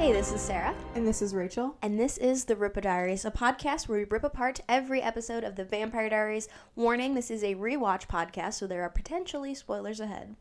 Hey, 0.00 0.14
this 0.14 0.32
is 0.32 0.40
Sarah, 0.40 0.74
And 0.94 1.06
this 1.06 1.20
is 1.20 1.34
Rachel. 1.34 1.76
and 1.82 2.00
this 2.00 2.16
is 2.16 2.46
the 2.46 2.56
Ripper 2.56 2.80
Diaries, 2.80 3.26
a 3.26 3.30
podcast 3.30 3.86
where 3.86 3.98
we 3.98 4.04
rip 4.04 4.24
apart 4.24 4.60
every 4.66 5.02
episode 5.02 5.44
of 5.44 5.56
the 5.56 5.64
Vampire 5.64 6.08
Diaries. 6.08 6.48
Warning, 6.74 7.14
this 7.14 7.30
is 7.30 7.44
a 7.44 7.54
rewatch 7.56 8.08
podcast, 8.08 8.54
so 8.54 8.66
there 8.66 8.82
are 8.82 8.88
potentially 8.88 9.54
spoilers 9.54 10.00
ahead. 10.00 10.36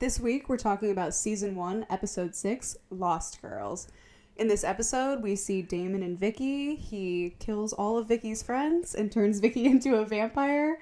This 0.00 0.18
week 0.18 0.48
we're 0.48 0.56
talking 0.56 0.90
about 0.90 1.14
season 1.14 1.54
one, 1.54 1.86
episode 1.88 2.34
six, 2.34 2.76
Lost 2.90 3.40
Girls. 3.40 3.86
In 4.34 4.48
this 4.48 4.64
episode, 4.64 5.22
we 5.22 5.36
see 5.36 5.62
Damon 5.62 6.02
and 6.02 6.18
Vicki. 6.18 6.74
He 6.74 7.36
kills 7.38 7.72
all 7.72 7.98
of 7.98 8.08
Vicki's 8.08 8.42
friends 8.42 8.96
and 8.96 9.12
turns 9.12 9.38
Vicki 9.40 9.66
into 9.66 9.94
a 9.94 10.04
vampire. 10.04 10.80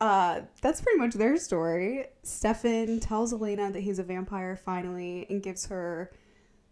Uh, 0.00 0.42
that's 0.62 0.80
pretty 0.80 1.00
much 1.00 1.14
their 1.14 1.36
story. 1.36 2.06
Stefan 2.22 3.00
tells 3.00 3.32
Elena 3.32 3.72
that 3.72 3.80
he's 3.80 3.98
a 3.98 4.04
vampire 4.04 4.54
finally 4.54 5.26
and 5.28 5.42
gives 5.42 5.66
her 5.66 6.12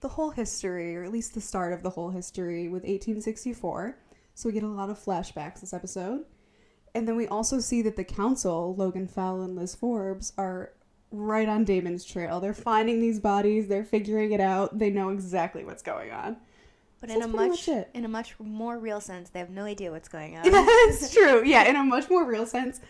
the 0.01 0.09
whole 0.09 0.31
history, 0.31 0.97
or 0.97 1.05
at 1.05 1.13
least 1.13 1.35
the 1.35 1.41
start 1.41 1.73
of 1.73 1.83
the 1.83 1.91
whole 1.91 2.11
history, 2.11 2.65
with 2.69 2.83
1864. 2.83 3.99
So 4.35 4.49
we 4.49 4.53
get 4.53 4.63
a 4.63 4.69
lot 4.69 4.91
of 4.91 5.03
flashbacks 5.03 5.61
this 5.61 5.73
episode. 5.73 6.25
And 6.95 7.07
then 7.07 7.17
we 7.17 7.27
also 7.27 7.61
see 7.61 7.83
that 7.83 7.97
the 7.97 8.05
council, 8.05 8.75
Logan 8.75 9.07
Fell 9.07 9.43
and 9.43 9.55
Liz 9.55 9.75
Forbes, 9.75 10.33
are 10.39 10.73
right 11.11 11.49
on 11.49 11.65
Damon's 11.65 12.05
trail. 12.05 12.41
They're 12.41 12.55
finding 12.55 13.01
these 13.01 13.21
bodies, 13.21 13.69
they're 13.69 13.85
figuring 13.85 14.33
it 14.33 14.41
out, 14.41 14.79
they 14.79 14.91
know 14.91 15.11
exactly 15.11 15.65
what's 15.65 15.83
going 15.83 16.11
on. 16.11 16.37
But 17.01 17.11
So 17.11 17.17
in 17.17 17.23
a 17.23 17.29
much 17.29 17.69
much 17.69 17.87
in 17.95 18.05
a 18.05 18.09
much 18.09 18.35
more 18.39 18.79
real 18.79 19.01
sense, 19.01 19.31
they 19.31 19.39
have 19.39 19.51
no 19.51 19.65
idea 19.65 19.91
what's 19.91 20.09
going 20.09 20.37
on. 20.37 20.51
That's 20.51 21.13
true. 21.13 21.45
Yeah, 21.45 21.65
in 21.65 21.77
a 21.77 21.85
much 21.85 22.09
more 22.09 22.25
real 22.25 22.47
sense. 22.47 22.81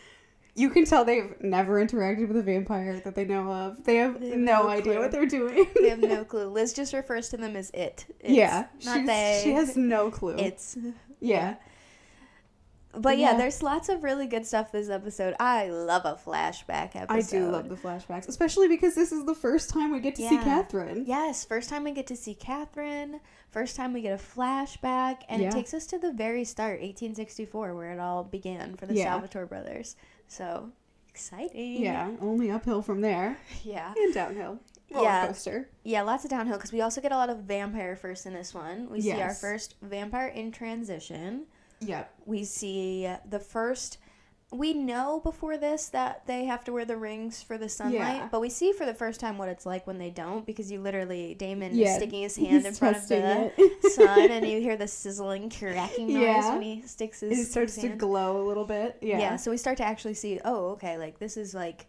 You 0.56 0.70
can 0.70 0.84
tell 0.86 1.04
they've 1.04 1.34
never 1.40 1.84
interacted 1.84 2.28
with 2.28 2.36
a 2.38 2.42
vampire 2.42 2.98
that 3.04 3.14
they 3.14 3.24
know 3.26 3.52
of. 3.52 3.84
They 3.84 3.96
have, 3.96 4.18
They 4.20 4.30
have 4.30 4.38
no, 4.38 4.62
no 4.62 4.68
idea 4.70 4.98
what 4.98 5.12
they're 5.12 5.26
doing. 5.26 5.66
they 5.78 5.90
have 5.90 6.00
no 6.00 6.24
clue. 6.32 6.46
Liz 6.48 6.72
just 6.72 6.92
refers 6.94 7.28
to 7.28 7.36
them 7.36 7.54
as 7.56 7.70
it. 7.70 8.06
It's 8.20 8.30
yeah, 8.32 8.66
not 8.84 9.04
they. 9.06 9.40
She 9.44 9.52
has 9.52 9.76
no 9.76 10.10
clue. 10.10 10.36
It's 10.38 10.76
yeah. 11.20 11.56
But 12.98 13.18
yeah, 13.18 13.32
Yeah. 13.32 13.36
there's 13.36 13.62
lots 13.62 13.90
of 13.90 14.02
really 14.02 14.26
good 14.26 14.46
stuff 14.46 14.72
this 14.72 14.88
episode. 14.88 15.34
I 15.38 15.68
love 15.68 16.06
a 16.06 16.14
flashback 16.14 16.96
episode. 16.96 17.10
I 17.10 17.20
do 17.20 17.50
love 17.50 17.68
the 17.68 17.74
flashbacks, 17.74 18.26
especially 18.26 18.68
because 18.68 18.94
this 18.94 19.12
is 19.12 19.26
the 19.26 19.34
first 19.34 19.68
time 19.68 19.92
we 19.92 20.00
get 20.00 20.14
to 20.14 20.26
see 20.26 20.38
Katherine. 20.38 21.04
Yes, 21.06 21.44
first 21.44 21.68
time 21.68 21.84
we 21.84 21.92
get 21.92 22.06
to 22.06 22.16
see 22.16 22.34
Katherine. 22.34 23.20
First 23.50 23.76
time 23.76 23.92
we 23.92 24.00
get 24.00 24.18
a 24.18 24.22
flashback, 24.22 25.18
and 25.28 25.42
Yeah. 25.42 25.48
it 25.48 25.52
takes 25.52 25.74
us 25.74 25.84
to 25.88 25.98
the 25.98 26.10
very 26.12 26.44
start, 26.44 26.80
1864, 26.80 27.74
where 27.74 27.92
it 27.92 28.00
all 28.00 28.24
began 28.24 28.76
for 28.76 28.86
the 28.86 28.94
Yeah. 28.94 29.04
Salvatore 29.12 29.44
brothers. 29.44 29.94
So 30.28 30.70
exciting! 31.08 31.82
Yeah, 31.82 32.10
only 32.20 32.50
uphill 32.50 32.82
from 32.82 33.00
there 33.00 33.38
yeah, 33.64 33.92
and 33.96 34.12
downhill. 34.14 34.58
Roller 34.92 35.04
Yeah. 35.04 35.26
coaster. 35.26 35.68
yeah. 35.82 36.02
Lots 36.02 36.24
of 36.24 36.30
downhill 36.30 36.56
because 36.56 36.72
we 36.72 36.80
also 36.80 37.00
get 37.00 37.10
a 37.12 37.16
lot 37.16 37.28
of 37.30 37.38
vampire 37.38 37.96
first 37.96 38.24
in 38.26 38.32
this 38.34 38.54
one. 38.54 38.88
We 38.90 39.00
see 39.00 39.20
our 39.20 39.34
first 39.34 39.74
vampire 39.82 40.28
in 40.28 40.52
transition. 40.52 41.46
Yep. 41.80 42.12
We 42.24 42.44
see 42.44 43.10
the 43.28 43.40
first. 43.40 43.98
We 44.52 44.74
know 44.74 45.18
before 45.20 45.56
this 45.58 45.88
that 45.88 46.24
they 46.26 46.44
have 46.44 46.64
to 46.66 46.72
wear 46.72 46.84
the 46.84 46.96
rings 46.96 47.42
for 47.42 47.58
the 47.58 47.68
sunlight, 47.68 48.16
Yeah. 48.16 48.28
but 48.30 48.40
we 48.40 48.48
see 48.48 48.72
for 48.72 48.86
the 48.86 48.94
first 48.94 49.18
time 49.18 49.38
what 49.38 49.48
it's 49.48 49.66
like 49.66 49.86
when 49.88 49.98
they 49.98 50.10
don't 50.10 50.46
because 50.46 50.70
you 50.70 50.80
literally 50.80 51.34
Damon 51.34 51.76
is 51.76 51.96
sticking 51.96 52.22
his 52.22 52.36
he's 52.36 52.48
hand 52.48 52.66
in 52.66 52.72
front 52.74 52.96
of 52.96 53.08
the 53.08 53.50
sun 53.92 54.30
and 54.30 54.46
you 54.48 54.60
hear 54.60 54.76
the 54.76 54.86
sizzling 54.86 55.50
cracking 55.50 56.06
noise 56.14 56.22
Yeah. 56.22 56.52
when 56.52 56.62
he 56.62 56.82
sticks 56.82 57.20
his, 57.20 57.38
It 57.40 57.44
starts 57.50 57.74
his 57.74 57.82
to 57.82 57.88
hand. 57.88 58.00
glow 58.00 58.40
a 58.40 58.44
little 58.46 58.64
bit. 58.64 58.98
Yeah. 59.00 59.18
Yeah. 59.18 59.36
so 59.36 59.50
we 59.50 59.56
start 59.56 59.78
to 59.78 59.84
actually 59.84 60.14
see, 60.14 60.40
oh, 60.44 60.70
okay, 60.70 60.96
like 60.96 61.18
this 61.18 61.36
is 61.36 61.52
like 61.52 61.86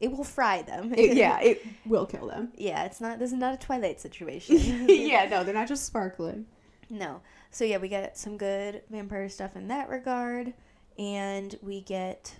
it 0.00 0.10
will 0.10 0.24
fry 0.24 0.62
them. 0.62 0.92
It- 0.96 1.16
yeah, 1.16 1.38
it 1.42 1.64
will 1.86 2.06
kill 2.06 2.26
them. 2.26 2.52
yeah, 2.56 2.84
it's 2.86 3.00
not 3.00 3.20
this 3.20 3.30
is 3.30 3.38
not 3.38 3.54
a 3.54 3.56
Twilight 3.56 4.00
situation. 4.00 4.86
yeah, 4.88 5.26
no, 5.30 5.44
they're 5.44 5.54
not 5.54 5.68
just 5.68 5.86
sparkling. 5.86 6.46
No. 6.90 7.20
So 7.52 7.64
yeah, 7.64 7.76
we 7.78 7.86
get 7.88 8.18
some 8.18 8.36
good 8.36 8.82
vampire 8.90 9.28
stuff 9.28 9.54
in 9.54 9.68
that 9.68 9.88
regard, 9.88 10.54
and 11.00 11.56
we 11.62 11.80
get. 11.80 12.36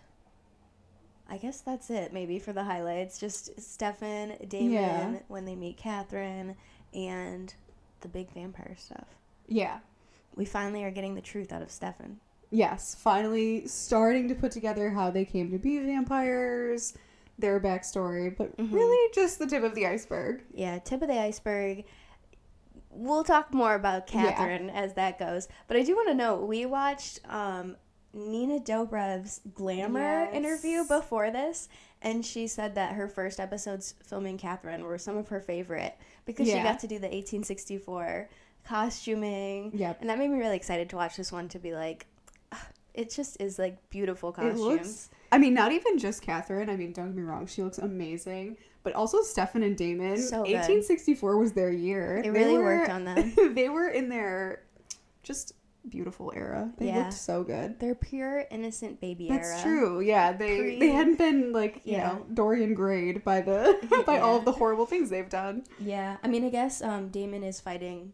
I 1.28 1.36
guess 1.38 1.60
that's 1.60 1.90
it. 1.90 2.12
Maybe 2.12 2.38
for 2.40 2.52
the 2.52 2.64
highlights, 2.64 3.18
just 3.18 3.60
Stefan, 3.60 4.34
Damon 4.48 4.72
Yeah. 4.72 5.18
when 5.28 5.44
they 5.44 5.54
meet 5.54 5.76
Katherine, 5.76 6.56
and 6.92 7.54
the 8.00 8.08
big 8.08 8.32
vampire 8.32 8.74
stuff. 8.76 9.06
Yeah. 9.46 9.78
We 10.34 10.44
finally 10.44 10.82
are 10.84 10.90
getting 10.90 11.14
the 11.14 11.20
truth 11.20 11.52
out 11.52 11.62
of 11.62 11.70
Stefan. 11.70 12.18
Yes, 12.50 12.96
finally 12.96 13.66
starting 13.68 14.26
to 14.28 14.34
put 14.34 14.50
together 14.50 14.90
how 14.90 15.10
they 15.12 15.24
came 15.24 15.52
to 15.52 15.58
be 15.58 15.78
vampires, 15.78 16.94
their 17.38 17.60
backstory, 17.60 18.36
but 18.36 18.56
Mhm. 18.56 18.72
really 18.72 19.12
just 19.14 19.38
the 19.38 19.46
tip 19.46 19.62
of 19.62 19.76
the 19.76 19.86
iceberg. 19.86 20.42
Yeah, 20.52 20.80
tip 20.80 21.00
of 21.00 21.06
the 21.08 21.20
iceberg. 21.20 21.84
We'll 22.90 23.22
talk 23.22 23.54
more 23.54 23.74
about 23.76 24.12
Yeah. 24.12 24.32
Katherine 24.32 24.68
as 24.68 24.94
that 24.94 25.16
goes, 25.18 25.46
but 25.68 25.76
I 25.76 25.84
do 25.84 25.94
want 25.94 26.08
to 26.08 26.14
know 26.14 26.34
we 26.44 26.66
watched 26.66 27.20
um, 27.28 27.76
Nina 28.12 28.58
Dobrev's 28.60 29.40
glamour 29.54 30.24
Yes. 30.24 30.34
interview 30.34 30.84
before 30.86 31.30
this, 31.30 31.68
and 32.02 32.24
she 32.26 32.46
said 32.46 32.74
that 32.74 32.94
her 32.94 33.06
first 33.08 33.38
episodes 33.38 33.94
filming 34.02 34.36
Katherine 34.38 34.84
were 34.84 34.98
some 34.98 35.16
of 35.16 35.28
her 35.28 35.40
favorite 35.40 35.96
because 36.24 36.48
she 36.48 36.54
got 36.54 36.80
to 36.80 36.86
do 36.88 36.98
the 36.98 37.06
1864 37.08 38.28
costuming, 38.64 39.70
Yep. 39.74 40.00
and 40.00 40.10
that 40.10 40.18
made 40.18 40.30
me 40.30 40.38
really 40.38 40.56
excited 40.56 40.88
to 40.90 40.96
watch 40.96 41.16
this 41.16 41.30
one 41.32 41.48
to 41.48 41.58
be 41.58 41.72
like, 41.72 42.06
"Ah, 42.52 42.66
it 42.94 43.10
just 43.10 43.40
is 43.40 43.58
like 43.58 43.88
beautiful 43.90 44.30
It 44.30 44.34
costumes. 44.36 44.60
looks 44.60 45.10
I 45.32 45.38
mean, 45.38 45.54
not 45.54 45.70
even 45.70 45.96
just 45.96 46.22
Katherine. 46.22 46.68
I 46.68 46.74
mean, 46.76 46.92
don't 46.92 47.06
get 47.08 47.14
me 47.16 47.22
wrong, 47.22 47.46
she 47.46 47.62
looks 47.62 47.78
amazing. 47.78 48.56
But 48.82 48.94
also 48.94 49.22
Stefan 49.22 49.62
and 49.62 49.76
Damon. 49.76 50.16
So 50.18 50.42
good. 50.42 50.54
1864 50.54 51.36
was 51.38 51.52
their 51.52 51.70
year. 51.70 52.16
It 52.16 52.22
They 52.22 52.30
really 52.30 52.58
were- 52.58 52.78
worked 52.78 52.90
on 52.90 53.04
them. 53.04 53.34
they 53.54 53.68
were 53.68 53.88
in 53.88 54.08
their 54.08 54.62
just 55.22 55.52
beautiful 55.88 56.32
era. 56.34 56.72
They 56.76 56.86
Yeah. 56.86 56.98
looked 56.98 57.14
so 57.14 57.42
good. 57.42 57.80
They're 57.80 57.94
pure 57.94 58.44
innocent 58.50 59.00
baby 59.00 59.28
That's 59.28 59.48
era. 59.48 59.62
true. 59.62 60.00
Yeah, 60.00 60.32
they 60.32 60.58
Pre- 60.58 60.78
they 60.78 60.88
hadn't 60.90 61.18
been 61.18 61.52
like 61.52 61.80
you 61.84 61.92
Yeah. 61.94 62.08
know 62.12 62.26
Dorian 62.32 62.74
grayed 62.74 63.24
by 63.24 63.40
the 63.40 63.78
by 64.06 64.18
all 64.24 64.36
of 64.36 64.44
the 64.44 64.52
horrible 64.52 64.86
things 64.86 65.10
they've 65.10 65.28
done. 65.28 65.64
Yeah, 65.78 66.16
I 66.22 66.28
mean, 66.28 66.44
I 66.44 66.50
guess 66.50 66.82
um, 66.82 67.08
Damon 67.08 67.42
is 67.42 67.60
fighting 67.60 68.12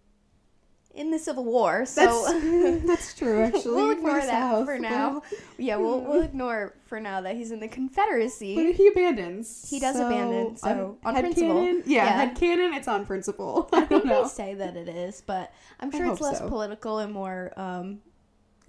in 0.96 1.10
the 1.10 1.18
Civil 1.18 1.44
War, 1.44 1.84
so 1.86 2.00
That's 2.26 2.84
that's 2.86 3.14
true. 3.14 3.42
Actually, 3.42 3.74
we'll 3.74 3.90
ignore 3.90 4.20
that 4.20 4.28
South, 4.28 4.66
for 4.66 4.74
but- 4.76 4.82
now. 4.82 5.22
yeah, 5.58 5.76
we'll 5.76 6.00
we'll 6.06 6.22
ignore 6.22 6.74
for 6.86 6.98
now 7.00 7.20
that 7.20 7.36
he's 7.36 7.50
in 7.50 7.60
the 7.60 7.68
Confederacy. 7.68 8.54
But 8.56 8.74
he 8.74 8.88
abandons. 8.88 9.66
He 9.68 9.78
does 9.78 9.96
abandon, 9.96 10.56
so 10.56 10.98
on 11.04 11.14
head 11.14 11.24
principle. 11.24 11.54
Canon, 11.60 11.82
yeah, 11.86 12.04
Yeah. 12.04 12.10
head 12.12 12.36
canon. 12.36 12.74
It's 12.74 12.88
on 12.88 13.06
principle. 13.06 13.68
I 13.72 13.82
I 13.82 13.84
think 13.84 14.04
don't 14.04 14.22
they 14.24 14.28
say 14.28 14.54
that 14.54 14.76
it 14.76 14.88
is, 14.88 15.20
but 15.26 15.52
I'm 15.80 15.94
I 15.94 15.96
sure 15.98 16.12
it's 16.12 16.20
less 16.20 16.38
so. 16.38 16.48
political 16.48 16.98
and 16.98 17.12
more. 17.12 17.52
Um, 17.56 18.00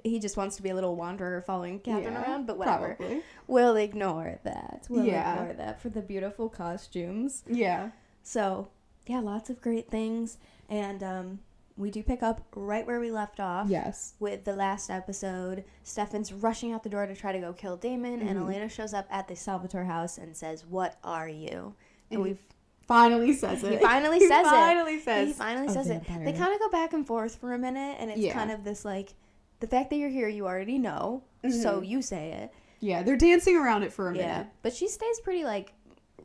he 0.03 0.19
just 0.19 0.38
wants 0.38 0.55
to 0.57 0.61
be 0.63 0.69
a 0.69 0.75
little 0.75 0.95
wanderer 0.95 1.41
following 1.41 1.79
Katherine 1.79 2.13
Yeah, 2.13 2.23
around, 2.23 2.45
but 2.47 2.57
whatever. 2.57 2.95
Probably. 2.95 3.21
We'll 3.47 3.75
ignore 3.75 4.39
that. 4.44 4.85
We'll 4.89 5.03
Yeah. 5.05 5.33
ignore 5.39 5.53
that 5.55 5.81
for 5.81 5.89
the 5.89 6.01
beautiful 6.01 6.47
costumes. 6.49 7.44
Yeah. 7.47 7.89
So, 8.23 8.69
yeah, 9.07 9.19
lots 9.19 9.49
of 9.49 9.59
great 9.59 9.89
things. 9.89 10.38
And 10.69 11.01
um, 11.03 11.39
we 11.77 11.91
do 11.91 12.01
pick 12.03 12.23
up 12.23 12.41
right 12.55 12.85
where 12.88 12.99
we 12.99 13.11
left 13.11 13.39
off. 13.39 13.69
Yes. 13.69 14.13
with 14.19 14.43
the 14.45 14.53
last 14.55 14.89
episode. 14.89 15.63
Stefan's 15.83 16.33
rushing 16.33 16.71
out 16.73 16.83
the 16.83 16.89
door 16.89 17.05
to 17.05 17.15
try 17.15 17.31
to 17.31 17.39
go 17.39 17.53
kill 17.53 17.77
Damon, 17.77 18.21
and 18.21 18.38
Mhm. 18.38 18.41
Elena 18.43 18.69
shows 18.69 18.93
up 18.93 19.07
at 19.11 19.27
the 19.27 19.35
Salvatore 19.35 19.83
house 19.85 20.17
and 20.17 20.35
says, 20.35 20.65
"What 20.65 20.97
are 21.03 21.29
you?" 21.29 21.75
And 22.09 22.17
And 22.17 22.21
we've 22.23 22.41
Finally 22.88 23.33
says 23.33 23.63
it. 23.63 23.73
he 23.73 23.77
finally 23.79 24.17
He 24.19 24.27
says 24.27 24.45
it. 24.47 24.49
Finally 24.49 24.99
says. 25.01 25.27
he 25.27 25.33
finally 25.33 25.67
says 25.73 25.89
it. 25.89 26.03
They 26.05 26.33
kind 26.33 26.53
of 26.53 26.59
go 26.59 26.69
back 26.69 26.93
and 26.93 27.05
forth 27.05 27.35
for 27.35 27.53
a 27.53 27.57
minute, 27.59 27.97
and 27.99 28.09
it's 28.09 28.19
Yeah. 28.19 28.33
kind 28.33 28.49
of 28.49 28.63
this 28.63 28.83
like, 28.85 29.13
the 29.59 29.67
fact 29.67 29.89
that 29.89 29.97
you're 29.97 30.09
here, 30.09 30.27
you 30.29 30.45
already 30.47 30.77
know, 30.77 31.23
so 31.49 31.81
Mhm. 31.81 31.88
you 31.88 32.01
say 32.01 32.31
it. 32.31 32.53
Yeah, 32.79 33.03
they're 33.03 33.17
dancing 33.17 33.57
around 33.57 33.83
it 33.83 33.91
for 33.91 34.09
a 34.11 34.15
Yeah, 34.15 34.27
minute. 34.27 34.47
but 34.61 34.73
she 34.73 34.88
stays 34.88 35.19
pretty 35.19 35.44
like 35.44 35.73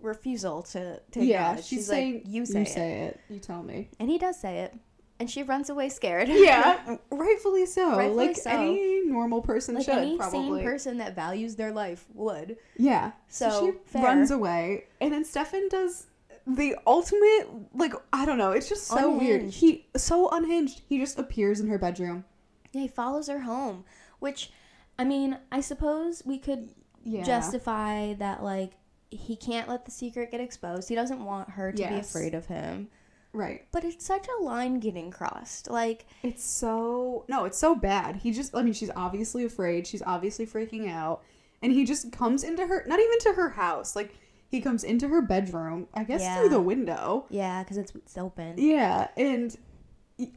refusal 0.00 0.62
to 0.62 1.00
to 1.12 1.25
Yeah, 1.25 1.56
she's, 1.56 1.66
she's, 1.66 1.87
saying 1.87 2.14
like, 2.14 2.22
"You 2.26 2.44
say 2.46 2.58
you 2.60 2.62
it," 2.62 2.69
say 2.69 3.00
it. 3.02 3.20
You 3.28 3.38
tell 3.38 3.62
me. 3.62 3.88
and 3.98 4.08
he 4.10 4.19
does 4.19 4.38
say 4.38 4.60
it, 4.60 4.75
and 5.22 5.30
she 5.30 5.44
runs 5.44 5.70
away 5.70 5.88
scared. 5.88 6.28
Yeah, 6.32 6.96
rightfully 7.10 7.64
so. 7.66 7.96
Rightfully 7.96 8.26
like 8.26 8.36
so. 8.36 8.50
any 8.50 9.02
normal 9.06 9.40
person 9.40 9.76
like 9.76 9.84
should 9.84 9.94
any 9.98 10.16
probably. 10.19 10.58
sane 10.58 10.64
person 10.64 10.98
that 10.98 11.14
values 11.14 11.54
their 11.54 11.70
life 11.70 12.04
would. 12.12 12.56
Yeah. 12.76 13.12
So, 13.28 13.48
So, 13.50 13.66
she 13.66 13.72
fair. 13.86 14.02
runs 14.02 14.32
away, 14.32 14.86
and 15.00 15.12
then 15.12 15.24
Stefan 15.24 15.69
does 15.69 16.08
the 16.44 16.74
ultimate. 16.88 17.46
Like 17.72 17.94
I 18.12 18.26
don't 18.26 18.38
know. 18.38 18.50
It's 18.50 18.69
just 18.69 18.88
so 18.88 19.16
weird. 19.16 19.42
He 19.44 19.86
so 19.96 20.28
unhinged. 20.30 20.82
He 20.88 20.98
just 20.98 21.19
appears 21.19 21.60
in 21.60 21.69
her 21.69 21.78
bedroom. 21.78 22.24
Yeah, 22.72 22.80
he 22.82 22.88
follows 22.88 23.28
her 23.28 23.40
home, 23.40 23.84
which, 24.19 24.50
I 24.98 25.04
mean, 25.04 25.38
I 25.52 25.60
suppose 25.60 26.22
we 26.26 26.38
could 26.38 26.70
Yeah. 27.04 27.22
justify 27.22 28.14
that, 28.14 28.42
like, 28.42 28.72
he 29.10 29.36
can't 29.36 29.69
let 29.69 29.84
the 29.84 29.90
secret 29.90 30.30
get 30.30 30.40
exposed. 30.40 30.88
He 30.88 30.94
doesn't 30.94 31.22
want 31.24 31.50
her 31.50 31.70
to 31.70 31.76
be 31.76 31.94
afraid 31.96 32.34
of 32.34 32.46
him. 32.46 32.88
Right. 33.32 33.67
But 33.73 33.84
it's 33.84 34.05
such 34.05 34.26
a 34.29 34.43
line 34.43 34.79
getting 34.81 35.11
crossed. 35.11 35.70
Like, 35.70 36.06
It's 36.23 36.44
so 36.44 37.25
no. 37.29 37.44
It's 37.44 37.58
so 37.58 37.75
bad. 37.75 38.17
He 38.17 38.32
just. 38.32 38.55
I 38.55 38.62
mean, 38.62 38.73
she's 38.75 38.90
obviously 38.96 39.44
afraid. 39.44 39.87
She's 39.87 40.02
obviously 40.02 40.46
freaking 40.46 40.88
out, 40.90 41.23
and 41.62 41.73
he 41.73 41.84
just 41.84 42.12
comes 42.12 42.44
into 42.44 42.67
her. 42.67 42.84
Not 42.87 43.00
even 43.00 43.19
to 43.20 43.32
her 43.34 43.50
house. 43.50 43.94
Like 43.96 44.14
he 44.49 44.61
comes 44.61 44.84
into 44.84 45.08
her 45.08 45.23
bedroom. 45.23 45.88
I 45.94 46.05
guess 46.05 46.20
Yeah. 46.20 46.38
through 46.38 46.50
the 46.50 46.61
window. 46.61 47.26
yeah, 47.31 47.62
because 47.62 47.79
it's, 47.79 47.94
it's 47.94 48.19
open. 48.19 48.55
Yeah, 48.58 49.08
and 49.17 49.56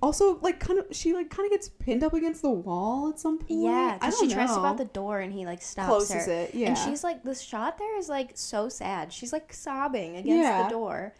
also 0.01 0.39
like 0.39 0.59
kind 0.59 0.79
of 0.79 0.87
she 0.91 1.13
like 1.13 1.29
kind 1.29 1.45
of 1.45 1.51
gets 1.51 1.69
pinned 1.69 2.03
up 2.03 2.13
against 2.13 2.41
the 2.41 2.49
wall 2.49 3.09
at 3.09 3.19
some 3.19 3.37
point. 3.37 3.61
Yeah, 3.61 3.97
I 4.01 4.05
because 4.07 4.19
she 4.19 4.27
don't 4.27 4.35
tries 4.35 4.49
to 4.55 4.61
out 4.61 4.77
the 4.77 4.85
door 4.85 5.19
and 5.19 5.31
he 5.33 5.45
like 5.45 5.61
stops 5.61 5.87
closes 5.89 6.25
her. 6.25 6.31
it. 6.31 6.55
Yeah, 6.55 6.69
And 6.69 6.77
she's 6.77 7.03
like, 7.03 7.23
the 7.23 7.35
shot 7.35 7.77
there 7.77 7.97
is 7.99 8.07
like 8.09 8.31
so 8.35 8.69
sad. 8.69 9.11
She's 9.13 9.33
like 9.33 9.51
sobbing 9.53 10.11
against 10.15 10.29
Yeah. 10.43 10.63
the 10.63 10.69
door, 10.69 11.13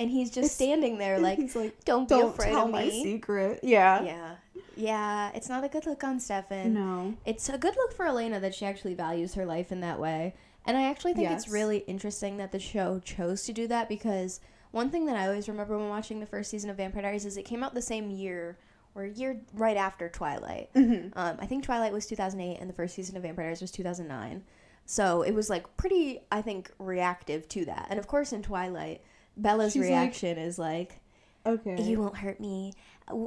and 0.00 0.10
he's 0.10 0.28
just 0.30 0.38
It's- 0.38 0.52
standing 0.52 0.98
there 0.98 1.20
like, 1.20 1.38
like, 1.54 1.84
"Don't 1.84 2.08
be 2.08 2.14
don't 2.16 2.26
be 2.36 2.42
afraid 2.42 2.50
tell 2.50 2.64
of 2.64 2.70
my 2.72 2.86
me." 2.86 3.02
secret. 3.04 3.60
Yeah. 3.62 4.02
Yeah, 4.02 4.34
yeah. 4.76 5.30
It's 5.34 5.48
not 5.48 5.62
a 5.62 5.68
good 5.68 5.86
look 5.86 6.02
on 6.02 6.18
Stefan. 6.18 6.74
No. 6.74 7.14
It's 7.24 7.48
a 7.48 7.58
good 7.58 7.76
look 7.76 7.92
for 7.92 8.06
Elena 8.06 8.40
that 8.40 8.54
she 8.54 8.64
actually 8.66 8.94
values 8.94 9.34
her 9.34 9.46
life 9.46 9.70
in 9.70 9.80
that 9.80 10.00
way. 10.00 10.34
And 10.66 10.76
I 10.76 10.82
actually 10.90 11.14
think 11.14 11.30
it's 11.30 11.48
really 11.48 11.78
interesting 11.78 12.36
that 12.36 12.52
the 12.52 12.58
show 12.58 12.98
chose 13.00 13.44
to 13.44 13.52
do 13.52 13.66
that 13.68 13.88
because 13.88 14.40
one 14.72 14.90
thing 14.90 15.06
that 15.06 15.16
I 15.16 15.26
always 15.26 15.48
remember 15.48 15.76
when 15.78 15.88
watching 15.88 16.20
the 16.20 16.26
first 16.26 16.50
season 16.50 16.70
of 16.70 16.76
Vampire 16.76 17.02
Diaries 17.02 17.24
is 17.24 17.36
it 17.36 17.44
came 17.44 17.62
out 17.62 17.74
the 17.74 17.82
same 17.82 18.10
year 18.10 18.58
or 18.94 19.04
a 19.04 19.08
year 19.08 19.40
right 19.54 19.76
after 19.76 20.08
Twilight. 20.08 20.70
Mm-hmm. 20.74 21.18
Um, 21.18 21.36
I 21.40 21.46
think 21.46 21.64
Twilight 21.64 21.92
was 21.92 22.06
2008 22.06 22.58
and 22.60 22.68
the 22.68 22.74
first 22.74 22.94
season 22.94 23.16
of 23.16 23.22
Vampire 23.22 23.46
Diaries 23.46 23.60
was 23.62 23.70
2009. 23.70 24.44
So 24.84 25.22
it 25.22 25.32
was 25.32 25.48
like 25.48 25.76
pretty, 25.76 26.20
I 26.30 26.42
think, 26.42 26.70
reactive 26.78 27.48
to 27.50 27.64
that. 27.66 27.86
And 27.90 27.98
of 27.98 28.06
course, 28.06 28.32
in 28.32 28.42
Twilight, 28.42 29.00
Bella's 29.42 29.72
She's 29.72 29.82
like- 29.82 29.90
reaction 29.90 30.38
is 30.38 30.58
like, 30.58 31.00
Okay. 31.46 31.80
you 31.82 31.98
won't 32.00 32.16
hurt 32.18 32.38
me. 32.40 32.72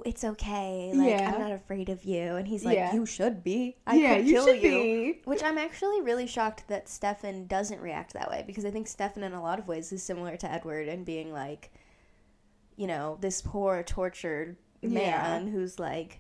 It's 0.06 0.24
okay. 0.24 0.92
Like 0.95 1.10
Yeah. 1.10 1.31
I'm 1.33 1.42
not 1.42 1.51
afraid 1.51 1.89
of 1.89 2.06
you. 2.06 2.36
And 2.36 2.48
he's 2.48 2.63
like, 2.63 2.75
Yeah. 2.77 2.94
you 2.94 3.06
should 3.06 3.44
be. 3.44 3.75
I 3.86 3.95
yeah, 3.98 4.15
could 4.18 4.27
kill 4.27 4.54
you. 4.54 5.15
Which 5.25 5.44
I'm 5.44 5.57
actually 5.57 6.00
really 6.01 6.25
shocked 6.27 6.68
that 6.69 6.88
Stefan 6.88 7.48
doesn't 7.48 7.81
react 7.81 8.13
that 8.13 8.30
way 8.30 8.44
because 8.48 8.63
I 8.65 8.71
think 8.71 8.88
Stefan 8.88 9.24
in 9.24 9.33
a 9.33 9.42
lot 9.42 9.60
of 9.60 9.68
ways 9.68 9.92
is 9.92 10.01
similar 10.01 10.38
to 10.38 10.50
Edward 10.50 10.88
and 10.88 11.06
being 11.06 11.33
like, 11.33 11.71
you 12.77 12.88
know, 12.88 13.18
this 13.19 13.42
poor 13.42 13.83
tortured 13.83 14.56
man 14.81 15.48
who's 15.48 15.80
like, 15.80 16.19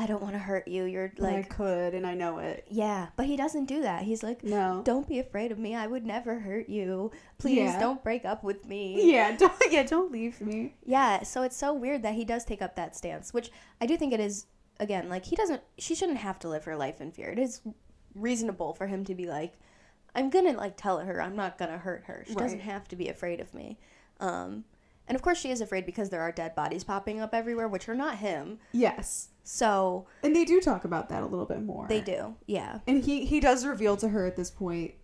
I 0.00 0.06
don't 0.06 0.22
want 0.22 0.32
to 0.34 0.38
hurt 0.38 0.66
you. 0.66 0.84
You're 0.84 1.12
Like, 1.18 1.36
I 1.36 1.42
could, 1.42 1.94
and 1.94 2.06
I 2.06 2.14
know 2.14 2.38
it. 2.38 2.66
yeah, 2.70 3.08
but 3.16 3.26
he 3.26 3.36
doesn't 3.36 3.66
do 3.66 3.82
that. 3.82 4.02
He's 4.04 4.22
like, 4.22 4.42
No. 4.42 4.80
don't 4.84 5.06
be 5.06 5.18
afraid 5.18 5.52
of 5.52 5.58
me. 5.58 5.74
I 5.74 5.86
would 5.86 6.06
never 6.06 6.38
hurt 6.38 6.68
you. 6.70 7.10
Please 7.38 7.56
Yeah. 7.58 7.78
don't 7.78 8.02
break 8.02 8.24
up 8.24 8.42
with 8.42 8.66
me. 8.66 9.12
Yeah. 9.12 9.36
Don't. 9.36 9.52
Yeah. 9.70 9.82
Don't 9.82 10.10
leave 10.10 10.40
me. 10.40 10.74
Yeah, 10.84 11.22
so 11.22 11.42
it's 11.42 11.56
so 11.56 11.74
weird 11.74 12.02
that 12.02 12.14
he 12.14 12.24
does 12.24 12.44
take 12.44 12.62
up 12.62 12.76
that 12.76 12.96
stance, 12.96 13.34
which 13.34 13.50
I 13.80 13.86
do 13.86 13.96
think 13.98 14.12
it 14.14 14.20
is 14.20 14.46
again, 14.78 15.08
like 15.10 15.26
he 15.26 15.36
doesn't 15.36 15.60
she 15.76 15.94
shouldn't 15.94 16.18
have 16.18 16.38
to 16.40 16.48
live 16.48 16.64
her 16.64 16.76
life 16.76 17.00
in 17.02 17.12
fear. 17.12 17.28
It 17.30 17.38
is 17.38 17.60
reasonable 18.14 18.72
for 18.74 18.86
him 18.86 19.04
to 19.04 19.14
be 19.14 19.26
like 19.26 19.54
I'm 20.14 20.30
going 20.30 20.46
to 20.46 20.52
like 20.56 20.76
tell 20.76 20.98
her 20.98 21.20
I'm 21.22 21.36
not 21.36 21.58
going 21.58 21.70
to 21.70 21.78
hurt 21.78 22.04
her. 22.06 22.24
She 22.26 22.34
doesn't 22.34 22.60
have 22.60 22.88
to 22.88 22.96
be 22.96 23.08
afraid 23.08 23.40
of 23.40 23.52
me. 23.54 23.78
Um 24.18 24.64
and 25.08 25.16
of 25.16 25.22
course 25.22 25.38
she 25.38 25.50
is 25.50 25.60
afraid 25.60 25.86
because 25.86 26.10
there 26.10 26.20
are 26.22 26.32
dead 26.32 26.54
bodies 26.54 26.84
popping 26.84 27.20
up 27.20 27.34
everywhere, 27.34 27.68
which 27.68 27.88
are 27.88 27.94
not 27.94 28.18
him. 28.18 28.58
Yes. 28.72 29.28
So 29.42 30.06
And 30.22 30.34
they 30.36 30.44
do 30.44 30.60
talk 30.60 30.84
about 30.84 31.08
that 31.08 31.22
a 31.22 31.26
little 31.26 31.46
bit 31.46 31.62
more. 31.62 31.86
they 31.88 32.00
do. 32.00 32.36
Yeah. 32.46 32.80
And 32.86 33.02
he 33.04 33.24
he 33.24 33.40
does 33.40 33.66
reveal 33.66 33.96
to 33.98 34.08
her 34.08 34.24
at 34.26 34.36
this 34.36 34.50
point. 34.50 34.94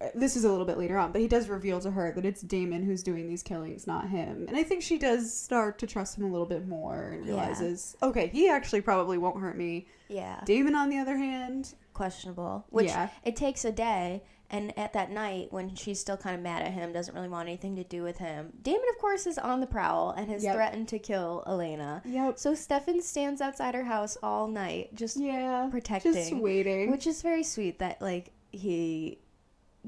uh, 0.00 0.06
This 0.14 0.36
is 0.36 0.44
a 0.44 0.50
little 0.50 0.66
bit 0.66 0.78
later 0.78 0.96
on, 0.98 1.10
but 1.12 1.20
he 1.20 1.26
does 1.28 1.48
reveal 1.48 1.80
to 1.80 1.90
her 1.90 2.12
that 2.12 2.24
it's 2.24 2.42
Damon 2.42 2.84
who's 2.84 3.02
doing 3.02 3.26
these 3.26 3.42
killings, 3.42 3.86
not 3.86 4.08
him. 4.08 4.44
And 4.48 4.56
I 4.56 4.62
think 4.62 4.82
she 4.82 4.98
does 4.98 5.32
start 5.32 5.78
to 5.80 5.86
trust 5.86 6.16
him 6.18 6.24
a 6.24 6.30
little 6.30 6.46
bit 6.46 6.68
more 6.68 7.10
and 7.14 7.24
Yeah. 7.26 7.32
realizes, 7.32 7.96
okay, 8.02 8.28
he 8.28 8.48
actually 8.48 8.82
probably 8.82 9.18
won't 9.18 9.40
hurt 9.40 9.56
me. 9.56 9.88
Yeah. 10.08 10.40
Damon, 10.44 10.74
on 10.76 10.88
the 10.90 10.98
other 10.98 11.16
hand, 11.16 11.74
Questionable. 11.94 12.66
Which 12.68 12.88
Yeah. 12.88 13.08
it 13.24 13.34
takes 13.36 13.64
a 13.64 13.72
day 13.72 14.22
and 14.50 14.76
at 14.78 14.92
that 14.92 15.10
night 15.10 15.52
when 15.52 15.74
she's 15.74 15.98
still 16.00 16.16
kind 16.16 16.34
of 16.36 16.40
mad 16.42 16.62
at 16.62 16.72
him, 16.72 16.92
doesn't 16.92 17.14
really 17.14 17.28
want 17.28 17.48
anything 17.48 17.74
to 17.76 17.84
do 17.84 18.02
with 18.02 18.18
him. 18.18 18.52
Damon 18.62 18.84
of 18.94 18.98
course 19.00 19.26
is 19.26 19.38
on 19.38 19.60
the 19.60 19.66
prowl 19.66 20.10
and 20.10 20.28
has 20.30 20.44
Yep. 20.44 20.54
threatened 20.54 20.88
to 20.88 20.98
kill 20.98 21.42
Elena. 21.46 22.02
yep, 22.04 22.38
So 22.38 22.54
Stefan 22.54 23.02
stands 23.02 23.40
outside 23.40 23.74
her 23.74 23.84
house 23.84 24.16
all 24.22 24.46
night, 24.48 24.94
just 24.94 25.16
yeah, 25.16 25.68
protecting, 25.70 26.12
just 26.12 26.32
waiting. 26.36 26.90
which 26.90 27.06
is 27.06 27.22
very 27.22 27.42
sweet 27.42 27.78
that 27.80 28.00
like 28.00 28.30
he 28.52 29.18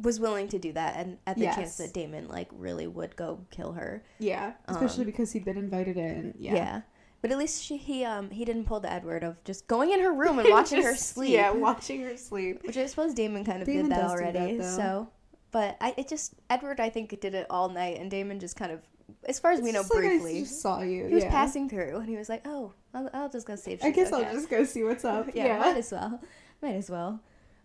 was 0.01 0.21
willing 0.21 0.47
to 0.49 0.59
do 0.59 0.73
that, 0.73 0.95
and 0.97 1.19
at 1.27 1.37
the 1.37 1.43
Yes. 1.43 1.57
chance 1.57 1.77
that 1.79 1.93
Damon 1.93 2.29
like 2.29 2.49
really 2.53 2.87
would 2.87 3.17
go 3.17 3.41
kill 3.51 3.73
her. 3.73 4.03
yeah, 4.19 4.53
especially 4.67 5.03
um, 5.05 5.07
because 5.07 5.33
he'd 5.33 5.45
been 5.45 5.57
invited 5.59 5.97
in. 5.97 6.35
Yeah. 6.39 6.55
Yeah, 6.55 6.81
But 7.21 7.33
at 7.33 7.39
least 7.39 7.65
she 7.65 7.77
he 7.77 8.05
um 8.05 8.31
he 8.31 8.45
didn't 8.45 8.65
pull 8.65 8.81
the 8.81 8.91
Edward 8.93 9.25
of 9.25 9.43
just 9.45 9.67
going 9.67 9.91
in 9.91 10.01
her 10.01 10.13
room 10.13 10.39
and 10.39 10.49
watching 10.53 10.83
her 10.83 10.95
sleep. 10.95 11.31
Yeah, 11.31 11.51
watching 11.51 12.03
her 12.03 12.17
sleep. 12.17 12.63
Which 12.65 12.77
I 12.77 12.87
suppose 12.87 13.15
Damon 13.15 13.45
kind 13.45 13.61
of 13.61 13.67
Damon 13.67 13.89
did 13.89 13.93
that 13.93 14.05
already. 14.05 14.59
that, 14.59 14.77
so, 14.77 15.09
but 15.51 15.77
I 15.81 15.95
it 15.97 16.09
just 16.09 16.35
Edward 16.49 16.81
I 16.81 16.91
think 16.91 17.19
did 17.21 17.35
it 17.35 17.47
all 17.51 17.69
night, 17.69 17.99
and 17.99 18.11
Damon 18.11 18.39
just 18.39 18.57
kind 18.57 18.71
of, 18.71 18.81
as 19.25 19.41
far 19.41 19.51
as 19.51 19.61
we 19.61 19.73
know, 19.73 19.81
just 19.81 19.95
like 19.95 20.05
briefly. 20.05 20.41
just 20.41 20.63
saw 20.63 20.81
you. 20.83 21.07
he 21.07 21.15
was 21.15 21.25
passing 21.25 21.69
through, 21.69 21.97
and 21.97 22.09
he 22.09 22.17
was 22.17 22.29
like, 22.29 22.47
"Oh, 22.47 22.73
I'll, 22.95 23.11
I'll 23.13 23.29
just 23.29 23.47
go 23.47 23.57
see 23.57 23.73
if 23.73 23.85
I 23.85 23.91
guess 23.91 24.13
okay." 24.13 24.25
I'll 24.25 24.33
just 24.33 24.49
go 24.49 24.65
see 24.65 24.85
what's 24.85 25.05
up. 25.05 25.29
yeah, 25.35 25.47
yeah. 25.47 25.59
might 25.59 25.77
as 25.77 25.91
well, 25.91 26.21
might 26.63 26.75
as 26.75 26.89
well. 26.89 27.21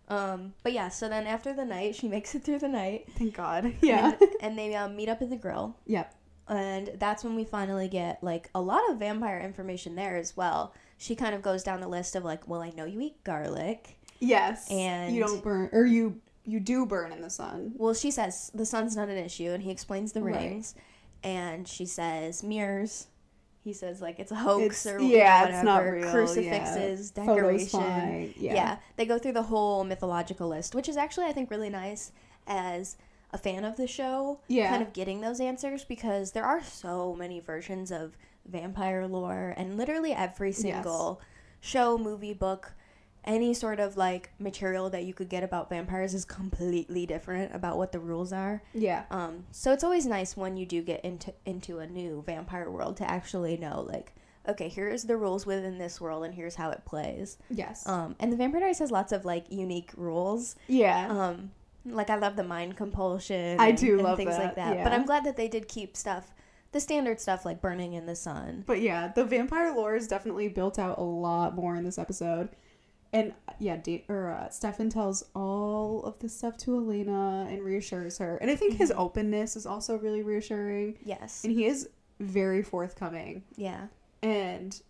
Um, 0.09 0.53
but 0.63 0.73
yeah, 0.73 0.89
so 0.89 1.07
then 1.09 1.27
after 1.27 1.53
the 1.53 1.65
night, 1.65 1.95
she 1.95 2.07
makes 2.15 2.33
it 2.35 2.43
through 2.43 2.59
the 2.59 2.67
night. 2.67 3.07
Thank 3.17 3.35
God. 3.35 3.73
Yeah. 3.81 4.13
and, 4.19 4.29
and 4.41 4.57
they 4.57 4.73
um, 4.75 4.95
meet 4.95 5.09
up 5.09 5.21
at 5.21 5.29
the 5.29 5.37
grill. 5.37 5.77
Yep. 5.85 6.13
And 6.55 6.91
that's 6.99 7.23
when 7.23 7.35
we 7.35 7.43
finally 7.43 7.87
get 7.87 8.23
like 8.23 8.49
a 8.55 8.61
lot 8.61 8.81
of 8.89 8.97
vampire 8.99 9.39
information 9.39 9.95
there 9.95 10.15
as 10.15 10.35
well. 10.37 10.73
She 10.97 11.15
kind 11.15 11.35
of 11.35 11.41
goes 11.41 11.63
down 11.63 11.81
the 11.81 11.87
list 11.87 12.15
of 12.15 12.23
like, 12.23 12.47
well, 12.47 12.61
I 12.61 12.69
know 12.71 12.85
you 12.85 13.01
eat 13.01 13.23
garlic. 13.23 13.97
Yes. 14.19 14.69
And- 14.71 15.13
you 15.15 15.21
don't 15.25 15.43
burn, 15.43 15.69
or 15.73 15.85
you 15.85 16.21
you 16.45 16.59
do 16.59 16.85
burn 16.85 17.11
in 17.13 17.21
the 17.21 17.29
sun. 17.29 17.71
Well, 17.77 17.93
she 17.93 18.11
says 18.11 18.51
the 18.53 18.65
sun's 18.65 18.95
not 18.97 19.07
an 19.09 19.17
issue, 19.17 19.51
and 19.51 19.63
he 19.63 19.71
explains 19.71 20.11
the 20.11 20.21
Right. 20.21 20.35
rings, 20.35 20.75
and 21.23 21.65
she 21.67 21.85
says 21.85 22.43
mirrors. 22.43 23.07
He 23.63 23.71
says 23.71 24.01
like 24.01 24.19
it's 24.19 24.31
a 24.31 24.35
hoax 24.35 24.85
It's- 24.85 24.87
or 24.87 24.99
yeah, 25.01 25.41
whatever. 25.43 25.57
it's 25.57 25.63
not 25.65 25.77
real, 25.83 26.11
Crucifixes, 26.11 27.13
yeah. 27.15 27.25
Decoration. 27.25 28.33
Yeah. 28.37 28.53
yeah. 28.53 28.77
they 28.97 29.05
go 29.05 29.17
through 29.17 29.31
the 29.33 29.43
whole 29.43 29.85
mythological 29.85 30.49
list, 30.49 30.75
which 30.75 30.89
is 30.89 30.97
actually 30.97 31.27
I 31.27 31.31
think 31.31 31.49
really 31.49 31.69
nice 31.69 32.11
as 32.45 32.97
a 33.33 33.37
fan 33.37 33.65
of 33.65 33.75
the 33.75 33.87
show. 33.87 34.39
Yeah. 34.47 34.69
kind 34.69 34.81
of 34.83 34.93
getting 34.93 35.21
those 35.21 35.39
answers 35.41 35.83
because 35.83 36.31
there 36.31 36.45
are 36.45 36.63
so 36.63 37.13
many 37.15 37.39
versions 37.39 37.91
of 37.91 38.15
vampire 38.45 39.07
lore, 39.07 39.53
and 39.57 39.75
literally 39.77 40.13
every 40.13 40.51
single 40.51 41.19
show, 41.59 41.97
movie, 41.97 42.33
book, 42.33 42.73
any 43.25 43.53
sort 43.53 43.79
of 43.79 43.95
like 43.95 44.31
material 44.37 44.89
that 44.89 45.05
you 45.05 45.13
could 45.13 45.29
get 45.29 45.43
about 45.43 45.69
vampires 45.69 46.13
is 46.13 46.25
completely 46.25 47.05
different 47.05 47.55
about 47.55 47.77
what 47.77 47.91
the 47.93 47.99
rules 47.99 48.33
are. 48.33 48.61
Yeah. 48.73 49.03
Um, 49.11 49.45
so 49.51 49.71
it's 49.71 49.83
always 49.83 50.05
nice 50.05 50.35
when 50.35 50.57
you 50.57 50.65
do 50.65 50.81
get 50.81 51.03
into 51.05 51.33
into 51.45 51.79
a 51.79 51.87
new 51.87 52.21
vampire 52.25 52.69
world 52.69 52.97
to 52.97 53.09
actually 53.09 53.55
know 53.55 53.87
like, 53.89 54.13
okay, 54.47 54.67
here's 54.67 55.03
the 55.03 55.15
rules 55.15 55.45
within 55.45 55.77
this 55.77 56.01
world, 56.01 56.25
and 56.25 56.33
here's 56.33 56.55
how 56.55 56.69
it 56.71 56.83
plays. 56.83 57.37
Yes. 57.49 57.87
Um, 57.87 58.17
and 58.19 58.29
the 58.29 58.35
Vampire 58.35 58.59
Diaries 58.59 58.79
has 58.79 58.91
lots 58.91 59.13
of 59.13 59.23
like 59.23 59.45
unique 59.49 59.91
rules. 59.95 60.57
yeah. 60.67 61.07
Um, 61.09 61.51
like 61.85 62.09
I 62.09 62.15
love 62.15 62.35
the 62.35 62.43
mind 62.43 62.77
compulsion. 62.77 63.59
I 63.59 63.69
and- 63.69 63.77
do 63.77 63.93
and 63.95 64.03
love 64.03 64.17
things 64.17 64.31
like 64.37 64.55
that, 64.55 64.75
that. 64.75 64.83
But. 64.83 64.93
I'm 64.93 65.05
glad 65.05 65.23
that 65.25 65.35
they 65.37 65.47
did 65.47 65.67
keep 65.67 65.95
stuff, 65.97 66.33
the 66.71 66.79
standard 66.79 67.19
stuff 67.19 67.45
like 67.45 67.61
burning 67.61 67.93
in 67.93 68.05
the 68.05 68.15
sun. 68.15 68.63
but 68.65 68.81
yeah, 68.81 69.09
the 69.09 69.23
vampire 69.25 69.73
lore 69.75 69.95
is 69.95 70.07
definitely 70.07 70.47
built 70.47 70.79
out 70.79 70.97
a 70.97 71.03
lot 71.03 71.55
more 71.55 71.75
in 71.75 71.83
this 71.83 71.97
episode. 71.97 72.49
And 73.11 73.33
yeah, 73.59 73.77
or 74.09 74.31
uh, 74.31 74.49
Stefan 74.49 74.89
tells 74.89 75.23
all 75.35 76.01
of 76.03 76.17
this 76.17 76.35
stuff 76.35 76.57
to 76.59 76.75
Elena 76.75 77.45
and 77.47 77.61
reassures 77.63 78.17
her. 78.17 78.37
And 78.37 78.49
I 78.49 78.55
think 78.55 78.77
his 78.77 78.89
Mhm. 78.91 78.97
openness 78.97 79.55
is 79.55 79.67
also 79.67 79.99
really 79.99 80.23
reassuring. 80.23 80.97
Yes. 81.05 81.43
And 81.43 81.53
he 81.53 81.65
is 81.65 81.89
very 82.19 82.63
forthcoming. 82.63 83.43
Yeah. 83.55 83.87
And 84.23 84.81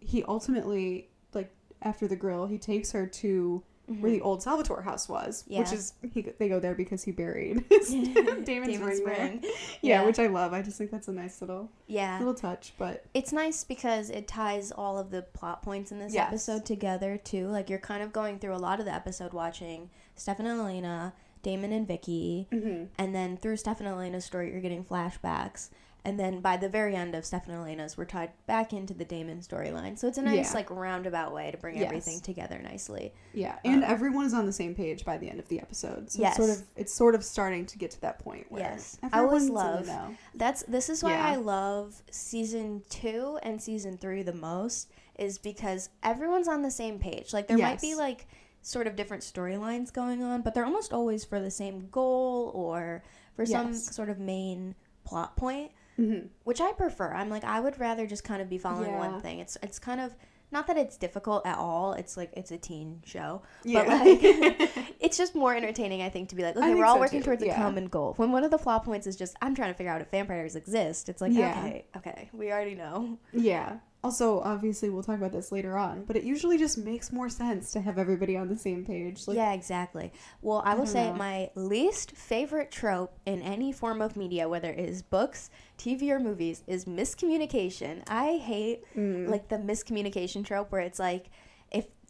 he 0.00 0.24
ultimately, 0.24 1.10
like 1.32 1.52
after 1.82 2.08
the 2.08 2.16
grill, 2.16 2.46
he 2.46 2.58
takes 2.58 2.90
her 2.90 3.06
to 3.06 3.62
where 3.98 4.10
the 4.12 4.20
old 4.20 4.42
Salvatore 4.42 4.82
house 4.82 5.08
was, 5.08 5.44
which 5.48 5.58
Mm-hmm. 5.66 5.74
Is 5.74 5.92
he 6.12 6.22
they 6.38 6.48
go 6.48 6.60
there 6.60 6.74
because 6.74 7.02
he 7.02 7.10
buried 7.12 7.64
Damon's, 7.68 8.46
Damon's 8.46 8.80
ring. 8.80 9.04
ring. 9.04 9.40
Yeah, 9.82 10.00
Yeah. 10.00 10.06
which 10.06 10.18
I 10.18 10.28
love. 10.28 10.52
I 10.52 10.62
just 10.62 10.78
think 10.78 10.90
that's 10.90 11.08
a 11.08 11.12
nice 11.12 11.40
little 11.40 11.70
Yeah. 11.86 12.18
little 12.18 12.34
touch. 12.34 12.72
But 12.78 13.04
It's 13.14 13.32
nice 13.32 13.64
because 13.64 14.10
it 14.10 14.28
ties 14.28 14.70
all 14.70 14.98
of 14.98 15.10
the 15.10 15.22
plot 15.22 15.62
points 15.62 15.90
in 15.90 15.98
this 15.98 16.14
Yes. 16.14 16.28
episode 16.28 16.64
together 16.64 17.16
too. 17.16 17.48
Like 17.48 17.68
you're 17.68 17.78
kind 17.80 18.02
of 18.02 18.12
going 18.12 18.38
through 18.38 18.54
a 18.54 18.58
lot 18.58 18.78
of 18.78 18.86
the 18.86 18.94
episode 18.94 19.32
watching 19.32 19.90
Stefan 20.14 20.46
and 20.46 20.60
Elena, 20.60 21.12
Damon 21.42 21.72
and 21.72 21.88
Vicki, 21.88 22.46
and 22.52 23.14
then 23.14 23.36
through 23.38 23.56
Stefan 23.56 23.86
and 23.86 23.96
Elena's 23.96 24.24
story 24.24 24.52
you're 24.52 24.60
getting 24.60 24.84
flashbacks. 24.84 25.70
And 26.04 26.18
then 26.18 26.40
by 26.40 26.56
the 26.56 26.68
very 26.68 26.96
end 26.96 27.14
of 27.14 27.24
Stefan 27.26 27.54
and 27.54 27.60
Elena's, 27.62 27.96
we're 27.98 28.06
tied 28.06 28.30
back 28.46 28.72
into 28.72 28.94
the 28.94 29.04
Damon 29.04 29.40
storyline. 29.40 29.98
So 29.98 30.08
it's 30.08 30.16
a 30.18 30.22
nice 30.22 30.50
Yeah. 30.50 30.54
like 30.54 30.70
roundabout 30.70 31.32
way 31.34 31.50
to 31.50 31.58
bring 31.58 31.76
Yes. 31.76 31.86
everything 31.86 32.20
together 32.20 32.58
nicely. 32.58 33.12
yeah, 33.34 33.58
and 33.64 33.84
Um, 33.84 33.90
everyone 33.90 34.24
is 34.26 34.32
on 34.34 34.46
the 34.46 34.52
same 34.52 34.74
page 34.74 35.04
by 35.04 35.18
the 35.18 35.28
end 35.28 35.38
of 35.40 35.48
the 35.48 35.60
episode. 35.60 36.10
So 36.10 36.20
Yes. 36.22 36.38
it's 36.38 36.46
sort 36.46 36.58
of 36.58 36.66
it's 36.76 36.94
sort 36.94 37.14
of 37.14 37.24
starting 37.24 37.66
to 37.66 37.78
get 37.78 37.90
to 37.92 38.00
that 38.00 38.18
point 38.18 38.50
where 38.50 38.62
Yes. 38.62 38.98
I 39.02 39.20
always 39.20 39.42
everyone's 39.44 39.48
in 39.48 39.54
the 39.54 39.60
love- 39.60 39.86
know. 40.10 40.16
That's 40.34 40.62
this 40.64 40.88
is 40.88 41.02
why 41.04 41.10
Yeah. 41.12 41.26
I 41.28 41.36
love 41.36 42.02
season 42.10 42.82
two 42.88 43.38
and 43.42 43.60
season 43.60 43.98
three 43.98 44.22
the 44.22 44.32
most 44.32 44.90
is 45.18 45.38
because 45.38 45.90
everyone's 46.02 46.48
on 46.48 46.62
the 46.62 46.70
same 46.70 46.98
page. 46.98 47.32
Like 47.34 47.46
there 47.46 47.58
might 47.58 47.80
be 47.80 47.94
like 47.94 48.26
sort 48.62 48.86
of 48.86 48.96
different 48.96 49.22
storylines 49.22 49.92
going 49.92 50.22
on, 50.22 50.40
but 50.42 50.54
they're 50.54 50.64
almost 50.64 50.92
always 50.94 51.24
for 51.24 51.40
the 51.40 51.50
same 51.50 51.88
goal 51.90 52.50
or 52.54 53.02
for 53.34 53.44
some 53.46 53.74
sort 53.74 54.08
of 54.08 54.18
main 54.18 54.74
plot 55.04 55.36
point. 55.36 55.72
Mhm. 56.00 56.28
which 56.44 56.60
I 56.60 56.72
prefer. 56.72 57.12
I'm 57.12 57.28
like 57.30 57.44
I 57.44 57.60
would 57.60 57.78
rather 57.78 58.06
just 58.06 58.24
kind 58.24 58.40
of 58.42 58.48
be 58.48 58.58
following 58.58 58.90
Yeah. 58.92 58.98
one 58.98 59.20
thing. 59.20 59.38
It's 59.40 59.56
it's 59.62 59.78
kind 59.78 60.00
of 60.00 60.14
not 60.52 60.66
that 60.66 60.76
it's 60.76 60.96
difficult 60.96 61.46
at 61.46 61.58
all. 61.58 61.92
It's 61.92 62.16
like 62.16 62.30
it's 62.36 62.50
a 62.50 62.58
teen 62.58 63.02
show, 63.04 63.42
Yeah. 63.64 63.84
but 63.84 63.88
like 64.06 64.18
it's 65.00 65.16
just 65.16 65.34
more 65.34 65.54
entertaining. 65.54 66.02
I 66.02 66.08
think 66.08 66.28
to 66.30 66.34
be 66.34 66.42
like, 66.42 66.56
okay, 66.56 66.66
think 66.66 66.78
we're 66.78 66.84
all 66.86 66.96
so, 66.96 67.00
working 67.00 67.20
too. 67.20 67.26
towards 67.26 67.42
a 67.42 67.52
common 67.54 67.86
goal. 67.86 68.14
When 68.16 68.32
one 68.32 68.42
of 68.44 68.50
the 68.50 68.58
plot 68.58 68.84
points 68.84 69.06
is 69.06 69.16
just 69.16 69.36
I'm 69.42 69.54
trying 69.54 69.70
to 69.70 69.74
figure 69.76 69.92
out 69.92 70.00
if 70.00 70.08
vampires 70.10 70.56
exist. 70.56 71.08
It's 71.08 71.20
like 71.20 71.32
Yeah. 71.32 71.56
okay, 71.60 71.84
okay, 71.98 72.30
we 72.32 72.50
already 72.50 72.74
know. 72.74 73.18
Yeah. 73.32 73.76
Also, 74.02 74.40
obviously, 74.40 74.88
we'll 74.88 75.02
talk 75.02 75.18
about 75.18 75.32
this 75.32 75.52
later 75.52 75.76
on, 75.76 76.04
but 76.06 76.16
it 76.16 76.24
usually 76.24 76.56
just 76.56 76.78
makes 76.78 77.12
more 77.12 77.28
sense 77.28 77.70
to 77.72 77.80
have 77.82 77.98
everybody 77.98 78.34
on 78.34 78.48
the 78.48 78.56
same 78.56 78.82
page. 78.84 79.28
Like, 79.28 79.36
yeah, 79.36 79.52
exactly. 79.52 80.10
Well, 80.40 80.62
I 80.64 80.74
will 80.74 80.86
say 80.86 81.10
know. 81.10 81.16
my 81.16 81.50
least 81.54 82.12
favorite 82.12 82.70
trope 82.70 83.18
in 83.26 83.42
any 83.42 83.72
form 83.72 84.00
of 84.00 84.16
media, 84.16 84.48
whether 84.48 84.70
it 84.70 84.78
is 84.88 85.02
books, 85.02 85.50
TV, 85.76 86.10
or 86.10 86.18
movies, 86.18 86.62
is 86.66 86.86
miscommunication. 86.86 88.02
I 88.08 88.36
hate 88.38 88.84
Mm. 88.96 89.28
like 89.28 89.48
the 89.48 89.56
miscommunication 89.56 90.44
trope 90.46 90.72
where 90.72 90.80
it's 90.80 90.98
like 90.98 91.26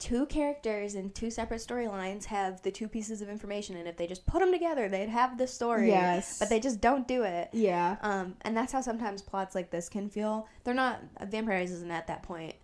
two 0.01 0.27
characters 0.27 0.97
in 0.97 1.11
two 1.11 1.31
separate 1.31 1.61
storylines 1.61 2.25
have 2.25 2.61
the 2.63 2.73
two 2.73 2.89
pieces 2.89 3.23
of 3.23 3.29
information 3.29 3.77
and 3.77 3.87
if 3.87 3.97
they 3.97 4.07
just 4.09 4.27
put 4.27 4.41
them 4.41 4.51
together, 4.51 4.89
they'd 4.89 5.09
have 5.09 5.39
the 5.39 5.47
story. 5.47 5.89
Yes. 5.89 6.39
But 6.41 6.49
they 6.49 6.59
just 6.59 6.81
don't 6.81 7.07
do 7.07 7.23
it. 7.23 7.51
yeah. 7.53 7.97
Um, 8.03 8.35
and 8.41 8.57
that's 8.57 8.73
how 8.73 8.81
sometimes 8.81 9.23
plots 9.23 9.55
like 9.55 9.71
this 9.71 9.89
can 9.89 10.09
feel. 10.09 10.49
They're 10.65 10.75
not 10.75 11.01
Vampires 11.29 11.71
isn't 11.71 11.91
at 11.93 12.07
that 12.09 12.23
point 12.25 12.55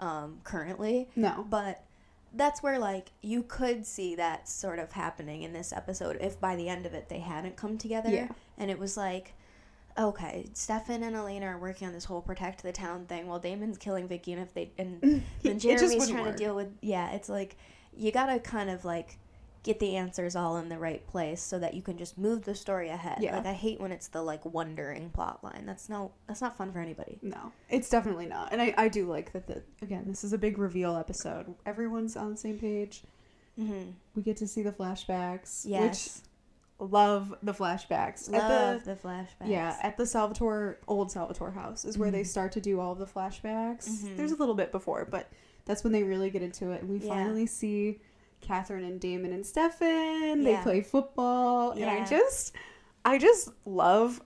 um, 0.00 0.40
currently, 0.44 1.08
No. 1.16 1.46
but 1.48 1.84
that's 2.34 2.62
where 2.62 2.78
like 2.78 3.10
you 3.22 3.42
could 3.42 3.84
see 3.86 4.14
that 4.16 4.48
sort 4.48 4.78
of 4.78 4.92
happening 4.92 5.42
in 5.42 5.52
this 5.52 5.72
episode 5.72 6.16
if 6.20 6.40
by 6.40 6.54
the 6.56 6.68
end 6.68 6.86
of 6.86 6.94
it 6.94 7.08
they 7.08 7.18
hadn't 7.18 7.56
come 7.56 7.76
together 7.78 8.08
Yeah. 8.10 8.28
and 8.58 8.70
it 8.70 8.78
was 8.78 8.96
like 8.96 9.34
okay 10.00 10.46
stefan 10.54 11.02
and 11.02 11.14
elena 11.14 11.46
are 11.46 11.58
working 11.58 11.86
on 11.86 11.92
this 11.92 12.04
whole 12.06 12.22
protect 12.22 12.62
the 12.62 12.72
town 12.72 13.04
thing 13.06 13.26
while 13.26 13.38
damon's 13.38 13.78
killing 13.78 14.08
vicki 14.08 14.32
and 14.32 14.42
if 14.42 14.52
they 14.54 14.70
and 14.78 15.22
then 15.42 15.58
jeremy's 15.58 16.08
trying 16.08 16.24
work. 16.24 16.36
to 16.36 16.42
deal 16.42 16.56
with 16.56 16.68
yeah 16.80 17.10
it's 17.12 17.28
like 17.28 17.56
you 17.96 18.10
gotta 18.10 18.38
kind 18.40 18.70
of 18.70 18.84
like 18.84 19.18
get 19.62 19.78
the 19.78 19.94
answers 19.96 20.34
all 20.34 20.56
in 20.56 20.70
the 20.70 20.78
right 20.78 21.06
place 21.06 21.42
so 21.42 21.58
that 21.58 21.74
you 21.74 21.82
can 21.82 21.98
just 21.98 22.16
move 22.16 22.44
the 22.46 22.54
story 22.54 22.88
ahead 22.88 23.18
Yeah. 23.20 23.36
like 23.36 23.44
i 23.46 23.52
hate 23.52 23.78
when 23.78 23.92
it's 23.92 24.08
the 24.08 24.22
like 24.22 24.42
wondering 24.46 25.10
plot 25.10 25.44
line 25.44 25.66
that's 25.66 25.90
no 25.90 26.12
that's 26.26 26.40
not 26.40 26.56
fun 26.56 26.72
for 26.72 26.78
anybody 26.78 27.18
No, 27.20 27.52
it's 27.68 27.90
definitely 27.90 28.24
not. 28.26 28.52
And 28.52 28.62
I, 28.62 28.72
I 28.78 28.88
do 28.88 29.04
like 29.06 29.32
that, 29.34 29.46
the, 29.46 29.62
again, 29.82 30.04
this 30.06 30.24
is 30.24 30.32
a 30.32 30.38
big 30.38 30.56
reveal 30.56 30.96
episode. 30.96 31.54
Everyone's 31.66 32.16
on 32.16 32.30
the 32.30 32.36
same 32.38 32.58
page. 32.58 33.02
mm-hmm. 33.60 33.90
We 34.14 34.22
get 34.22 34.38
to 34.38 34.46
see 34.48 34.62
the 34.62 34.72
flashbacks. 34.72 35.64
yes 35.66 36.22
Which, 36.22 36.29
love 36.80 37.34
the 37.42 37.52
flashbacks. 37.52 38.30
love 38.30 38.42
At 38.78 38.84
the, 38.84 38.94
the, 38.94 39.00
flashbacks 39.08 39.26
yeah, 39.48 39.76
at 39.82 39.96
the 39.96 40.06
Salvatore, 40.06 40.78
old 40.88 41.12
Salvatore 41.12 41.50
house 41.52 41.84
is 41.84 41.98
where 41.98 42.10
they 42.10 42.22
Mhm. 42.22 42.26
start 42.26 42.52
to 42.52 42.60
do 42.60 42.80
all 42.80 42.92
of 42.92 42.98
the 42.98 43.06
flashbacks. 43.06 43.88
Mhm. 43.88 44.16
There's 44.16 44.32
a 44.32 44.36
little 44.36 44.54
bit 44.54 44.72
before, 44.72 45.04
but 45.04 45.28
that's 45.66 45.84
when 45.84 45.92
they 45.92 46.02
really 46.02 46.30
get 46.30 46.42
into 46.42 46.70
it. 46.70 46.80
And 46.82 46.90
we 46.90 46.98
Yeah. 46.98 47.08
finally 47.14 47.46
see 47.46 48.00
Katherine 48.40 48.84
and 48.84 48.98
Damon 48.98 49.32
and 49.32 49.44
Stefan. 49.44 50.42
They 50.42 50.52
Yeah. 50.52 50.62
play 50.62 50.80
football. 50.80 51.72
And 51.72 51.84
I 51.84 52.04
just, 52.06 52.54
I 53.04 53.18
just 53.18 53.50
love 53.66 54.22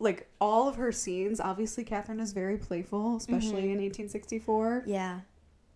like 0.00 0.28
all 0.40 0.68
of 0.68 0.76
her 0.76 0.92
scenes. 0.92 1.40
Obviously, 1.40 1.84
Katherine 1.84 2.20
is 2.20 2.32
very 2.32 2.56
playful, 2.56 3.16
especially 3.16 3.64
Mhm. 3.64 3.72
in 3.72 3.80
1864. 3.80 4.84
yeah 4.86 5.20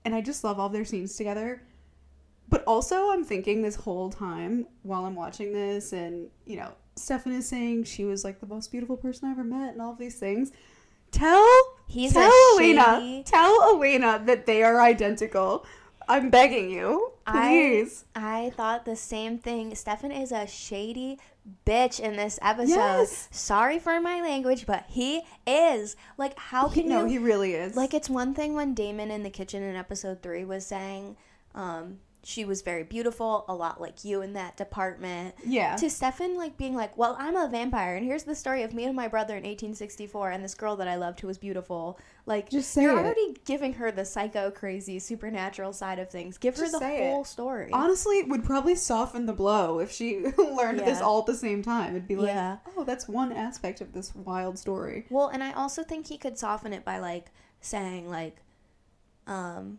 And 0.04 0.14
I 0.14 0.20
just 0.20 0.42
love 0.44 0.58
all 0.58 0.68
their 0.68 0.84
scenes 0.84 1.14
together. 1.16 1.62
But 2.52 2.64
also, 2.66 3.10
I'm 3.10 3.24
thinking 3.24 3.62
this 3.62 3.76
whole 3.76 4.10
time 4.10 4.66
while 4.82 5.06
I'm 5.06 5.14
watching 5.14 5.54
this, 5.54 5.94
and 5.94 6.28
you 6.44 6.58
know, 6.58 6.68
Stefan 6.96 7.32
is 7.32 7.48
saying 7.48 7.84
she 7.84 8.04
was 8.04 8.24
like 8.24 8.40
the 8.40 8.46
most 8.46 8.70
beautiful 8.70 8.98
person 8.98 9.26
I 9.26 9.30
ever 9.32 9.42
met, 9.42 9.72
and 9.72 9.80
all 9.80 9.92
of 9.92 9.98
these 9.98 10.18
things. 10.18 10.52
Tell 11.12 11.48
He's 11.86 12.12
tell 12.12 12.30
Elena, 12.58 12.98
shady. 13.00 13.22
tell 13.22 13.74
Elena 13.74 14.22
that 14.26 14.44
they 14.44 14.62
are 14.62 14.82
identical. 14.82 15.64
I'm 16.06 16.28
begging 16.28 16.70
you, 16.70 17.12
please. 17.26 18.04
I, 18.14 18.44
I 18.44 18.50
thought 18.50 18.84
the 18.84 18.96
same 18.96 19.38
thing. 19.38 19.74
Stefan 19.74 20.12
is 20.12 20.30
a 20.30 20.46
shady 20.46 21.18
bitch 21.66 22.00
in 22.00 22.16
this 22.16 22.38
episode. 22.42 22.74
Yes. 22.74 23.28
Sorry 23.30 23.78
for 23.78 23.98
my 23.98 24.20
language, 24.20 24.66
but 24.66 24.84
he 24.88 25.22
is. 25.46 25.96
Like, 26.18 26.38
how 26.38 26.68
can 26.68 26.86
no, 26.86 27.06
you? 27.06 27.12
he 27.12 27.18
really 27.18 27.54
is. 27.54 27.76
like, 27.76 27.94
it's 27.94 28.10
one 28.10 28.34
thing 28.34 28.52
when 28.52 28.74
Damon 28.74 29.10
in 29.10 29.22
the 29.22 29.30
kitchen 29.30 29.62
in 29.62 29.74
episode 29.74 30.22
three 30.22 30.44
was 30.44 30.66
saying, 30.66 31.16
um, 31.54 31.98
she 32.24 32.44
was 32.44 32.62
very 32.62 32.84
beautiful, 32.84 33.44
a 33.48 33.54
lot 33.54 33.80
like 33.80 34.04
you 34.04 34.22
in 34.22 34.34
that 34.34 34.56
department. 34.56 35.34
yeah, 35.44 35.74
To 35.76 35.90
Stefan, 35.90 36.36
like 36.36 36.56
being 36.56 36.74
like, 36.76 36.96
well, 36.96 37.16
I'm 37.18 37.34
a 37.36 37.48
vampire, 37.48 37.96
and 37.96 38.06
here's 38.06 38.22
the 38.24 38.34
story 38.36 38.62
of 38.62 38.72
me 38.72 38.84
and 38.84 38.94
my 38.94 39.08
brother 39.08 39.34
in 39.34 39.42
1864, 39.42 40.30
and 40.30 40.44
this 40.44 40.54
girl 40.54 40.76
that 40.76 40.86
I 40.86 40.94
loved 40.96 41.18
who 41.20 41.26
was 41.26 41.38
beautiful. 41.38 41.98
Like, 42.24 42.48
Just 42.48 42.70
say 42.70 42.82
you're 42.82 42.96
it. 42.96 43.04
already 43.04 43.36
giving 43.44 43.72
her 43.74 43.90
the 43.90 44.04
psycho, 44.04 44.52
crazy, 44.52 45.00
supernatural 45.00 45.72
side 45.72 45.98
of 45.98 46.10
things. 46.10 46.38
Give 46.38 46.54
Just 46.54 46.66
her 46.66 46.70
the 46.70 46.84
say 46.84 47.08
it. 47.08 47.10
whole 47.10 47.24
story. 47.24 47.70
honestly, 47.72 48.18
it 48.18 48.28
would 48.28 48.44
probably 48.44 48.76
soften 48.76 49.26
the 49.26 49.32
blow 49.32 49.80
if 49.80 49.90
she 49.90 50.20
learned 50.38 50.78
this 50.78 51.00
all 51.00 51.18
at 51.20 51.26
the 51.26 51.34
same 51.34 51.62
time. 51.62 51.96
It'd 51.96 52.06
be 52.06 52.14
like, 52.16 52.28
Yeah. 52.28 52.58
oh, 52.76 52.84
that's 52.84 53.08
one 53.08 53.32
aspect 53.32 53.80
of 53.80 53.92
this 53.92 54.14
wild 54.14 54.58
story. 54.58 55.06
Well, 55.10 55.26
and 55.28 55.42
I 55.42 55.52
also 55.52 55.82
think 55.82 56.06
he 56.06 56.18
could 56.18 56.38
soften 56.38 56.72
it 56.72 56.84
by 56.84 56.98
like 57.00 57.32
saying 57.60 58.08
like, 58.08 58.36
um, 59.26 59.78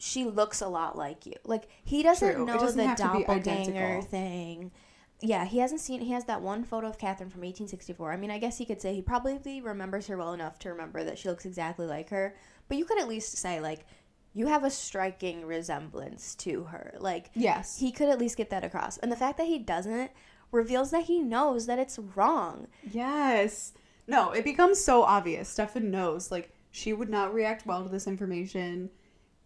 she 0.00 0.24
looks 0.24 0.60
a 0.62 0.68
lot 0.68 0.96
like 0.96 1.26
you. 1.26 1.34
Like 1.44 1.68
he 1.84 2.02
doesn't 2.02 2.34
True. 2.34 2.46
Know 2.46 2.58
doesn't 2.58 2.76
the 2.78 2.86
have 2.86 2.96
to 2.96 3.12
be 3.12 3.24
doppelganger 3.24 4.02
thing. 4.02 4.72
Yeah, 5.22 5.44
he 5.44 5.58
hasn't 5.58 5.82
seen. 5.82 6.00
He 6.00 6.12
has 6.12 6.24
that 6.24 6.40
one 6.40 6.64
photo 6.64 6.88
of 6.88 6.96
Katherine 6.96 7.28
from 7.28 7.42
1864. 7.42 8.10
I 8.10 8.16
mean, 8.16 8.30
I 8.30 8.38
guess 8.38 8.56
he 8.56 8.64
could 8.64 8.80
say 8.80 8.94
he 8.94 9.02
probably 9.02 9.60
remembers 9.60 10.06
her 10.06 10.16
well 10.16 10.32
enough 10.32 10.58
to 10.60 10.70
remember 10.70 11.04
that 11.04 11.18
she 11.18 11.28
looks 11.28 11.44
exactly 11.44 11.86
like 11.86 12.08
her. 12.08 12.34
But 12.68 12.78
you 12.78 12.86
could 12.86 12.98
at 12.98 13.08
least 13.08 13.36
say 13.36 13.60
like, 13.60 13.84
you 14.32 14.46
have 14.46 14.64
a 14.64 14.70
striking 14.70 15.44
resemblance 15.44 16.34
to 16.36 16.64
her. 16.64 16.94
Like 16.98 17.30
Yes. 17.34 17.78
he 17.78 17.92
could 17.92 18.08
at 18.08 18.18
least 18.18 18.38
get 18.38 18.48
that 18.50 18.64
across. 18.64 18.96
And 18.98 19.12
the 19.12 19.16
fact 19.16 19.36
that 19.36 19.46
he 19.48 19.58
doesn't 19.58 20.10
reveals 20.52 20.90
that 20.92 21.04
he 21.04 21.20
knows 21.20 21.66
that 21.66 21.78
it's 21.78 21.98
wrong. 21.98 22.68
Yes. 22.90 23.72
No, 24.06 24.30
it 24.32 24.44
becomes 24.44 24.82
so 24.82 25.02
obvious. 25.02 25.48
Stefan 25.50 25.90
knows, 25.90 26.30
like, 26.30 26.50
she 26.70 26.92
would 26.92 27.10
not 27.10 27.34
react 27.34 27.66
well 27.66 27.82
to 27.82 27.88
this 27.88 28.06
information. 28.06 28.90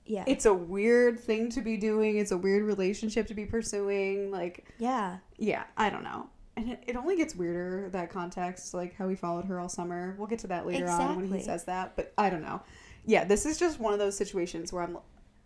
Yeah. 0.06 0.24
It's 0.26 0.46
a 0.46 0.54
weird 0.54 1.18
thing 1.18 1.50
to 1.50 1.62
be 1.62 1.76
doing. 1.76 2.18
It's 2.18 2.30
a 2.30 2.36
weird 2.36 2.62
relationship 2.62 3.26
to 3.28 3.34
be 3.34 3.46
pursuing. 3.46 4.30
Like, 4.30 4.66
yeah. 4.78 5.18
yeah, 5.38 5.64
I 5.76 5.90
don't 5.90 6.04
know. 6.04 6.28
And 6.56 6.70
it, 6.70 6.84
it 6.86 6.96
only 6.96 7.16
gets 7.16 7.34
weirder, 7.34 7.88
that 7.90 8.10
context, 8.10 8.74
like 8.74 8.94
how 8.94 9.08
he 9.08 9.16
followed 9.16 9.46
her 9.46 9.58
all 9.58 9.68
summer. 9.68 10.14
We'll 10.18 10.28
get 10.28 10.38
to 10.40 10.46
that 10.48 10.66
later 10.66 10.88
on 10.88 11.16
when 11.16 11.32
he 11.32 11.42
says 11.42 11.64
that. 11.64 11.96
But 11.96 12.12
I 12.16 12.30
don't 12.30 12.42
know. 12.42 12.62
Yeah, 13.06 13.24
this 13.24 13.44
is 13.44 13.58
just 13.58 13.80
one 13.80 13.92
of 13.92 13.98
those 13.98 14.16
situations 14.16 14.72
where 14.72 14.82
I'm, 14.82 14.98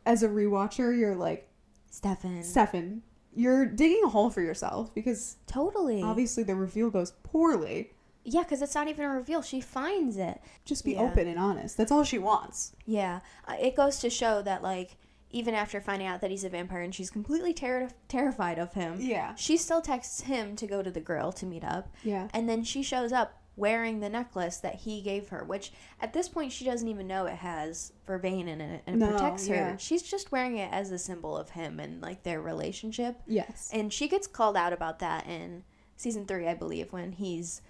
as 0.04 0.22
a 0.22 0.28
rewatcher, 0.28 0.96
you're 0.96 1.16
like, 1.16 1.48
Stefan. 1.90 2.42
Stefan, 2.42 3.02
you're 3.34 3.64
digging 3.64 4.02
a 4.04 4.08
hole 4.08 4.30
for 4.30 4.42
yourself 4.42 4.94
because 4.94 5.36
Totally. 5.46 6.02
obviously 6.02 6.42
the 6.42 6.54
reveal 6.54 6.90
goes 6.90 7.12
poorly. 7.22 7.92
Yeah, 8.30 8.42
because 8.42 8.61
it's 8.62 8.75
not 8.75 8.88
even 8.88 9.04
a 9.04 9.08
reveal. 9.08 9.40
She 9.42 9.61
finds 9.61 10.16
it. 10.16 10.40
Just 10.64 10.85
be 10.85 10.92
Yeah. 10.92 11.00
open 11.02 11.26
and 11.26 11.38
honest. 11.38 11.76
That's 11.76 11.90
all 11.90 12.04
she 12.04 12.18
wants. 12.18 12.73
Yeah. 12.85 13.20
Uh, 13.47 13.54
it 13.61 13.75
goes 13.76 13.99
to 14.00 14.11
show 14.11 14.42
that, 14.42 14.62
like, 14.62 14.97
even 15.30 15.54
after 15.54 15.80
finding 15.80 16.06
out 16.08 16.20
that 16.20 16.30
he's 16.30 16.44
a 16.44 16.49
vampire 16.49 16.82
and 16.82 16.94
she's 16.94 17.11
completely 17.11 17.52
ter- 17.54 17.90
terrified 18.08 18.58
of 18.58 18.75
him, 18.75 18.99
Yeah. 19.00 19.35
she 19.35 19.56
still 19.56 19.80
texts 19.82 20.23
him 20.23 20.56
to 20.56 20.66
go 20.66 20.82
to 20.82 20.90
the 20.90 21.00
grill 21.00 21.32
to 21.32 21.47
meet 21.47 21.64
up. 21.64 21.88
Yeah. 22.02 22.28
And 22.35 22.49
then 22.49 22.64
she 22.64 22.82
shows 22.82 23.12
up 23.12 23.35
wearing 23.56 24.00
the 24.00 24.08
necklace 24.08 24.58
that 24.58 24.76
he 24.76 25.00
gave 25.02 25.30
her, 25.30 25.42
which 25.44 25.73
at 26.00 26.12
this 26.12 26.28
point 26.28 26.52
she 26.52 26.64
doesn't 26.64 26.87
even 26.88 27.06
know 27.08 27.26
it 27.26 27.35
has 27.37 27.92
vervain 28.06 28.47
in 28.47 28.61
it 28.61 28.82
and 28.87 28.97
it 28.97 28.99
No, 29.04 29.11
protects 29.11 29.49
her. 29.49 29.54
yeah. 29.54 29.76
She's 29.76 30.02
just 30.02 30.30
wearing 30.30 30.56
it 30.58 30.73
as 30.73 30.90
a 30.92 30.99
symbol 30.99 31.37
of 31.37 31.50
him 31.50 31.80
and, 31.80 32.00
like, 32.00 32.23
their 32.23 32.40
relationship. 32.40 33.20
Yes. 33.26 33.68
And 33.73 33.92
she 33.92 34.06
gets 34.06 34.26
called 34.26 34.56
out 34.56 34.73
about 34.73 34.99
that 35.00 35.26
in 35.26 35.64
season 35.97 36.25
three, 36.26 36.47
I 36.47 36.54
believe, 36.54 36.92
when 36.92 37.12
he's 37.12 37.61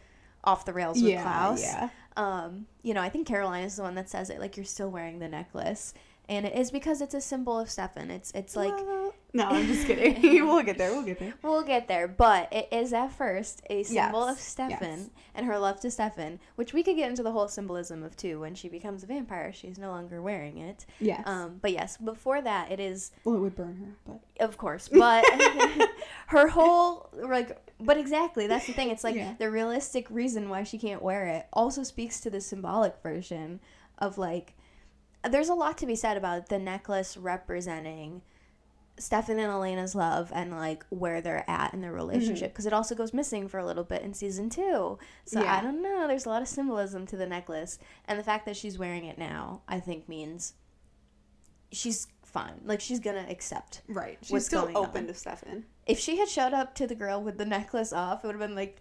off 0.48 0.64
the 0.64 0.72
rails 0.72 1.00
with 1.00 1.12
yeah. 1.12 1.22
Klaus. 1.22 1.62
Yeah. 1.62 1.90
Um, 2.16 2.66
you 2.82 2.94
know, 2.94 3.02
I 3.02 3.10
think 3.10 3.26
Caroline 3.28 3.64
is 3.64 3.76
the 3.76 3.82
one 3.82 3.94
that 3.94 4.08
says 4.08 4.30
it, 4.30 4.40
like 4.40 4.56
you're 4.56 4.66
still 4.66 4.90
wearing 4.90 5.18
the 5.18 5.28
necklace, 5.28 5.94
and 6.28 6.46
it 6.46 6.56
is 6.56 6.70
because 6.70 7.00
it's 7.00 7.14
a 7.14 7.20
symbol 7.20 7.60
of 7.60 7.70
Stefan. 7.70 8.10
It's 8.10 8.32
it's 8.32 8.56
like 8.56 8.74
no, 9.34 9.44
I'm 9.44 9.66
just 9.66 9.86
kidding. 9.86 10.22
we'll 10.46 10.62
get 10.62 10.78
there. 10.78 10.90
We'll 10.90 11.02
get 11.02 11.18
there. 11.18 11.34
we'll 11.42 11.62
get 11.62 11.86
there, 11.86 12.08
but 12.08 12.50
it 12.52 12.68
is 12.72 12.92
at 12.92 13.12
first 13.12 13.62
a 13.68 13.82
symbol 13.82 14.24
of 14.24 14.38
Stefan 14.38 14.98
yes. 14.98 15.10
and 15.34 15.46
her 15.46 15.58
love 15.58 15.80
to 15.80 15.90
Stefan, 15.90 16.40
which 16.56 16.72
we 16.72 16.82
could 16.82 16.96
get 16.96 17.10
into 17.10 17.22
the 17.22 17.32
whole 17.32 17.46
symbolism 17.46 18.02
of 18.02 18.16
too. 18.16 18.40
When 18.40 18.54
she 18.54 18.68
becomes 18.68 19.02
a 19.02 19.06
vampire, 19.06 19.52
she's 19.52 19.78
no 19.78 19.90
longer 19.90 20.22
wearing 20.22 20.58
it. 20.58 20.86
Yes. 20.98 21.22
Um, 21.26 21.58
but 21.60 21.72
yes, 21.72 21.98
before 21.98 22.40
that, 22.40 22.72
it 22.72 22.80
is 22.80 23.10
well, 23.24 23.36
it 23.36 23.40
would 23.40 23.54
burn 23.54 23.76
her, 23.76 24.12
but 24.38 24.44
of 24.44 24.56
course, 24.56 24.88
but 24.88 25.24
her 26.28 26.48
whole 26.48 27.10
like 27.12 27.60
but 27.80 27.96
exactly 27.96 28.46
that's 28.46 28.66
the 28.66 28.72
thing 28.72 28.90
it's 28.90 29.04
like 29.04 29.14
Yeah. 29.14 29.34
the 29.38 29.50
realistic 29.50 30.06
reason 30.10 30.48
why 30.48 30.64
she 30.64 30.78
can't 30.78 31.02
wear 31.02 31.26
it 31.26 31.46
also 31.52 31.82
speaks 31.82 32.20
to 32.20 32.30
the 32.30 32.40
symbolic 32.40 32.96
version 33.02 33.60
of 33.98 34.18
like 34.18 34.54
there's 35.28 35.48
a 35.48 35.54
lot 35.54 35.78
to 35.78 35.86
be 35.86 35.94
said 35.94 36.16
about 36.16 36.48
the 36.48 36.58
necklace 36.58 37.16
representing 37.16 38.22
Stefan 38.98 39.38
and 39.38 39.50
Elena's 39.50 39.94
love 39.94 40.30
and 40.34 40.50
like 40.50 40.84
where 40.90 41.20
they're 41.20 41.48
at 41.48 41.72
in 41.72 41.80
their 41.80 41.90
mm-hmm. 41.90 41.98
relationship 41.98 42.52
because 42.52 42.66
it 42.66 42.72
also 42.72 42.94
goes 42.94 43.12
missing 43.12 43.48
for 43.48 43.58
a 43.58 43.66
little 43.66 43.84
bit 43.84 44.02
in 44.02 44.14
season 44.14 44.50
two. 44.50 44.98
So 45.24 45.42
Yeah. 45.42 45.56
I 45.56 45.60
don't 45.60 45.82
know. 45.82 46.06
There's 46.06 46.26
a 46.26 46.28
lot 46.28 46.42
of 46.42 46.48
symbolism 46.48 47.06
to 47.06 47.16
the 47.16 47.26
necklace, 47.26 47.78
and 48.06 48.18
the 48.18 48.24
fact 48.24 48.46
that 48.46 48.56
she's 48.56 48.78
wearing 48.78 49.04
it 49.04 49.18
now, 49.18 49.62
I 49.68 49.80
think, 49.80 50.08
means 50.08 50.54
she's 51.72 52.08
fine. 52.24 52.60
Like 52.64 52.80
she's 52.80 53.00
gonna 53.00 53.26
accept. 53.28 53.82
Right. 53.88 54.18
She's 54.22 54.46
still 54.46 54.70
open 54.74 55.02
on. 55.02 55.06
to 55.08 55.14
Stefan. 55.14 55.64
If 55.86 55.98
she 55.98 56.18
had 56.18 56.28
showed 56.28 56.52
up 56.52 56.74
to 56.76 56.86
the 56.86 56.94
grill 56.94 57.22
with 57.22 57.38
the 57.38 57.46
necklace 57.46 57.92
off, 57.92 58.24
it 58.24 58.26
would 58.26 58.36
have 58.36 58.40
been 58.40 58.56
like 58.56 58.80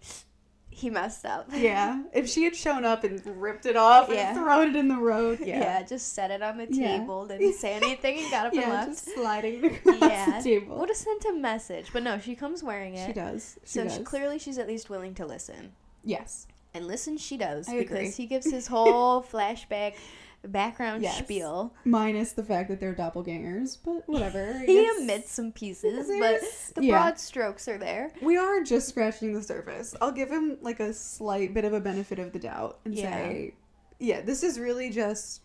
he 0.78 0.90
messed 0.90 1.24
up. 1.26 1.48
Yeah. 1.54 2.02
if 2.12 2.28
she 2.28 2.44
had 2.44 2.54
shown 2.54 2.84
up 2.84 3.02
and 3.04 3.20
ripped 3.40 3.66
it 3.66 3.76
off 3.76 4.08
Yeah. 4.10 4.30
and 4.30 4.38
thrown 4.38 4.68
it 4.68 4.76
in 4.76 4.88
the 4.88 4.96
road. 4.96 5.40
Yeah, 5.40 5.58
Yeah. 5.60 5.82
just 5.82 6.12
set 6.14 6.30
it 6.30 6.42
on 6.42 6.56
the 6.58 6.66
Yeah. 6.70 6.98
table, 6.98 7.26
didn't 7.26 7.54
say 7.64 7.74
anything, 7.74 8.18
and 8.20 8.30
got 8.30 8.46
up 8.46 8.52
and 8.52 8.62
left. 8.72 8.88
just 8.90 9.14
sliding 9.14 9.64
across 9.86 10.00
yeah, 10.00 10.38
the 10.38 10.44
table. 10.44 10.78
would 10.78 10.88
have 10.88 10.96
sent 10.96 11.24
a 11.24 11.32
message, 11.32 11.86
but 11.92 12.02
no, 12.02 12.18
she 12.18 12.34
comes 12.34 12.62
wearing 12.62 12.94
it. 12.94 13.06
She 13.06 13.12
does. 13.12 13.58
She 13.64 13.70
so 13.78 13.84
does. 13.84 13.96
She, 13.96 14.02
clearly, 14.02 14.38
she's 14.38 14.58
at 14.58 14.68
least 14.68 14.88
willing 14.88 15.14
to 15.14 15.26
listen, 15.26 15.72
yes. 16.04 16.46
and 16.74 16.86
listen 16.86 17.16
she 17.18 17.36
does 17.36 17.68
I 17.68 17.72
agree. 17.74 17.82
because 17.98 18.16
he 18.16 18.26
gives 18.26 18.48
his 18.50 18.66
whole 18.68 19.22
flashback 19.22 19.94
background 20.42 21.02
Yes. 21.02 21.18
spiel. 21.18 21.74
Minus 21.84 22.32
the 22.32 22.44
fact 22.44 22.68
that 22.68 22.78
they're 22.80 22.94
doppelgangers, 22.94 23.76
but 23.84 24.08
whatever. 24.08 24.58
He 24.66 24.78
It's- 24.80 25.00
omits 25.00 25.30
some 25.32 25.52
pieces, 25.52 26.06
but 26.20 26.40
the 26.74 26.84
yeah. 26.86 26.92
broad 26.94 27.18
strokes 27.18 27.66
are 27.68 27.78
there. 27.78 28.12
We 28.22 28.36
are 28.36 28.62
just 28.62 28.88
scratching 28.88 29.32
the 29.32 29.42
surface. 29.42 29.94
I'll 30.00 30.12
give 30.12 30.30
him 30.30 30.58
like 30.60 30.80
a 30.80 30.92
slight 30.94 31.54
bit 31.54 31.64
of 31.64 31.72
a 31.72 31.80
benefit 31.80 32.18
of 32.18 32.32
the 32.32 32.38
doubt 32.38 32.78
and 32.84 32.94
Yeah. 32.94 33.10
say, 33.10 33.54
yeah, 33.98 34.20
this 34.20 34.42
is 34.42 34.58
really 34.60 34.90
just. 34.90 35.42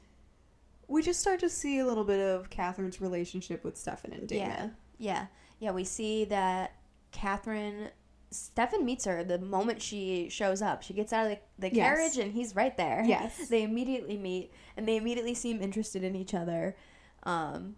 We 0.87 1.01
just 1.01 1.21
start 1.21 1.39
to 1.39 1.49
see 1.49 1.79
a 1.79 1.85
little 1.85 2.03
bit 2.03 2.19
of 2.19 2.49
Katherine's 2.49 3.01
relationship 3.01 3.63
with 3.63 3.77
Stefan 3.77 4.11
and 4.13 4.27
Damon. 4.27 4.47
Yeah, 4.47 4.69
yeah, 4.99 5.25
yeah. 5.59 5.71
We 5.71 5.85
see 5.85 6.25
that 6.25 6.73
Katherine. 7.11 7.89
Stefan 8.33 8.83
meets 8.83 9.05
her 9.05 9.23
the 9.23 9.39
moment 9.39 9.81
she 9.81 10.27
shows 10.29 10.61
up. 10.61 10.83
She 10.83 10.93
gets 10.93 11.13
out 11.13 11.25
of 11.31 11.37
the, 11.59 11.67
the 11.69 11.75
Yes. 11.75 11.85
carriage 11.87 12.17
and 12.17 12.33
he's 12.33 12.55
right 12.55 12.75
there. 12.75 13.03
Yes. 13.05 13.47
They 13.49 13.63
immediately 13.63 14.17
meet 14.17 14.51
and 14.75 14.87
they 14.87 14.97
immediately 14.97 15.33
seem 15.35 15.61
interested 15.61 16.03
in 16.03 16.15
each 16.15 16.33
other. 16.33 16.75
Um, 17.23 17.75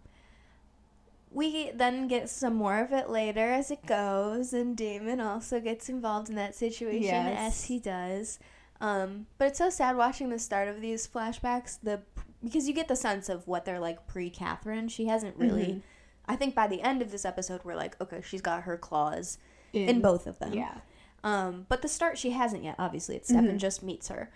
we 1.32 1.72
then 1.72 2.08
get 2.08 2.30
some 2.30 2.56
more 2.56 2.80
of 2.80 2.94
it 2.94 3.10
later 3.10 3.52
as 3.52 3.70
it 3.70 3.86
goes, 3.86 4.54
and 4.54 4.78
Damon 4.78 5.20
also 5.20 5.60
gets 5.60 5.90
involved 5.90 6.30
in 6.30 6.36
that 6.36 6.56
situation 6.56 7.04
Yes. 7.04 7.38
as 7.38 7.64
he 7.66 7.80
does. 7.80 8.40
Um, 8.80 9.28
but 9.38 9.50
it's 9.50 9.58
so 9.58 9.70
sad 9.70 9.98
watching 9.98 10.30
the 10.30 10.40
start 10.40 10.68
of 10.70 10.80
these 10.82 11.08
flashbacks, 11.08 11.78
the 11.84 12.02
because 12.44 12.68
you 12.68 12.74
get 12.74 12.88
the 12.88 12.96
sense 12.96 13.28
of 13.28 13.48
what 13.48 13.66
they're 13.66 13.80
like 13.80 14.08
pre 14.08 14.30
Katherine. 14.30 14.88
She 14.88 15.06
hasn't 15.08 15.36
really. 15.38 15.66
Mhm. 15.66 15.82
I 16.28 16.36
think 16.36 16.56
by 16.56 16.68
the 16.68 16.82
end 16.82 17.02
of 17.02 17.12
this 17.12 17.24
episode, 17.26 17.62
we're 17.64 17.76
like, 17.76 18.00
okay, 18.02 18.22
she's 18.26 18.42
got 18.42 18.64
her 18.64 18.78
claws 18.78 19.38
in, 19.76 20.02
both 20.02 20.28
of 20.28 20.40
them. 20.40 20.54
Yeah. 20.54 20.78
Um, 21.24 21.66
but 21.70 21.82
the 21.82 21.88
start 21.88 22.18
she 22.18 22.32
hasn't 22.32 22.64
yet. 22.64 22.76
Obviously, 22.78 23.16
it's 23.16 23.30
Stefan 23.30 23.56
Mhm. 23.56 23.60
just 23.60 23.82
meets 23.84 24.10
her, 24.10 24.32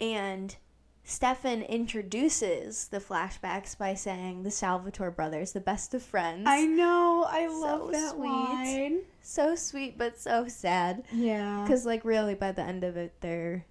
and 0.00 0.56
Stefan 1.04 1.62
introduces 1.62 2.88
the 2.88 2.98
flashbacks 2.98 3.76
by 3.76 3.94
saying 3.94 4.42
the 4.42 4.50
Salvatore 4.50 5.10
brothers, 5.10 5.52
the 5.52 5.60
best 5.60 5.94
of 5.94 6.02
friends. 6.02 6.44
I 6.46 6.64
know. 6.66 7.24
I 7.28 7.46
So 7.48 7.54
love 7.60 7.92
that 7.92 8.10
sweet. 8.12 8.28
line. 8.28 9.00
so 9.20 9.54
sweet, 9.54 9.96
but 9.98 10.18
so 10.18 10.46
sad. 10.48 11.04
Yeah. 11.12 11.62
Because 11.62 11.86
like 11.86 12.04
really, 12.04 12.34
by 12.34 12.52
the 12.52 12.62
end 12.62 12.84
of 12.84 12.96
it, 12.96 13.14
they're 13.20 13.64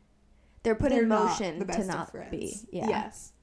they're 0.63 0.75
put 0.75 0.89
They're 0.91 1.03
in 1.03 1.09
motion 1.09 1.63
best 1.63 1.79
to 1.79 1.85
not 1.85 2.31
be. 2.31 2.55
Yeah. 2.71 2.87
Yes. 2.87 3.33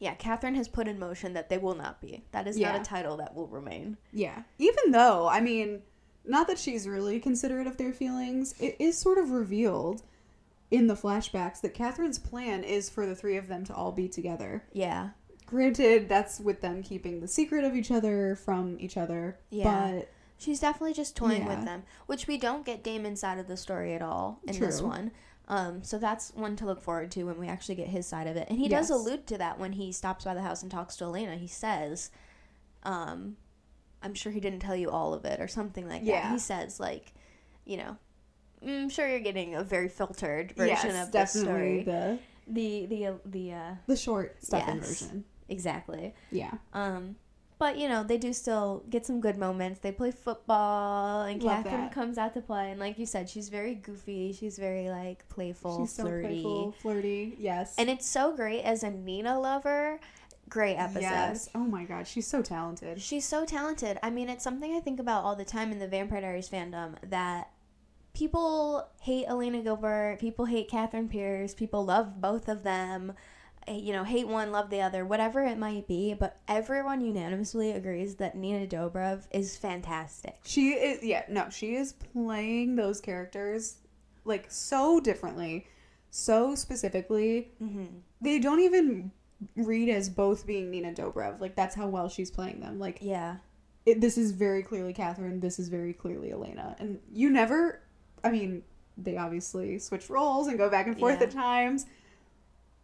Yeah. 0.00 0.14
Katherine 0.14 0.56
has 0.56 0.66
put 0.68 0.88
in 0.88 0.98
motion 0.98 1.34
that 1.34 1.48
they 1.48 1.56
will 1.58 1.74
not 1.76 2.00
be. 2.00 2.24
That 2.32 2.46
is 2.48 2.58
Yeah. 2.58 2.72
not 2.72 2.80
a 2.80 2.84
title 2.84 3.16
that 3.18 3.34
will 3.34 3.46
remain. 3.46 3.96
Yeah. 4.12 4.42
Even 4.58 4.90
though, 4.90 5.28
I 5.28 5.40
mean, 5.40 5.82
not 6.26 6.46
that 6.48 6.58
she's 6.58 6.88
really 6.88 7.20
considerate 7.20 7.66
of 7.66 7.76
their 7.76 7.92
feelings, 7.92 8.54
it 8.58 8.76
is 8.78 8.96
sort 8.98 9.18
of 9.18 9.30
revealed 9.30 10.02
in 10.70 10.86
the 10.86 10.94
flashbacks 10.94 11.60
that 11.60 11.74
Katherine's 11.74 12.18
plan 12.18 12.64
is 12.64 12.88
for 12.90 13.06
the 13.06 13.14
three 13.14 13.36
of 13.36 13.48
them 13.48 13.64
to 13.64 13.74
all 13.74 13.92
be 13.92 14.08
together. 14.08 14.64
Yeah. 14.72 15.10
Granted, 15.46 16.08
that's 16.08 16.40
with 16.40 16.62
them 16.62 16.82
keeping 16.82 17.20
the 17.20 17.28
secret 17.28 17.64
of 17.64 17.76
each 17.76 17.90
other 17.90 18.34
from 18.36 18.76
each 18.80 18.96
other. 18.96 19.38
Yeah. 19.50 19.92
But 19.96 20.10
She's 20.36 20.58
definitely 20.60 20.94
just 20.94 21.14
toying 21.16 21.42
Yeah. 21.42 21.56
with 21.56 21.64
them, 21.64 21.84
which 22.06 22.26
we 22.26 22.38
don't 22.38 22.66
get 22.66 22.82
Damon's 22.82 23.20
side 23.20 23.38
of 23.38 23.46
the 23.46 23.56
story 23.56 23.94
at 23.94 24.02
all 24.02 24.40
in 24.46 24.58
this 24.58 24.80
True. 24.80 24.88
one. 24.88 25.10
Um, 25.46 25.84
so 25.84 25.98
that's 25.98 26.32
one 26.34 26.56
to 26.56 26.66
look 26.66 26.80
forward 26.80 27.10
to 27.12 27.24
when 27.24 27.38
we 27.38 27.46
actually 27.46 27.74
get 27.76 27.88
his 27.88 28.06
side 28.06 28.26
of 28.26 28.36
it. 28.36 28.48
And 28.48 28.58
he 28.58 28.68
does 28.68 28.90
allude 28.90 29.26
to 29.28 29.38
that 29.38 29.58
when 29.58 29.72
he 29.72 29.92
stops 29.92 30.24
by 30.24 30.34
the 30.34 30.42
house 30.42 30.62
and 30.62 30.70
talks 30.72 30.96
to 30.96 31.04
Elena. 31.04 31.36
He 31.36 31.46
says, 31.46 32.10
um, 32.82 33.36
I'm 34.04 34.14
sure 34.14 34.30
he 34.30 34.38
didn't 34.40 34.60
tell 34.60 34.76
you 34.76 34.90
all 34.90 35.14
of 35.14 35.24
it 35.24 35.40
or 35.40 35.48
something 35.48 35.88
like 35.88 36.04
that. 36.06 36.30
He 36.32 36.38
says, 36.38 36.78
like, 36.78 37.12
you 37.64 37.76
know, 37.78 37.96
I'm 38.64 38.88
sure 38.90 39.08
you're 39.08 39.18
getting 39.20 39.54
a 39.56 39.64
very 39.64 39.88
filtered 39.88 40.52
version 40.52 40.90
yes, 40.90 41.06
of 41.06 41.12
this 41.12 41.32
story. 41.32 41.82
the 41.82 42.18
The, 42.46 42.86
the, 42.86 43.06
uh, 43.06 43.12
the, 43.24 43.52
uh, 43.52 43.74
the 43.86 43.96
short 43.96 44.36
Stefan 44.44 44.76
Yes. 44.76 44.88
version. 45.02 45.24
exactly. 45.48 46.14
Yeah. 46.30 46.52
Um, 46.74 47.16
but 47.56 47.78
you 47.78 47.88
know 47.88 48.02
they 48.02 48.18
do 48.18 48.32
still 48.32 48.82
get 48.90 49.06
some 49.06 49.20
good 49.20 49.38
moments. 49.38 49.78
They 49.80 49.92
play 49.92 50.10
football, 50.10 51.22
and 51.22 51.42
Love 51.42 51.62
Katherine 51.64 51.82
that. 51.84 51.92
comes 51.94 52.18
out 52.18 52.34
to 52.34 52.40
play. 52.42 52.70
And 52.72 52.80
like 52.80 52.98
you 52.98 53.06
said, 53.06 53.30
she's 53.30 53.48
very 53.48 53.74
goofy. 53.76 54.32
She's 54.32 54.58
very 54.58 54.90
like 54.90 55.26
playful, 55.28 55.80
She's 55.86 55.92
so 55.92 56.02
flirty, 56.02 56.26
playful, 56.42 56.72
flirty. 56.82 57.36
Yes. 57.38 57.74
and 57.78 57.88
it's 57.88 58.06
so 58.06 58.34
great 58.36 58.62
as 58.64 58.82
a 58.82 58.90
Nina 58.90 59.38
lover. 59.38 60.00
Great 60.48 60.76
episode. 60.76 61.00
Yes. 61.00 61.48
Oh 61.54 61.64
my 61.64 61.84
god, 61.84 62.06
she's 62.06 62.26
so 62.26 62.42
talented. 62.42 63.00
She's 63.00 63.24
so 63.24 63.44
talented. 63.44 63.98
I 64.02 64.10
mean, 64.10 64.28
it's 64.28 64.44
something 64.44 64.74
I 64.74 64.80
think 64.80 65.00
about 65.00 65.24
all 65.24 65.36
the 65.36 65.44
time 65.44 65.72
in 65.72 65.78
the 65.78 65.88
Vampire 65.88 66.20
Diaries 66.20 66.48
fandom 66.48 66.96
that 67.08 67.50
people 68.14 68.88
hate 69.00 69.26
Elena 69.26 69.60
Gilbert, 69.62 70.18
people 70.20 70.46
hate 70.46 70.68
Katherine 70.68 71.08
Pierce, 71.08 71.54
people 71.54 71.84
love 71.84 72.20
both 72.20 72.48
of 72.48 72.62
them, 72.62 73.12
eh, 73.66 73.74
you 73.74 73.92
know, 73.92 74.04
hate 74.04 74.28
one, 74.28 74.52
love 74.52 74.70
the 74.70 74.80
other, 74.80 75.04
whatever 75.04 75.42
it 75.42 75.58
might 75.58 75.86
be, 75.88 76.14
but 76.14 76.40
everyone 76.46 77.00
unanimously 77.00 77.72
agrees 77.72 78.14
that 78.16 78.36
Nina 78.36 78.66
Dobrev 78.66 79.26
is 79.32 79.56
fantastic. 79.56 80.38
She 80.44 80.70
is 80.70 81.02
yeah, 81.02 81.24
no, 81.28 81.50
she 81.50 81.74
is 81.74 81.92
playing 81.92 82.76
those 82.76 83.00
characters 83.00 83.78
like 84.24 84.46
so 84.48 85.00
differently, 85.00 85.66
so 86.10 86.54
specifically. 86.54 87.50
Mm-hmm. 87.62 87.86
They 88.20 88.38
don't 88.38 88.60
even 88.60 89.10
read 89.56 89.88
as 89.88 90.08
both 90.08 90.46
being 90.46 90.70
Nina 90.70 90.92
Dobrev. 90.92 91.40
Like 91.40 91.54
that's 91.54 91.74
how 91.74 91.86
well 91.88 92.08
she's 92.08 92.30
playing 92.30 92.60
them. 92.60 92.78
Like 92.78 92.98
Yeah. 93.00 93.36
it, 93.86 94.00
this 94.00 94.16
is 94.18 94.32
very 94.32 94.62
clearly 94.62 94.92
Katherine. 94.92 95.40
This 95.40 95.58
is 95.58 95.68
very 95.68 95.92
clearly 95.92 96.32
Elena. 96.32 96.76
And 96.78 97.00
you 97.12 97.30
never, 97.30 97.80
I 98.22 98.30
mean, 98.30 98.62
they 98.96 99.16
obviously 99.16 99.78
switch 99.78 100.08
roles 100.08 100.46
and 100.46 100.56
go 100.56 100.70
back 100.70 100.86
and 100.86 100.98
forth 100.98 101.18
Yeah. 101.20 101.26
at 101.26 101.32
times, 101.32 101.84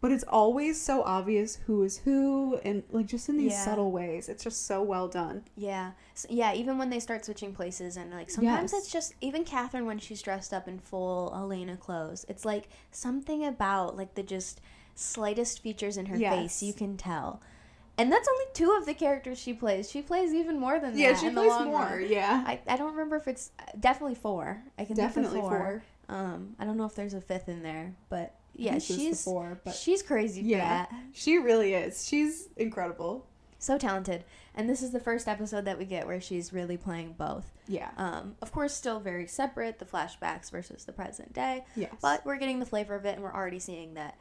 but 0.03 0.11
it's 0.11 0.25
always 0.25 0.81
so 0.81 1.03
obvious 1.03 1.57
who 1.67 1.83
is 1.83 1.99
who, 1.99 2.57
and 2.65 2.83
like 2.91 3.07
just 3.07 3.29
in 3.29 3.37
these 3.37 3.53
Yeah. 3.53 3.65
subtle 3.65 3.93
ways. 3.93 4.29
It's 4.29 4.43
just 4.43 4.67
so 4.67 4.83
well 4.83 5.09
done. 5.09 5.45
Yeah. 5.57 5.93
S 6.15 6.27
yeah, 6.29 6.53
even 6.55 6.79
when 6.79 6.91
they 6.91 6.99
start 7.01 7.25
switching 7.25 7.55
places 7.55 7.97
and 7.97 8.11
like 8.11 8.31
sometimes 8.31 8.73
Yes. 8.73 8.83
it's 8.83 8.93
just 8.93 9.15
even 9.21 9.45
Katherine 9.45 9.87
when 9.87 9.99
she's 9.99 10.21
dressed 10.23 10.53
up 10.53 10.67
in 10.67 10.79
full 10.79 11.33
Elena 11.35 11.77
clothes. 11.77 12.25
It's 12.29 12.45
like 12.45 12.69
something 12.91 13.45
about 13.45 13.97
like 13.97 14.15
the 14.15 14.23
just 14.23 14.61
slightest 15.01 15.63
features 15.63 15.97
in 15.97 16.07
her 16.07 16.17
Yes. 16.17 16.35
face 16.35 16.63
you 16.63 16.73
can 16.73 16.97
tell. 16.97 17.41
And 17.99 18.11
that's 18.11 18.29
only 18.29 18.45
two 18.55 18.73
of 18.73 18.87
the 18.87 18.95
characters 18.95 19.39
she 19.39 19.53
plays. 19.53 19.91
She 19.91 20.01
plays 20.01 20.33
even 20.33 20.59
more 20.59 20.79
than 20.81 20.97
Yeah, 20.97 21.13
that. 21.13 21.21
she 21.21 21.27
in 21.27 21.35
the 21.35 21.43
plays 21.43 21.51
long 21.51 21.67
more. 21.67 21.81
run. 21.81 22.07
Yeah, 22.09 22.45
I, 22.47 22.61
I 22.67 22.77
don't 22.77 22.93
remember 22.93 23.17
if 23.17 23.29
it's 23.29 23.51
definitely 23.79 24.15
four. 24.15 24.63
I 24.79 24.85
can 24.85 24.97
definitely 24.97 25.41
four. 25.41 25.51
four. 25.51 25.83
Um, 26.17 26.57
I 26.59 26.65
don't 26.65 26.77
know 26.77 26.87
if 26.87 26.95
there's 26.95 27.15
a 27.15 27.21
fifth 27.21 27.49
in 27.49 27.63
there, 27.63 27.95
but 28.09 28.35
yeah, 28.55 28.71
I 28.71 28.79
think 28.79 28.83
this 28.83 28.91
is 28.91 28.97
the 28.97 29.03
she's 29.05 29.25
four, 29.25 29.61
but 29.65 29.75
she's 29.75 30.03
crazy 30.03 30.41
for 30.43 30.49
Yeah. 30.49 30.59
that. 30.87 30.93
she 31.13 31.37
really 31.39 31.75
is. 31.75 32.07
She's 32.09 32.49
incredible. 32.57 33.27
So 33.59 33.77
talented. 33.77 34.25
And 34.55 34.69
this 34.71 34.83
is 34.83 34.91
the 34.93 34.99
first 35.01 35.29
episode 35.29 35.67
that 35.67 35.79
we 35.79 35.85
get 35.85 36.07
where 36.07 36.21
she's 36.23 36.51
really 36.53 36.79
playing 36.79 37.15
both. 37.19 37.53
Yeah. 37.69 37.91
Um, 37.99 38.35
of 38.41 38.51
course, 38.51 38.73
still 38.73 38.99
very 38.99 39.27
separate, 39.27 39.79
the 39.79 39.85
flashbacks 39.85 40.51
versus 40.51 40.85
the 40.85 40.93
present 40.93 41.35
day, 41.35 41.65
Yes. 41.77 41.93
but 42.01 42.25
we're 42.25 42.39
getting 42.39 42.59
the 42.59 42.65
flavor 42.67 42.95
of 42.95 43.05
it, 43.05 43.15
and 43.17 43.23
we're 43.23 43.35
already 43.35 43.59
seeing 43.59 43.93
that 43.95 44.17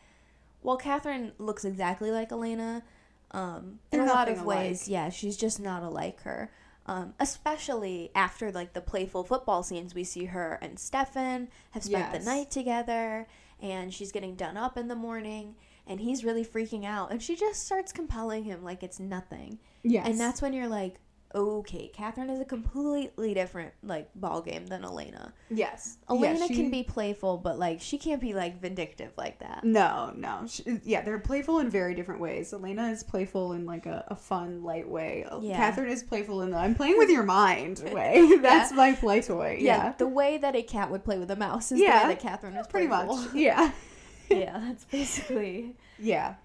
while 0.61 0.77
Katherine 0.77 1.31
looks 1.37 1.65
exactly 1.65 2.11
like 2.11 2.31
Elena, 2.31 2.83
um, 3.31 3.79
in 3.91 3.99
They're 3.99 4.07
a 4.07 4.09
lot 4.09 4.27
of 4.29 4.43
ways, 4.43 4.81
alike. 4.87 4.91
yeah, 4.91 5.09
she's 5.09 5.37
just 5.37 5.59
not 5.59 5.83
alike 5.83 6.21
her. 6.23 6.51
Um, 6.85 7.13
especially 7.19 8.09
after 8.15 8.51
like 8.51 8.73
the 8.73 8.81
playful 8.81 9.23
football 9.23 9.61
scenes, 9.63 9.93
we 9.93 10.03
see 10.03 10.25
her 10.25 10.57
and 10.61 10.79
Stefan 10.79 11.49
have 11.71 11.83
spent 11.83 12.13
Yes. 12.13 12.23
the 12.23 12.29
night 12.29 12.49
together, 12.51 13.27
and 13.61 13.93
she's 13.93 14.11
getting 14.11 14.35
done 14.35 14.57
up 14.57 14.75
in 14.77 14.87
the 14.87 14.95
morning, 14.95 15.55
and 15.85 15.99
he's 15.99 16.23
really 16.25 16.43
freaking 16.45 16.85
out, 16.85 17.11
and 17.11 17.21
she 17.21 17.35
just 17.35 17.63
starts 17.65 17.91
compelling 17.91 18.43
him 18.43 18.63
like 18.63 18.81
it's 18.81 18.99
nothing. 18.99 19.59
yes. 19.83 20.07
And 20.07 20.19
that's 20.19 20.41
when 20.41 20.53
you're 20.53 20.67
like, 20.67 20.95
okay, 21.35 21.87
Katherine 21.93 22.29
is 22.31 22.39
a 22.39 22.45
completely 22.45 23.33
different 23.35 23.71
like 23.83 24.09
ball 24.15 24.41
game 24.41 24.65
than 24.65 24.83
Elena. 24.83 25.31
Yes. 25.51 25.97
Elena 26.09 26.39
Yeah, 26.39 26.47
she- 26.47 26.55
can 26.55 26.71
be 26.71 26.81
playful, 26.83 27.37
but 27.37 27.59
like 27.59 27.79
she 27.81 27.97
can't 27.97 28.19
be 28.19 28.33
like 28.33 28.59
vindictive 28.59 29.11
like 29.17 29.39
that. 29.39 29.63
No, 29.63 30.11
no. 30.15 30.45
She, 30.47 30.63
yeah, 30.83 31.01
they're 31.01 31.19
playful 31.19 31.59
in 31.59 31.69
very 31.69 31.93
different 31.93 32.19
ways. 32.19 32.51
Elena 32.51 32.87
is 32.89 33.03
playful 33.03 33.53
in 33.53 33.65
like 33.65 33.85
a, 33.85 34.05
a 34.07 34.15
fun, 34.15 34.63
light 34.63 34.89
way. 34.89 35.25
Yeah. 35.41 35.57
Katherine 35.57 35.91
is 35.91 36.01
playful 36.03 36.41
in 36.41 36.51
the 36.51 36.57
I'm 36.57 36.73
playing 36.73 36.97
with 36.97 37.09
your 37.09 37.23
mind 37.23 37.79
way. 37.93 38.37
That's 38.41 38.71
my 38.71 38.93
play 38.93 39.21
toy. 39.21 39.57
Yeah. 39.61 39.77
Yeah. 39.85 39.93
the 39.97 40.07
way 40.07 40.37
that 40.39 40.55
a 40.55 40.63
cat 40.63 40.89
would 40.89 41.03
play 41.03 41.19
with 41.19 41.29
a 41.31 41.35
mouse 41.35 41.71
is 41.71 41.79
Yeah, 41.79 41.99
the 42.03 42.07
way 42.09 42.13
that 42.15 42.21
Katherine 42.21 42.55
is 42.55 42.65
Pretty 42.67 42.87
playful. 42.87 43.17
much. 43.17 43.33
Yeah. 43.35 43.71
yeah, 44.29 44.59
that's 44.67 44.85
basically. 44.85 45.75
Yeah. 45.99 46.35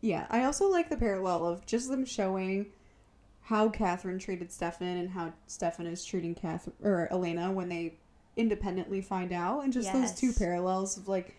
Yeah. 0.00 0.26
I 0.30 0.44
also 0.44 0.68
like 0.68 0.90
the 0.90 0.96
parallel 0.96 1.46
of 1.46 1.64
just 1.66 1.88
them 1.90 2.04
showing 2.04 2.66
how 3.44 3.68
Katherine 3.68 4.18
treated 4.18 4.50
Stefan 4.52 4.96
and 4.96 5.10
how 5.10 5.32
Stefan 5.46 5.86
is 5.86 6.04
treating 6.04 6.34
Katherine 6.34 6.76
or 6.82 7.08
Elena 7.12 7.52
when 7.52 7.68
they 7.68 7.98
independently 8.36 9.00
find 9.00 9.32
out 9.32 9.60
and 9.64 9.72
just 9.72 9.92
those 9.92 10.12
two 10.12 10.32
parallels 10.32 10.96
of 10.98 11.06
like 11.06 11.36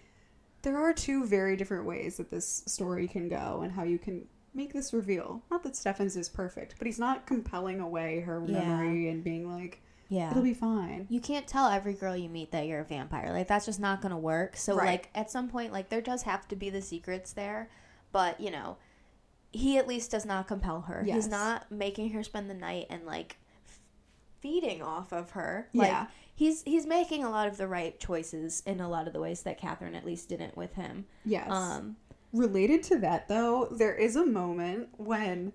there 0.62 0.78
are 0.78 0.94
two 0.94 1.26
very 1.26 1.56
different 1.58 1.86
ways 1.86 2.18
that 2.18 2.32
this 2.32 2.63
story 2.68 3.08
can 3.08 3.28
go 3.28 3.62
and 3.63 3.72
how 3.74 3.84
you 3.84 4.00
can 4.00 4.26
make 4.54 4.72
this 4.74 4.94
reveal. 4.94 5.44
Not 5.52 5.63
that 5.63 5.76
Stefan's 5.76 6.15
is 6.15 6.30
perfect, 6.30 6.76
but 6.78 6.88
he's 6.88 6.98
not 7.00 7.26
compelling 7.28 7.80
away 7.82 8.22
her 8.22 8.41
Yeah. 8.48 8.60
memory 8.60 9.10
and 9.10 9.24
being 9.24 9.52
like, 9.52 9.82
Yeah. 10.08 10.32
it'll 10.32 10.41
be 10.44 10.54
fine. 10.54 11.08
you 11.10 11.20
can't 11.20 11.46
tell 11.48 11.68
every 11.70 11.94
girl 11.94 12.15
you 12.15 12.30
meet 12.30 12.52
that 12.52 12.65
you're 12.68 12.80
a 12.80 12.86
vampire. 12.86 13.32
Like 13.34 13.48
that's 13.48 13.65
just 13.65 13.80
not 13.80 14.02
gonna 14.02 14.18
work. 14.18 14.56
So 14.58 14.76
Right. 14.76 14.86
like 14.86 15.10
at 15.13 15.30
some 15.30 15.50
point, 15.50 15.74
like 15.74 15.89
there 15.89 16.02
does 16.02 16.22
have 16.24 16.48
to 16.50 16.56
be 16.56 16.70
the 16.70 16.82
secrets 16.82 17.34
there, 17.34 17.70
but 18.12 18.39
you 18.39 18.50
know, 18.52 18.78
he 19.56 19.78
at 19.78 19.88
least 19.88 20.12
does 20.12 20.26
not 20.26 20.48
compel 20.48 20.82
her. 20.82 21.04
Yes. 21.06 21.15
He's 21.15 21.28
not 21.28 21.72
making 21.72 22.12
her 22.12 22.24
spend 22.24 22.50
the 22.50 22.54
night 22.56 22.88
and 22.89 23.06
like 23.06 23.38
f- 23.68 23.80
feeding 24.41 24.82
off 24.82 25.12
of 25.13 25.32
her. 25.32 25.70
Like 25.74 25.88
Yeah. 25.89 26.08
he's 26.36 26.62
he's 26.63 26.86
making 26.86 27.24
a 27.24 27.30
lot 27.30 27.48
of 27.48 27.58
the 27.58 27.68
right 27.68 28.00
choices 28.00 28.62
in 28.65 28.80
a 28.80 28.89
lot 28.89 29.08
of 29.08 29.13
the 29.13 29.20
ways 29.20 29.44
that 29.44 29.58
Katherine 29.60 29.96
at 29.96 30.06
least 30.06 30.30
didn't 30.30 30.56
with 30.58 30.74
him. 30.74 31.06
Yes. 31.26 31.50
Um, 31.50 31.96
Related 32.34 32.84
to 32.84 32.98
that, 33.00 33.30
though, 33.30 33.70
there 33.72 33.96
is 33.96 34.18
a 34.18 34.26
moment 34.26 34.89
when 34.98 35.54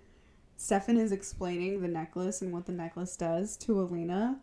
Stefan 0.57 0.97
is 0.97 1.13
explaining 1.13 1.83
the 1.83 1.89
necklace 1.89 2.41
and 2.41 2.53
what 2.55 2.65
the 2.65 2.73
necklace 2.73 3.17
does 3.17 3.57
to 3.59 3.79
Elena. 3.81 4.39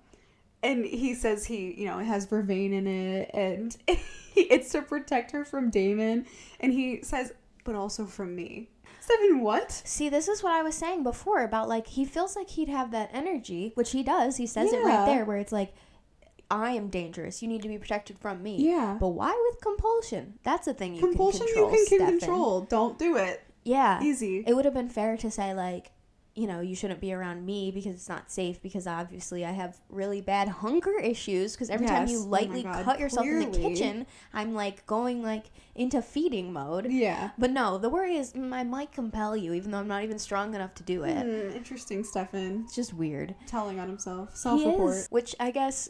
And 0.61 0.85
he 0.85 1.13
says 1.15 1.45
he, 1.45 1.73
you 1.79 1.85
know, 1.85 1.97
it 1.99 2.05
has 2.05 2.27
vervain 2.27 2.73
in 2.73 2.85
it 2.87 3.31
and 3.33 3.75
it's 4.35 4.71
to 4.71 4.81
protect 4.83 5.31
her 5.31 5.45
from 5.45 5.69
Damon. 5.71 6.25
And 6.59 6.73
he 6.73 7.01
says, 7.01 7.33
but 7.63 7.75
also 7.75 8.05
from 8.05 8.35
me. 8.35 8.69
Stefan, 9.07 9.39
what? 9.41 9.71
See, 9.71 10.09
this 10.09 10.27
is 10.27 10.43
what 10.43 10.51
I 10.53 10.61
was 10.61 10.75
saying 10.75 11.03
before 11.03 11.43
about 11.43 11.69
like 11.69 11.87
he 11.87 12.03
feels 12.05 12.35
like 12.35 12.49
he'd 12.49 12.69
have 12.69 12.91
that 12.91 13.09
energy, 13.13 13.71
which 13.75 13.91
he 13.91 14.03
does. 14.03 14.37
He 14.37 14.45
says 14.45 14.73
it 14.73 14.83
right 14.83 15.05
there, 15.05 15.23
where 15.23 15.37
it's 15.37 15.51
like, 15.53 15.73
"I 16.51 16.71
am 16.71 16.89
dangerous. 16.89 17.41
You 17.41 17.47
need 17.47 17.61
to 17.61 17.69
be 17.69 17.77
protected 17.77 18.19
from 18.19 18.43
me." 18.43 18.57
Yeah. 18.57 18.97
But 18.99 19.09
why 19.09 19.31
with 19.49 19.61
compulsion? 19.61 20.39
That's 20.43 20.67
a 20.67 20.73
thing 20.73 20.95
you 20.95 21.01
Compulsion 21.01 21.45
can 21.47 21.55
control. 21.55 21.71
you 21.71 21.85
can, 21.87 21.97
can 21.99 22.19
control. 22.19 22.61
Don't 22.61 22.99
do 22.99 23.15
it. 23.15 23.43
Yeah. 23.63 24.01
Easy. 24.03 24.43
It 24.45 24.53
would 24.55 24.65
have 24.65 24.73
been 24.73 24.89
fair 24.89 25.15
to 25.17 25.31
say 25.31 25.53
like, 25.53 25.91
you 26.37 26.45
know, 26.45 26.61
you 26.61 26.75
shouldn't 26.75 27.01
be 27.01 27.11
around 27.11 27.43
me 27.43 27.71
because 27.71 27.95
it's 27.95 28.07
not 28.07 28.29
safe 28.29 28.61
because 28.61 28.85
obviously 28.85 29.43
I 29.43 29.51
have 29.51 29.75
really 29.89 30.21
bad 30.21 30.47
hunger 30.47 30.99
issues 30.99 31.53
because 31.53 31.71
every 31.71 31.87
time 31.87 32.07
you 32.07 32.17
Yes. 32.17 32.25
Oh 32.25 32.29
lightly 32.29 32.63
God, 32.63 32.85
cut 32.85 32.99
yourself 32.99 33.25
in 33.25 33.51
the 33.51 33.57
kitchen, 33.57 34.05
I'm 34.33 34.53
like 34.53 34.85
going 34.85 35.23
like 35.23 35.45
into 35.73 35.99
feeding 36.01 36.53
mode. 36.53 36.91
yeah. 36.91 37.31
But 37.39 37.49
no, 37.49 37.79
the 37.79 37.89
worry 37.89 38.17
is 38.17 38.33
mm, 38.33 38.53
I 38.53 38.63
might 38.63 38.91
compel 38.91 39.35
you 39.35 39.53
even 39.53 39.71
though 39.71 39.79
I'm 39.79 39.87
not 39.87 40.03
even 40.03 40.19
strong 40.19 40.53
enough 40.53 40.75
to 40.75 40.83
do 40.83 41.03
it. 41.03 41.23
Hmm, 41.23 41.57
interesting, 41.57 42.03
Stefan. 42.03 42.61
It's 42.65 42.75
just 42.75 42.93
weird. 42.93 43.33
Telling 43.47 43.79
on 43.79 43.87
himself. 43.87 44.35
Self 44.35 44.63
report. 44.63 44.95
is, 44.95 45.07
which 45.09 45.35
I 45.39 45.49
guess 45.49 45.89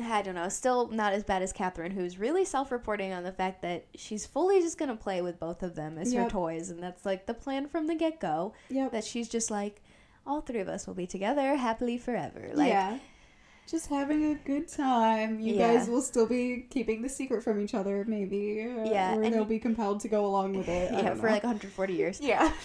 I 0.00 0.22
don't 0.22 0.36
know, 0.36 0.48
still 0.48 0.88
not 0.88 1.12
as 1.12 1.24
bad 1.24 1.42
as 1.42 1.52
Katherine, 1.52 1.90
who's 1.90 2.18
really 2.18 2.44
self-reporting 2.44 3.12
on 3.12 3.24
the 3.24 3.32
fact 3.32 3.62
that 3.62 3.86
she's 3.94 4.24
fully 4.24 4.60
just 4.60 4.78
gonna 4.78 4.96
play 4.96 5.20
with 5.20 5.40
both 5.40 5.62
of 5.62 5.74
them 5.74 5.98
as 5.98 6.12
her 6.12 6.28
toys, 6.28 6.70
and 6.70 6.82
that's 6.82 7.04
like 7.04 7.26
the 7.26 7.34
plan 7.34 7.66
from 7.66 7.86
the 7.86 7.94
get-go. 7.94 8.54
Yep. 8.68 8.92
That 8.92 9.04
she's 9.04 9.28
just 9.28 9.50
like, 9.50 9.82
all 10.26 10.40
three 10.40 10.60
of 10.60 10.68
us 10.68 10.86
will 10.86 10.94
be 10.94 11.06
together 11.06 11.56
happily 11.56 11.98
forever. 11.98 12.50
Like, 12.54 12.68
yeah. 12.68 12.98
Just 13.66 13.86
having 13.88 14.24
a 14.26 14.34
good 14.34 14.68
time. 14.68 15.40
You 15.40 15.54
Yeah. 15.54 15.74
guys 15.74 15.88
will 15.88 16.02
still 16.02 16.26
be 16.26 16.66
keeping 16.70 17.00
the 17.02 17.08
secret 17.08 17.42
from 17.42 17.60
each 17.60 17.74
other, 17.74 18.04
maybe. 18.06 18.60
uh, 18.62 18.84
Yeah, 18.84 19.16
Or 19.16 19.22
and- 19.22 19.32
they'll 19.34 19.44
be 19.44 19.58
compelled 19.58 20.00
to 20.00 20.08
go 20.08 20.26
along 20.26 20.54
with 20.56 20.68
it. 20.68 20.92
I 20.92 21.00
yeah, 21.00 21.14
for 21.14 21.30
like 21.30 21.42
140 21.44 21.94
years. 21.94 22.20
Yeah. 22.22 22.52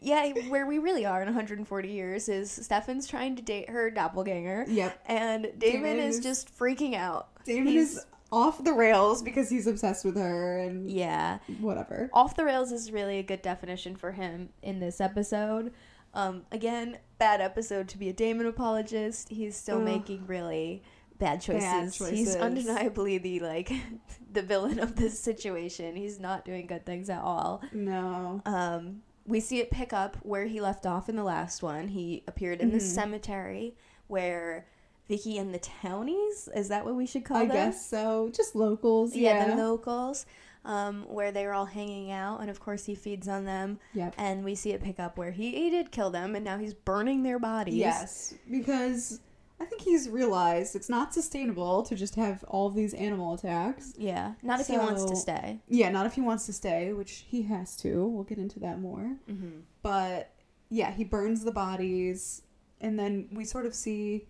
Yeah, 0.00 0.28
where 0.50 0.66
we 0.66 0.78
really 0.78 1.06
are 1.06 1.20
in 1.22 1.26
140 1.26 1.88
years 1.88 2.28
is 2.28 2.50
Stefan's 2.50 3.06
trying 3.08 3.36
to 3.36 3.42
date 3.42 3.70
her 3.70 3.90
doppelganger, 3.90 4.66
Yep. 4.68 5.00
and 5.06 5.42
Damon, 5.58 5.82
Damon 5.82 5.98
is, 5.98 6.18
is- 6.18 6.22
just 6.22 6.56
freaking 6.56 6.94
out. 6.94 7.28
Damon 7.44 7.68
He's- 7.72 7.92
is 7.96 8.06
off 8.30 8.62
the 8.62 8.72
rails 8.74 9.22
because 9.22 9.48
he's 9.48 9.66
obsessed 9.66 10.04
with 10.04 10.16
her 10.16 10.58
and 10.58 10.90
Yeah. 10.90 11.38
whatever. 11.60 12.10
Off 12.12 12.36
the 12.36 12.44
rails 12.44 12.70
is 12.70 12.92
really 12.92 13.18
a 13.18 13.22
good 13.22 13.40
definition 13.42 13.96
for 13.96 14.12
him 14.12 14.50
in 14.62 14.78
this 14.78 15.00
episode. 15.00 15.72
Um, 16.14 16.42
again, 16.52 16.98
bad 17.18 17.40
episode 17.40 17.88
to 17.88 17.98
be 17.98 18.08
a 18.08 18.12
Damon 18.12 18.46
apologist. 18.46 19.28
He's 19.28 19.56
still 19.56 19.78
Ugh. 19.78 19.84
making 19.84 20.26
really 20.26 20.82
bad 21.18 21.40
choices. 21.40 21.98
Bad 21.98 22.12
He's 22.14 22.36
undeniably 22.36 23.18
the 23.18 23.40
like 23.40 23.72
the 24.32 24.42
villain 24.42 24.78
of 24.78 24.96
this 24.96 25.18
situation. 25.18 25.96
He's 25.96 26.18
not 26.20 26.44
doing 26.44 26.66
good 26.66 26.86
things 26.86 27.10
at 27.10 27.20
all. 27.22 27.62
No. 27.72 28.40
Um, 28.46 29.02
we 29.26 29.40
see 29.40 29.58
it 29.60 29.70
pick 29.70 29.92
up 29.92 30.16
where 30.22 30.44
he 30.46 30.60
left 30.60 30.86
off 30.86 31.08
in 31.08 31.16
the 31.16 31.24
last 31.24 31.62
one. 31.62 31.88
He 31.88 32.22
appeared 32.28 32.60
in 32.60 32.70
the 32.70 32.78
Mhm. 32.78 32.82
cemetery 32.94 33.74
where 34.06 34.66
Vicki 35.08 35.38
and 35.38 35.52
the 35.54 35.58
townies 35.58 36.48
is 36.54 36.68
that 36.68 36.84
what 36.84 36.94
we 36.94 37.06
should 37.06 37.24
call 37.24 37.38
I 37.38 37.46
them? 37.46 37.50
I 37.50 37.54
guess 37.70 37.86
so. 37.86 38.30
Just 38.34 38.54
locals. 38.54 39.14
yeah, 39.16 39.46
Yeah. 39.48 39.54
the 39.54 39.62
locals, 39.62 40.26
um, 40.64 41.04
where 41.08 41.30
they 41.32 41.46
were 41.46 41.52
all 41.52 41.66
hanging 41.66 42.10
out, 42.10 42.40
and 42.40 42.50
of 42.50 42.60
course 42.60 42.84
he 42.84 42.94
feeds 42.94 43.28
on 43.28 43.44
them. 43.44 43.78
Yep. 43.92 44.14
And 44.18 44.44
we 44.44 44.54
see 44.54 44.72
it 44.72 44.82
pick 44.82 44.98
up 44.98 45.18
where 45.18 45.30
he, 45.30 45.52
he 45.52 45.70
did 45.70 45.90
kill 45.90 46.10
them, 46.10 46.34
and 46.34 46.44
now 46.44 46.58
he's 46.58 46.74
burning 46.74 47.22
their 47.22 47.38
bodies. 47.38 47.74
Yes. 47.74 48.34
Because 48.50 49.20
I 49.60 49.64
think 49.66 49.82
he's 49.82 50.08
realized 50.08 50.74
it's 50.74 50.88
not 50.88 51.14
sustainable 51.14 51.82
to 51.84 51.94
just 51.94 52.14
have 52.16 52.44
all 52.48 52.70
these 52.70 52.94
animal 52.94 53.34
attacks. 53.34 53.94
Yeah. 53.96 54.34
Not 54.42 54.60
if 54.60 54.66
he 54.66 54.78
wants 54.78 55.04
to 55.04 55.16
stay. 55.16 55.60
Yeah, 55.68 55.90
not 55.90 56.06
if 56.06 56.14
he 56.14 56.20
wants 56.20 56.46
to 56.46 56.52
stay, 56.52 56.92
which 56.92 57.24
he 57.28 57.42
has 57.42 57.76
to. 57.78 58.06
We'll 58.06 58.24
get 58.24 58.38
into 58.38 58.58
that 58.60 58.80
more. 58.80 59.16
Mm-hmm. 59.30 59.60
But 59.82 60.32
yeah, 60.70 60.90
he 60.90 61.04
burns 61.04 61.44
the 61.44 61.52
bodies, 61.52 62.42
and 62.80 62.98
then 62.98 63.28
we 63.32 63.44
sort 63.44 63.66
of 63.66 63.74
see. 63.74 64.26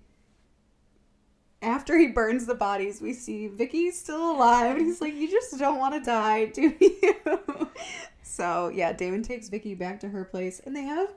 After 1.65 1.99
he 1.99 2.09
burns 2.09 2.47
the 2.47 2.55
bodies, 2.55 3.01
we 3.01 3.13
see 3.13 3.49
Vicki's 3.49 3.99
still 3.99 4.33
alive, 4.33 4.77
and 4.77 4.87
he's 4.87 5.01
like, 5.01 5.15
"You 5.15 5.29
just 5.31 5.59
don't 5.59 5.79
want 5.79 5.95
to 5.95 6.01
die, 6.01 6.47
do 6.47 6.75
you?" 6.81 7.69
so 8.23 8.69
yeah, 8.69 8.93
Damon 8.93 9.23
takes 9.23 9.49
Vicki 9.49 9.75
back 9.75 10.01
to 10.01 10.09
her 10.11 10.25
place, 10.25 10.61
and 10.65 10.77
they 10.77 10.83
have, 10.83 11.09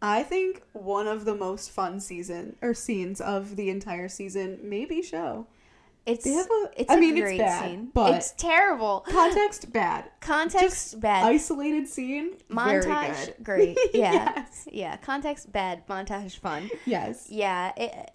I 0.00 0.22
think, 0.22 0.62
one 0.72 1.06
of 1.06 1.24
the 1.24 1.34
most 1.34 1.70
fun 1.70 2.00
season 2.00 2.56
or 2.62 2.74
scenes 2.74 3.20
of 3.20 3.56
the 3.56 3.68
entire 3.70 4.08
season, 4.08 4.58
maybe 4.62 5.02
show. 5.02 5.46
It's 6.04 6.24
They 6.24 6.32
have 6.32 6.46
a. 6.50 6.70
it's 6.76 6.90
I 6.90 6.94
a 6.94 6.98
mean, 7.00 7.14
great 7.14 7.34
it's 7.40 7.44
bad, 7.44 7.64
scene. 7.70 7.90
but 7.94 8.14
it's 8.14 8.32
terrible. 8.32 9.04
context 9.08 9.72
bad. 9.72 10.10
Context 10.20 10.98
bad. 11.00 11.24
Isolated 11.26 11.86
scene, 11.86 12.32
very 12.50 12.82
Montage 12.82 13.40
great. 13.44 13.78
Yeah. 13.94 14.12
yes. 14.34 14.68
Yeah. 14.72 14.96
Context 14.96 15.52
bad. 15.52 15.86
Montage 15.86 16.38
fun. 16.38 16.70
Yes. 16.86 17.28
Yeah. 17.30 17.70
It, 17.76 18.10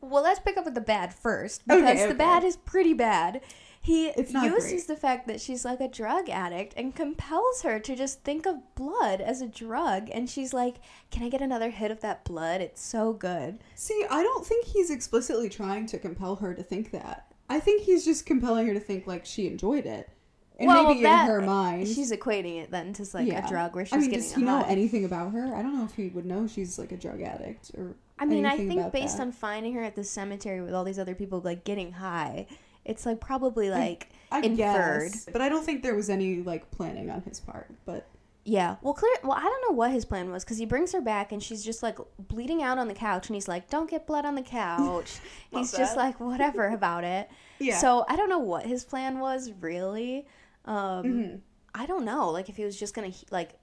well, 0.00 0.22
let's 0.22 0.40
pick 0.40 0.56
up 0.56 0.64
with 0.64 0.74
the 0.74 0.80
bad 0.80 1.14
first 1.14 1.66
because 1.66 1.82
okay. 1.82 2.08
the 2.08 2.14
bad 2.14 2.44
is 2.44 2.56
pretty 2.56 2.92
bad. 2.92 3.40
He 3.80 4.06
uses 4.16 4.32
great. 4.32 4.86
the 4.88 4.96
fact 4.96 5.28
that 5.28 5.40
she's 5.40 5.64
like 5.64 5.80
a 5.80 5.86
drug 5.86 6.28
addict 6.28 6.74
and 6.76 6.92
compels 6.92 7.62
her 7.62 7.78
to 7.78 7.94
just 7.94 8.24
think 8.24 8.44
of 8.44 8.74
blood 8.74 9.20
as 9.20 9.40
a 9.40 9.46
drug. 9.46 10.10
And 10.12 10.28
she's 10.28 10.52
like, 10.52 10.78
Can 11.12 11.22
I 11.22 11.28
get 11.28 11.40
another 11.40 11.70
hit 11.70 11.92
of 11.92 12.00
that 12.00 12.24
blood? 12.24 12.60
It's 12.60 12.82
so 12.82 13.12
good. 13.12 13.58
See, 13.76 14.04
I 14.10 14.24
don't 14.24 14.44
think 14.44 14.66
he's 14.66 14.90
explicitly 14.90 15.48
trying 15.48 15.86
to 15.86 15.98
compel 15.98 16.34
her 16.36 16.52
to 16.52 16.64
think 16.64 16.90
that. 16.90 17.32
I 17.48 17.60
think 17.60 17.82
he's 17.82 18.04
just 18.04 18.26
compelling 18.26 18.66
her 18.66 18.74
to 18.74 18.80
think 18.80 19.06
like 19.06 19.24
she 19.24 19.46
enjoyed 19.46 19.86
it. 19.86 20.10
And 20.58 20.66
Well, 20.66 20.88
maybe 20.88 21.02
that- 21.02 21.26
in 21.28 21.30
her 21.30 21.42
mind. 21.42 21.86
She's 21.86 22.10
equating 22.10 22.60
it 22.60 22.72
then 22.72 22.92
to 22.94 23.06
like 23.14 23.28
yeah. 23.28 23.46
a 23.46 23.48
drug 23.48 23.76
where 23.76 23.84
she's 23.84 23.92
I 23.92 23.98
mean, 23.98 24.10
getting 24.10 24.24
does 24.24 24.34
he 24.34 24.42
know 24.42 24.64
anything 24.66 25.04
about 25.04 25.32
her? 25.32 25.54
I 25.54 25.62
don't 25.62 25.78
know 25.78 25.84
if 25.84 25.94
he 25.94 26.08
would 26.08 26.26
know 26.26 26.48
she's 26.48 26.76
like 26.76 26.90
a 26.90 26.96
drug 26.96 27.22
addict 27.22 27.70
or 27.76 27.94
I 28.18 28.24
mean, 28.24 28.46
I 28.46 28.56
think 28.56 28.92
based 28.92 29.16
that. 29.18 29.22
on 29.24 29.32
finding 29.32 29.74
her 29.74 29.82
at 29.82 29.94
the 29.94 30.04
cemetery 30.04 30.60
with 30.62 30.72
all 30.74 30.84
these 30.84 30.98
other 30.98 31.14
people 31.14 31.40
like 31.40 31.64
getting 31.64 31.92
high, 31.92 32.46
it's 32.84 33.04
like 33.04 33.20
probably 33.20 33.68
like 33.70 34.08
I 34.32 34.40
inferred. 34.40 35.12
guess. 35.12 35.28
But 35.32 35.42
I 35.42 35.48
don't 35.48 35.64
think 35.64 35.82
there 35.82 35.94
was 35.94 36.08
any 36.08 36.42
like 36.42 36.70
planning 36.70 37.10
on 37.10 37.22
his 37.22 37.40
part. 37.40 37.68
But 37.84 38.06
Yeah. 38.44 38.76
Well, 38.80 38.94
clear. 38.94 39.12
Well, 39.22 39.32
I 39.36 39.42
don't 39.42 39.62
know 39.68 39.74
what 39.76 39.90
his 39.90 40.04
plan 40.04 40.30
was 40.30 40.44
because 40.44 40.56
he 40.58 40.64
brings 40.66 40.92
her 40.92 41.00
back 41.00 41.32
and 41.32 41.42
she's 41.42 41.62
just 41.64 41.82
like 41.82 41.98
bleeding 42.18 42.62
out 42.62 42.78
on 42.78 42.88
the 42.88 42.94
couch, 42.94 43.28
and 43.28 43.34
he's 43.34 43.48
like, 43.48 43.68
"Don't 43.68 43.90
get 43.90 44.06
blood 44.06 44.24
on 44.24 44.34
the 44.34 44.42
couch." 44.42 45.18
He's 45.50 45.72
just 45.72 45.96
like 45.96 46.18
whatever 46.20 46.68
about 46.68 47.02
it. 47.04 47.28
yeah. 47.58 47.78
So 47.78 48.04
I 48.08 48.16
don't 48.16 48.28
know 48.30 48.38
what 48.38 48.64
his 48.66 48.84
plan 48.84 49.18
was 49.18 49.52
really. 49.60 50.26
Um, 50.64 51.04
Mhm. 51.04 51.40
I 51.74 51.84
don't 51.86 52.04
know. 52.06 52.30
Like 52.30 52.48
if 52.48 52.56
he 52.56 52.64
was 52.64 52.78
just 52.78 52.94
gonna 52.94 53.12
like 53.30 53.58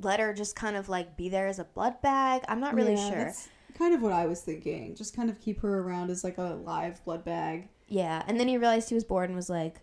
let 0.00 0.20
her 0.20 0.32
just 0.32 0.54
kind 0.56 0.76
of 0.76 0.88
like 0.88 1.16
be 1.16 1.28
there 1.28 1.46
as 1.46 1.58
a 1.58 1.64
blood 1.64 2.00
bag. 2.02 2.42
I'm 2.48 2.60
not 2.60 2.74
really 2.74 2.94
Yeah, 2.94 3.10
sure. 3.10 3.32
kind 3.74 3.94
of 3.94 4.02
what 4.02 4.12
I 4.12 4.26
was 4.26 4.40
thinking. 4.40 4.94
Just 4.94 5.14
kind 5.16 5.28
of 5.30 5.40
keep 5.40 5.60
her 5.62 5.80
around 5.80 6.10
as 6.10 6.22
like 6.24 6.38
a 6.38 6.58
live 6.64 7.04
blood 7.04 7.24
bag. 7.24 7.68
Yeah, 7.88 8.22
and 8.26 8.38
then 8.38 8.48
he 8.48 8.56
realized 8.58 8.88
he 8.88 8.94
was 8.94 9.04
bored 9.04 9.28
and 9.30 9.34
was 9.36 9.48
like, 9.48 9.80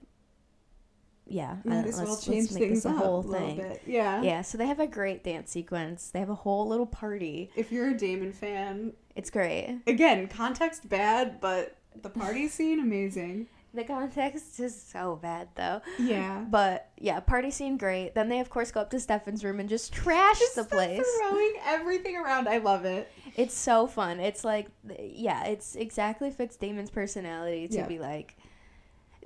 "Yeah, 1.27 1.57
I 1.65 1.67
Might 1.67 1.81
don't- 1.85 1.93
well 1.97 2.05
let's, 2.11 2.23
change 2.25 2.43
let's 2.43 2.53
make 2.53 2.63
things 2.63 2.83
this 2.83 2.85
a 2.85 2.95
up 2.95 3.03
whole 3.03 3.19
a 3.33 3.37
thing." 3.39 3.57
bit. 3.57 3.81
Yeah. 3.87 4.21
Yeah, 4.21 4.41
so 4.43 4.57
they 4.57 4.67
have 4.67 4.79
a 4.79 4.87
great 4.87 5.23
dance 5.23 5.51
sequence. 5.51 6.11
They 6.11 6.19
have 6.19 6.29
a 6.29 6.35
whole 6.35 6.67
little 6.67 6.85
party. 6.85 7.49
If 7.55 7.71
you're 7.71 7.89
a 7.89 7.97
Damon 7.97 8.31
fan, 8.31 8.93
It's 9.15 9.29
great. 9.31 9.81
again, 9.87 10.27
context 10.27 10.87
bad, 10.87 11.41
but 11.41 11.77
the 11.99 12.09
party 12.09 12.47
scene 12.47 12.79
amazing. 12.79 13.47
The 13.75 13.83
context 13.83 14.59
is 14.59 14.79
so 14.81 15.19
bad 15.21 15.49
though. 15.55 15.81
Yeah. 15.99 16.45
But 16.49 16.89
yeah, 16.97 17.19
party 17.19 17.51
scene 17.51 17.77
great. 17.77 18.15
Then 18.15 18.29
they 18.29 18.39
of 18.39 18.49
course 18.49 18.71
go 18.71 18.81
up 18.81 18.89
to 18.91 18.99
Stefan's 18.99 19.43
room 19.43 19.59
and 19.59 19.67
just 19.69 19.93
trash 19.93 20.39
the 20.55 20.63
place. 20.63 21.05
Throwing 21.21 21.53
everything 21.65 22.15
around. 22.17 22.47
I 22.47 22.57
love 22.57 22.85
it. 22.85 23.11
It's 23.35 23.53
so 23.53 23.85
fun. 23.87 24.19
It's 24.19 24.43
like 24.43 24.67
yeah, 24.99 25.45
it's 25.45 25.75
exactly 25.75 26.31
fits 26.31 26.55
Damon's 26.55 26.89
personality 26.89 27.67
to 27.67 27.77
Yeah. 27.77 27.87
be 27.87 27.99
like 27.99 28.37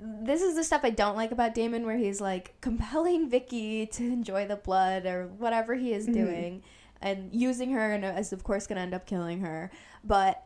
this 0.02 0.40
is 0.40 0.54
the 0.54 0.64
stuff 0.64 0.80
I 0.82 0.90
don't 0.90 1.14
like 1.16 1.30
about 1.30 1.54
Damon 1.54 1.84
where 1.84 1.98
he's 1.98 2.20
like 2.22 2.54
compelling 2.62 3.28
Vicki 3.28 3.86
to 3.86 4.02
enjoy 4.02 4.46
the 4.46 4.56
blood 4.56 5.04
or 5.04 5.26
whatever 5.26 5.74
he 5.74 5.92
is 5.92 6.08
Mhm. 6.08 6.14
doing 6.14 6.62
and 7.02 7.28
using 7.34 7.72
her 7.72 7.92
and 7.92 8.04
is 8.18 8.32
of 8.32 8.42
course 8.42 8.66
going 8.66 8.76
to 8.76 8.82
end 8.82 8.94
up 8.94 9.04
killing 9.06 9.40
her. 9.40 9.70
But 10.02 10.42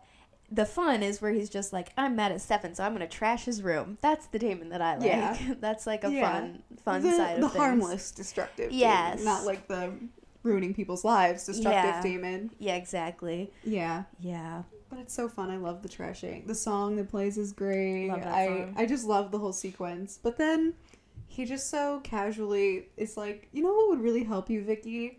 the 0.54 0.64
fun 0.66 1.02
is 1.02 1.20
where 1.20 1.32
he's 1.32 1.50
just 1.50 1.72
like 1.72 1.90
I'm 1.96 2.14
mad 2.16 2.30
at 2.32 2.40
Stefan, 2.40 2.74
so 2.74 2.84
I'm 2.84 2.94
going 2.94 3.06
to 3.08 3.12
trash 3.12 3.44
his 3.44 3.62
room. 3.62 3.98
That's 4.00 4.26
the 4.26 4.38
Damon 4.38 4.68
that 4.68 4.80
I 4.80 4.96
like. 4.96 5.06
Yeah. 5.06 5.54
That's 5.60 5.86
like 5.86 6.04
a 6.04 6.10
Yeah. 6.12 6.30
fun 6.32 6.62
fun 6.84 7.02
the, 7.02 7.10
side 7.12 7.34
of 7.36 7.40
the 7.40 7.48
things. 7.48 7.58
harmless, 7.58 8.10
destructive. 8.12 8.70
Damon, 8.70 8.78
Yes. 8.80 9.24
not 9.24 9.44
like 9.44 9.66
the 9.68 9.92
ruining 10.42 10.74
people's 10.74 11.04
lives, 11.04 11.46
destructive 11.46 11.84
Yeah. 11.84 12.02
Damon. 12.02 12.50
Yeah, 12.58 12.76
exactly. 12.76 13.50
Yeah. 13.64 14.04
Yeah. 14.20 14.62
But 14.90 14.98
it's 15.00 15.14
so 15.14 15.28
fun. 15.28 15.50
I 15.50 15.56
love 15.56 15.82
the 15.82 15.88
trashing. 15.88 16.46
The 16.46 16.54
song 16.54 16.96
that 16.96 17.10
plays 17.10 17.36
is 17.38 17.52
great. 17.52 18.08
Love 18.08 18.22
that 18.22 18.32
I 18.34 18.46
song. 18.46 18.74
I 18.76 18.86
just 18.86 19.06
love 19.06 19.30
the 19.32 19.38
whole 19.38 19.52
sequence. 19.52 20.20
But 20.22 20.36
then 20.38 20.74
he 21.26 21.44
just 21.46 21.68
so 21.68 22.00
casually 22.04 22.90
is 22.96 23.16
like, 23.16 23.48
you 23.52 23.62
know 23.62 23.72
what 23.72 23.88
would 23.88 24.00
really 24.02 24.22
help 24.22 24.48
you, 24.50 24.62
Vicki? 24.62 25.18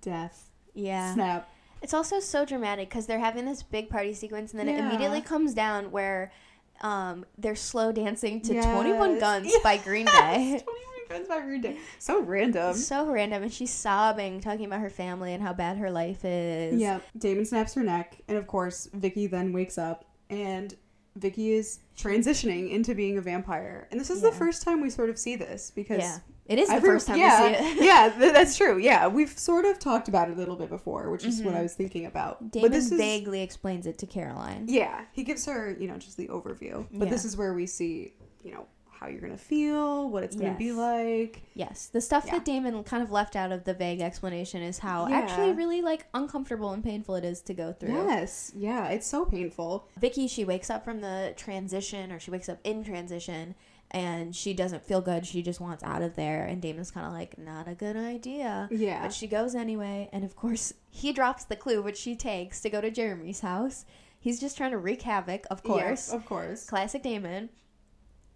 Death. 0.00 0.50
Yeah. 0.72 1.14
Snap. 1.14 1.48
It's 1.84 1.92
also 1.92 2.18
so 2.18 2.46
dramatic 2.46 2.88
because 2.88 3.04
they're 3.04 3.18
having 3.18 3.44
this 3.44 3.62
big 3.62 3.90
party 3.90 4.14
sequence, 4.14 4.52
and 4.52 4.58
then 4.58 4.70
it 4.70 4.78
immediately 4.78 5.20
comes 5.20 5.52
down 5.52 5.90
where 5.90 6.32
um, 6.80 7.26
they're 7.36 7.54
slow 7.54 7.92
dancing 7.92 8.40
to 8.40 8.54
Yes. 8.54 8.64
21 8.64 9.18
Guns 9.18 9.52
by 9.62 9.76
Green 9.76 10.06
Day. 10.06 10.62
21 10.64 10.64
Guns 11.10 11.28
by 11.28 11.40
Green 11.40 11.60
Day. 11.60 11.76
So 11.98 12.22
random. 12.22 12.72
so 12.72 13.06
random, 13.10 13.42
and 13.42 13.52
she's 13.52 13.70
sobbing, 13.70 14.40
talking 14.40 14.64
about 14.64 14.80
her 14.80 14.88
family 14.88 15.34
and 15.34 15.42
how 15.42 15.52
bad 15.52 15.76
her 15.76 15.90
life 15.90 16.24
is. 16.24 16.80
Yeah. 16.80 17.00
Damon 17.18 17.44
snaps 17.44 17.74
her 17.74 17.82
neck, 17.82 18.16
and 18.28 18.38
of 18.38 18.46
course, 18.46 18.88
Vicki 18.94 19.26
then 19.26 19.52
wakes 19.52 19.76
up, 19.76 20.06
and 20.30 20.74
Vicki 21.16 21.52
is 21.52 21.80
transitioning 21.98 22.70
into 22.70 22.94
being 22.94 23.18
a 23.18 23.20
vampire. 23.20 23.88
And 23.90 24.00
this 24.00 24.08
is 24.08 24.22
the 24.22 24.32
first 24.32 24.62
time 24.62 24.80
we 24.80 24.88
sort 24.88 25.10
of 25.10 25.18
see 25.18 25.36
this 25.36 25.70
because 25.70 25.98
Yeah. 26.00 26.18
It 26.46 26.58
is 26.58 26.68
the 26.68 26.74
Every- 26.74 26.88
first 26.90 27.06
time 27.06 27.16
yeah, 27.18 27.48
we 27.48 27.54
see 27.56 27.62
it. 27.80 27.84
yeah, 27.84 28.08
th- 28.18 28.32
that's 28.34 28.56
true. 28.56 28.76
Yeah, 28.78 29.06
we've 29.08 29.36
sort 29.38 29.64
of 29.64 29.78
talked 29.78 30.08
about 30.08 30.28
it 30.28 30.34
a 30.34 30.38
little 30.38 30.56
bit 30.56 30.68
before, 30.68 31.10
which 31.10 31.24
is 31.24 31.42
what 31.42 31.54
Mhm. 31.54 31.58
I 31.58 31.62
was 31.62 31.74
thinking 31.74 32.04
about. 32.06 32.50
Damon 32.50 32.68
but 32.70 32.74
this 32.76 32.90
is 32.92 32.98
vaguely 32.98 33.40
explains 33.40 33.86
it 33.86 33.96
to 33.98 34.06
Caroline. 34.06 34.66
yeah, 34.68 35.06
he 35.12 35.22
gives 35.22 35.46
her 35.46 35.74
you 35.80 35.88
know 35.88 35.96
just 35.96 36.16
the 36.18 36.28
overview. 36.28 36.86
But 36.92 37.08
this 37.08 37.24
is 37.24 37.36
where 37.36 37.54
we 37.54 37.66
see 37.66 38.12
you 38.42 38.52
know 38.52 38.66
how 38.90 39.08
you're 39.08 39.20
gonna 39.20 39.36
feel, 39.36 40.08
what 40.08 40.22
it's 40.22 40.36
gonna 40.36 40.54
be 40.56 40.72
like. 40.72 41.42
Yes, 41.54 41.86
the 41.86 42.00
stuff 42.00 42.24
Yeah. 42.26 42.34
that 42.34 42.44
Damon 42.44 42.84
kind 42.84 43.02
of 43.02 43.10
left 43.10 43.36
out 43.36 43.50
of 43.50 43.64
the 43.64 43.74
vague 43.74 44.00
explanation 44.00 44.62
is 44.62 44.78
how 44.78 45.08
Yeah. 45.08 45.16
actually 45.18 45.52
really 45.52 45.80
like 45.82 46.06
uncomfortable 46.14 46.70
and 46.72 46.82
painful 46.84 47.14
it 47.16 47.24
is 47.24 47.40
to 47.42 47.54
go 47.54 47.72
through. 47.72 47.92
Yes, 47.94 48.52
yeah, 48.54 48.88
it's 48.88 49.06
so 49.06 49.24
painful. 49.24 49.88
Vicki, 49.98 50.26
she 50.28 50.44
wakes 50.44 50.70
up 50.70 50.84
from 50.84 51.00
the 51.00 51.32
transition, 51.36 52.12
or 52.12 52.18
she 52.18 52.30
wakes 52.30 52.48
up 52.48 52.58
in 52.64 52.84
transition, 52.84 53.54
and 53.94 54.34
she 54.36 54.52
doesn't 54.52 54.82
feel 54.84 55.00
good. 55.00 55.24
She 55.24 55.40
just 55.40 55.60
wants 55.60 55.82
out 55.84 56.02
of 56.02 56.16
there. 56.16 56.44
And 56.44 56.60
Damon's 56.60 56.90
kind 56.90 57.06
of 57.06 57.12
like, 57.12 57.38
not 57.38 57.68
a 57.68 57.74
good 57.74 57.96
idea. 57.96 58.68
Yeah, 58.70 59.02
But 59.02 59.12
she 59.14 59.26
goes 59.28 59.54
anyway. 59.54 60.10
And 60.12 60.24
of 60.24 60.34
course, 60.36 60.74
he 60.90 61.12
drops 61.12 61.44
the 61.44 61.56
clue, 61.56 61.80
which 61.80 61.96
she 61.96 62.16
takes 62.16 62.60
to 62.62 62.70
go 62.70 62.80
to 62.80 62.90
Jeremy's 62.90 63.40
house. 63.40 63.84
He's 64.18 64.40
just 64.40 64.56
trying 64.56 64.72
to 64.72 64.78
wreak 64.78 65.02
havoc, 65.02 65.46
of 65.50 65.62
course. 65.62 66.10
Yeah, 66.10 66.16
of 66.16 66.26
course. 66.26 66.66
Classic 66.66 67.02
Damon. 67.02 67.50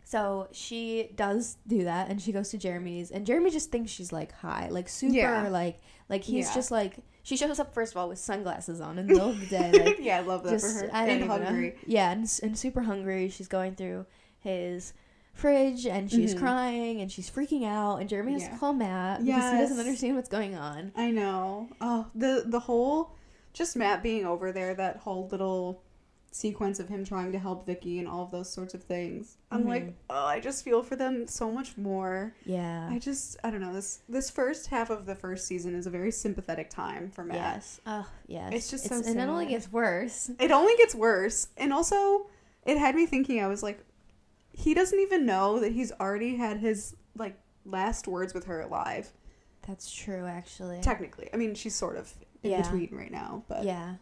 So 0.04 0.48
she 0.52 1.10
does 1.16 1.56
do 1.66 1.84
that, 1.84 2.08
and 2.08 2.20
she 2.22 2.32
goes 2.32 2.48
to 2.50 2.58
Jeremy's, 2.58 3.10
and 3.10 3.26
Jeremy 3.26 3.50
just 3.50 3.70
thinks 3.70 3.90
she's 3.90 4.10
like 4.12 4.32
high, 4.32 4.68
like 4.70 4.88
super, 4.88 5.14
Yeah. 5.14 5.48
like 5.48 5.80
like 6.08 6.24
he's 6.24 6.48
Yeah. 6.48 6.54
just 6.54 6.70
like 6.70 6.94
she 7.22 7.36
shows 7.36 7.58
up 7.60 7.74
first 7.74 7.92
of 7.92 7.98
all 7.98 8.08
with 8.08 8.18
sunglasses 8.18 8.80
on 8.80 8.98
in 8.98 9.06
the 9.06 9.12
middle 9.12 9.28
of 9.30 9.38
the 9.40 9.46
day, 9.46 9.70
like 9.84 9.98
yeah, 10.00 10.18
I 10.18 10.20
love 10.22 10.44
that 10.44 10.50
just 10.52 10.78
for 10.80 10.86
her. 10.86 10.90
I 10.94 11.08
and 11.08 11.24
hungry. 11.24 11.70
know. 11.70 11.74
Yeah, 11.86 12.10
and, 12.12 12.40
and 12.42 12.56
super 12.58 12.82
hungry. 12.82 13.28
She's 13.28 13.48
going 13.48 13.74
through 13.74 14.06
his 14.38 14.94
fridge 15.38 15.86
and 15.86 16.10
she's 16.10 16.34
Mhm. 16.34 16.38
crying 16.38 17.00
and 17.00 17.10
she's 17.10 17.30
freaking 17.30 17.64
out. 17.64 17.96
And 18.00 18.08
Jeremy 18.08 18.32
has 18.32 18.42
Yeah. 18.42 18.50
to 18.52 18.58
call 18.58 18.72
Matt 18.74 19.24
because 19.24 19.52
he 19.52 19.58
doesn't 19.58 19.78
understand 19.78 20.16
what's 20.16 20.28
going 20.28 20.54
on. 20.54 20.92
I 20.96 21.10
know. 21.10 21.68
Oh, 21.80 22.06
the 22.14 22.42
the 22.46 22.60
whole 22.60 23.12
just 23.52 23.76
Matt 23.76 24.02
being 24.02 24.24
over 24.26 24.52
there, 24.52 24.74
that 24.74 24.96
whole 24.98 25.28
little 25.28 25.82
sequence 26.30 26.78
of 26.78 26.88
him 26.88 27.04
trying 27.04 27.32
to 27.32 27.38
help 27.38 27.66
Vicki 27.66 27.98
and 27.98 28.06
all 28.06 28.22
of 28.22 28.30
those 28.30 28.50
sorts 28.52 28.74
of 28.74 28.82
things. 28.84 29.38
I'm 29.50 29.64
Mhm. 29.64 29.68
like, 29.68 29.94
oh, 30.10 30.26
I 30.26 30.38
just 30.40 30.62
feel 30.62 30.82
for 30.82 30.94
them 30.94 31.26
so 31.26 31.50
much 31.50 31.76
more. 31.78 32.34
Yeah. 32.44 32.88
I 32.90 32.98
just 32.98 33.36
I 33.42 33.50
don't 33.50 33.60
know, 33.60 33.72
this 33.72 34.00
this 34.08 34.30
first 34.30 34.66
half 34.66 34.90
of 34.90 35.06
the 35.06 35.14
first 35.14 35.46
season 35.46 35.74
is 35.74 35.86
a 35.86 35.90
very 35.90 36.12
sympathetic 36.12 36.68
time 36.68 37.10
for 37.10 37.24
Matt. 37.24 37.36
yes. 37.36 37.80
Oh, 37.86 38.06
yes. 38.26 38.52
It's 38.52 38.70
just 38.70 38.84
so 38.88 38.96
and 38.96 39.18
it 39.18 39.28
only 39.28 39.46
gets 39.46 39.72
worse. 39.72 40.30
It 40.38 40.50
only 40.50 40.76
gets 40.76 40.94
worse. 40.94 41.48
And 41.56 41.72
also 41.72 42.26
it 42.66 42.76
had 42.76 42.94
me 42.94 43.06
thinking 43.06 43.40
I 43.42 43.46
was 43.46 43.62
like 43.62 43.82
he 44.58 44.74
doesn't 44.74 44.98
even 44.98 45.24
know 45.24 45.60
that 45.60 45.70
he's 45.72 45.92
already 45.92 46.36
had 46.36 46.56
his 46.58 46.96
like 47.16 47.38
last 47.64 48.08
words 48.08 48.34
with 48.34 48.46
her 48.46 48.60
alive. 48.60 49.12
That's 49.66 49.90
true, 49.92 50.24
actually. 50.26 50.80
Technically. 50.80 51.28
I 51.32 51.36
mean, 51.36 51.54
she's 51.54 51.74
sort 51.76 51.96
of 51.96 52.12
in 52.42 52.50
Yeah. 52.50 52.62
between 52.62 52.88
right 52.92 53.12
now, 53.12 53.44
but 53.48 53.62
yeah. 53.64 53.94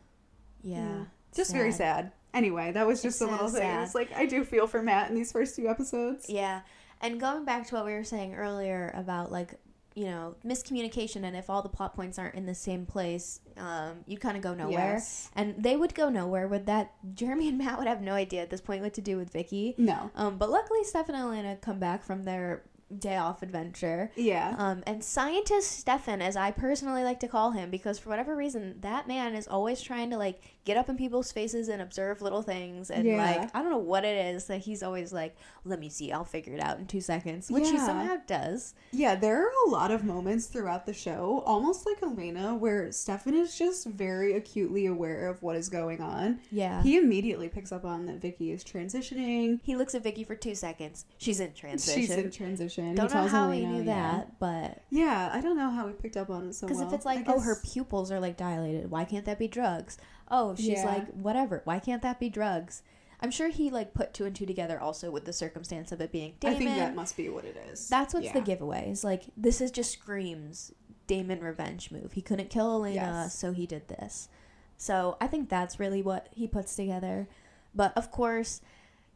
Yeah. 0.62 0.78
Yeah. 0.88 1.04
just 1.34 1.52
very 1.52 1.72
sad. 1.72 2.12
Anyway, 2.32 2.72
that 2.72 2.86
was 2.86 3.02
just 3.02 3.20
It's 3.20 3.28
a 3.28 3.32
little 3.32 3.48
thing. 3.48 3.68
It's 3.82 3.94
like 3.94 4.10
I 4.16 4.24
do 4.26 4.44
feel 4.44 4.66
for 4.66 4.82
Matt 4.82 5.10
in 5.10 5.14
these 5.14 5.30
first 5.32 5.56
two 5.56 5.68
episodes. 5.68 6.26
Yeah. 6.30 6.62
And 7.02 7.20
going 7.20 7.44
back 7.44 7.66
to 7.68 7.74
what 7.74 7.84
we 7.84 7.92
were 7.92 8.04
saying 8.04 8.34
earlier 8.34 8.92
about 8.96 9.30
like, 9.30 9.54
you 9.96 10.04
know, 10.04 10.36
miscommunication 10.44 11.24
and 11.24 11.34
if 11.34 11.48
all 11.48 11.62
the 11.62 11.70
plot 11.70 11.96
points 11.96 12.18
aren't 12.18 12.34
in 12.34 12.44
the 12.44 12.54
same 12.54 12.84
place, 12.84 13.40
um, 13.56 14.04
you 14.06 14.18
kind 14.18 14.36
of 14.36 14.42
go 14.42 14.52
nowhere. 14.52 14.92
Yes. 14.94 15.30
And 15.34 15.54
they 15.56 15.74
would 15.74 15.94
go 15.94 16.10
nowhere 16.10 16.46
with 16.46 16.66
that. 16.66 16.92
Jeremy 17.14 17.48
and 17.48 17.56
Matt 17.56 17.78
would 17.78 17.88
have 17.88 18.02
no 18.02 18.12
idea 18.12 18.42
at 18.42 18.50
this 18.50 18.60
point 18.60 18.82
what 18.82 18.92
to 18.94 19.00
do 19.00 19.16
with 19.16 19.32
Vicki. 19.32 19.74
No. 19.78 20.10
Um, 20.14 20.36
but 20.36 20.50
luckily, 20.50 20.84
Stefan 20.84 21.14
and 21.14 21.24
Elena 21.24 21.56
come 21.56 21.78
back 21.78 22.04
from 22.04 22.24
their 22.24 22.64
day 22.98 23.16
off 23.16 23.42
adventure. 23.42 24.12
Yeah. 24.16 24.54
Um, 24.58 24.82
and 24.86 25.02
scientist 25.02 25.72
Stefan, 25.72 26.20
as 26.20 26.36
I 26.36 26.50
personally 26.50 27.02
like 27.02 27.20
to 27.20 27.28
call 27.28 27.52
him, 27.52 27.70
because 27.70 27.98
for 27.98 28.10
whatever 28.10 28.36
reason, 28.36 28.76
that 28.82 29.08
man 29.08 29.34
is 29.34 29.48
always 29.48 29.80
trying 29.80 30.10
to 30.10 30.18
like 30.18 30.42
get 30.66 30.76
up 30.76 30.88
in 30.90 30.96
people's 30.96 31.30
faces 31.32 31.68
and 31.68 31.80
observe 31.80 32.20
little 32.20 32.42
things. 32.42 32.90
And 32.90 33.06
Yeah. 33.06 33.16
like, 33.24 33.50
I 33.54 33.62
don't 33.62 33.70
know 33.70 33.78
what 33.78 34.04
it 34.04 34.34
is 34.34 34.46
that 34.46 34.58
he's 34.58 34.82
always 34.82 35.12
like, 35.12 35.36
let 35.64 35.78
me 35.78 35.88
see, 35.88 36.10
I'll 36.12 36.24
figure 36.24 36.52
it 36.54 36.60
out 36.60 36.78
in 36.78 36.86
two 36.86 37.00
seconds, 37.00 37.50
which 37.50 37.70
he 37.70 37.78
somehow 37.78 38.16
does. 38.26 38.74
Yeah, 38.90 39.14
there 39.14 39.42
are 39.46 39.50
a 39.66 39.70
lot 39.70 39.90
of 39.92 40.04
moments 40.04 40.46
throughout 40.46 40.84
the 40.84 40.92
show, 40.92 41.42
almost 41.46 41.86
like 41.86 42.02
Elena, 42.02 42.54
where 42.56 42.90
Stefan 42.90 43.34
is 43.34 43.56
just 43.56 43.86
very 43.86 44.34
acutely 44.34 44.86
aware 44.86 45.28
of 45.28 45.40
what 45.42 45.54
is 45.56 45.68
going 45.68 46.00
on. 46.00 46.40
Yeah. 46.50 46.82
He 46.82 46.98
immediately 46.98 47.48
picks 47.48 47.70
up 47.70 47.84
on 47.84 48.06
that 48.06 48.20
Vicki 48.20 48.50
is 48.50 48.64
transitioning. 48.64 49.60
He 49.62 49.76
looks 49.76 49.94
at 49.94 50.02
Vicki 50.02 50.24
for 50.24 50.34
two 50.34 50.56
seconds. 50.56 51.04
She's 51.18 51.38
in 51.38 51.52
transition. 51.54 52.00
She's 52.00 52.10
in 52.10 52.30
transition. 52.32 52.94
Don't 52.96 53.08
he 53.08 53.14
know 53.14 53.20
tells 53.20 53.30
how 53.30 53.44
Elena, 53.46 53.68
he 53.68 53.72
knew 53.78 53.84
yeah. 53.84 53.94
that, 54.12 54.38
but 54.40 54.82
Yeah, 54.90 55.30
I 55.32 55.40
don't 55.40 55.56
know 55.56 55.70
how 55.70 55.86
he 55.86 55.94
picked 55.94 56.16
up 56.16 56.28
on 56.28 56.48
it 56.48 56.54
so 56.54 56.66
Because 56.66 56.80
well. 56.80 56.88
if 56.88 56.94
it's 56.94 57.06
like, 57.06 57.24
oh, 57.28 57.38
her 57.38 57.56
pupils 57.64 58.10
are 58.10 58.18
like 58.18 58.36
dilated, 58.36 58.90
why 58.90 59.04
can't 59.04 59.24
that 59.26 59.38
be 59.38 59.46
drugs? 59.46 59.96
Oh, 60.30 60.54
she's 60.56 60.68
Yeah. 60.68 60.84
like, 60.86 61.08
whatever, 61.12 61.60
why 61.64 61.78
can't 61.78 62.02
that 62.02 62.18
be 62.20 62.28
drugs? 62.28 62.82
I'm 63.20 63.30
sure 63.30 63.48
he 63.48 63.70
like 63.70 63.94
put 63.94 64.12
two 64.12 64.24
and 64.26 64.36
two 64.36 64.44
together 64.46 64.78
also 64.80 65.10
with 65.10 65.24
the 65.24 65.32
circumstance 65.32 65.90
of 65.92 66.00
it 66.02 66.12
being 66.12 66.34
Damon. 66.40 66.56
I 66.56 66.58
think 66.58 66.76
that 66.76 66.94
must 66.94 67.16
be 67.16 67.28
what 67.30 67.44
it 67.46 67.56
is. 67.72 67.88
That's 67.88 68.12
what's 68.12 68.30
the 68.32 68.40
giveaway. 68.42 68.90
Is 68.90 69.04
like 69.04 69.22
this 69.36 69.60
is 69.62 69.70
just 69.70 69.90
screams 69.92 70.72
Damon 71.06 71.40
revenge 71.40 71.90
move. 71.90 72.12
He 72.12 72.20
couldn't 72.20 72.50
kill 72.50 72.72
Elena, 72.74 73.22
Yes. 73.24 73.38
so 73.38 73.52
he 73.52 73.66
did 73.66 73.88
this. 73.88 74.28
So 74.76 75.16
I 75.20 75.28
think 75.28 75.48
that's 75.48 75.80
really 75.80 76.02
what 76.02 76.28
he 76.32 76.46
puts 76.46 76.76
together. 76.76 77.26
But 77.74 77.96
of 77.96 78.10
course, 78.10 78.60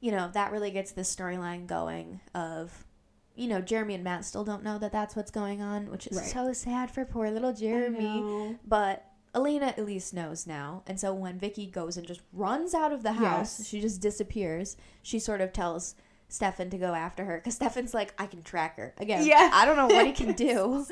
you 0.01 0.12
know 0.12 0.31
that 0.33 0.51
really 0.51 0.70
gets 0.70 0.92
this 0.92 1.14
storyline 1.14 1.66
going. 1.66 2.20
Of 2.35 2.87
you 3.35 3.49
know 3.49 3.61
Jeremy 3.61 3.94
and 3.96 4.05
Matt 4.05 4.25
still 4.25 4.44
don't 4.44 4.62
know 4.64 4.79
that 4.79 4.92
that's 4.92 5.14
what's 5.14 5.31
going 5.31 5.61
on, 5.61 5.90
which 5.90 6.07
is 6.07 6.16
Right. 6.16 6.27
so 6.27 6.55
sad 6.55 6.90
for 6.90 7.05
poor 7.05 7.31
little 7.31 7.53
Jeremy. 7.53 8.57
But 8.66 9.05
Elena 9.35 9.66
at 9.66 9.85
least 9.85 10.12
knows 10.14 10.47
now. 10.47 10.83
And 10.87 10.99
so 10.99 11.12
when 11.14 11.38
Vicki 11.38 11.66
goes 11.66 11.97
and 11.97 12.07
just 12.07 12.21
runs 12.33 12.75
out 12.75 12.93
of 12.93 13.03
the 13.03 13.12
house, 13.12 13.59
Yes. 13.61 13.69
she 13.69 13.81
just 13.81 14.01
disappears. 14.01 14.77
She 15.03 15.19
sort 15.19 15.40
of 15.40 15.53
tells 15.53 15.95
Stefan 16.29 16.71
to 16.71 16.79
go 16.79 16.95
after 16.95 17.25
her 17.25 17.38
because 17.38 17.55
Stefan's 17.55 17.93
like, 17.95 18.14
I 18.19 18.27
can 18.27 18.43
track 18.43 18.77
her 18.77 18.95
again. 18.99 19.27
Yeah. 19.27 19.51
I 19.53 19.64
don't 19.66 19.77
know 19.77 19.87
what 19.88 20.07
he 20.07 20.12
can 20.12 20.33
do. 20.49 20.85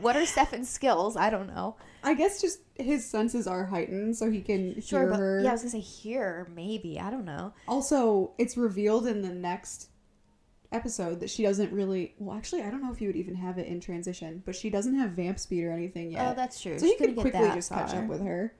what 0.00 0.16
are 0.16 0.24
Stefan's 0.26 0.68
skills? 0.68 1.16
I 1.16 1.28
don't 1.30 1.48
know. 1.48 1.76
I 2.02 2.14
guess 2.14 2.40
just 2.40 2.60
his 2.76 3.04
senses 3.04 3.46
are 3.46 3.66
heightened, 3.66 4.16
so 4.16 4.30
he 4.30 4.40
can 4.40 4.80
Sure, 4.80 5.00
hear 5.02 5.10
but 5.10 5.18
her. 5.20 5.40
yeah, 5.42 5.50
I 5.50 5.52
was 5.52 5.60
gonna 5.62 5.70
say 5.72 5.80
hear, 5.80 6.48
maybe. 6.54 6.98
I 6.98 7.10
don't 7.10 7.24
know. 7.24 7.52
Also, 7.68 8.32
it's 8.38 8.56
revealed 8.56 9.06
in 9.06 9.22
the 9.22 9.28
next 9.28 9.89
episode 10.72 11.20
that 11.20 11.30
she 11.30 11.42
doesn't 11.42 11.72
really. 11.72 12.14
Well, 12.18 12.36
actually, 12.36 12.62
I 12.62 12.70
don't 12.70 12.82
know 12.82 12.92
if 12.92 13.00
you 13.00 13.08
would 13.08 13.16
even 13.16 13.34
have 13.36 13.58
it 13.58 13.66
in 13.66 13.80
transition, 13.80 14.42
but 14.46 14.54
she 14.54 14.70
doesn't 14.70 14.94
have 14.94 15.10
vamp 15.10 15.38
speed 15.38 15.64
or 15.64 15.72
anything 15.72 16.10
yet. 16.12 16.28
Oh, 16.30 16.34
that's 16.34 16.60
true. 16.60 16.78
so 16.78 16.86
She 16.86 16.92
he 16.92 16.98
could 16.98 17.16
quickly 17.16 17.48
just 17.54 17.70
catch 17.70 17.94
up 17.94 18.06
with 18.06 18.22
her. 18.22 18.54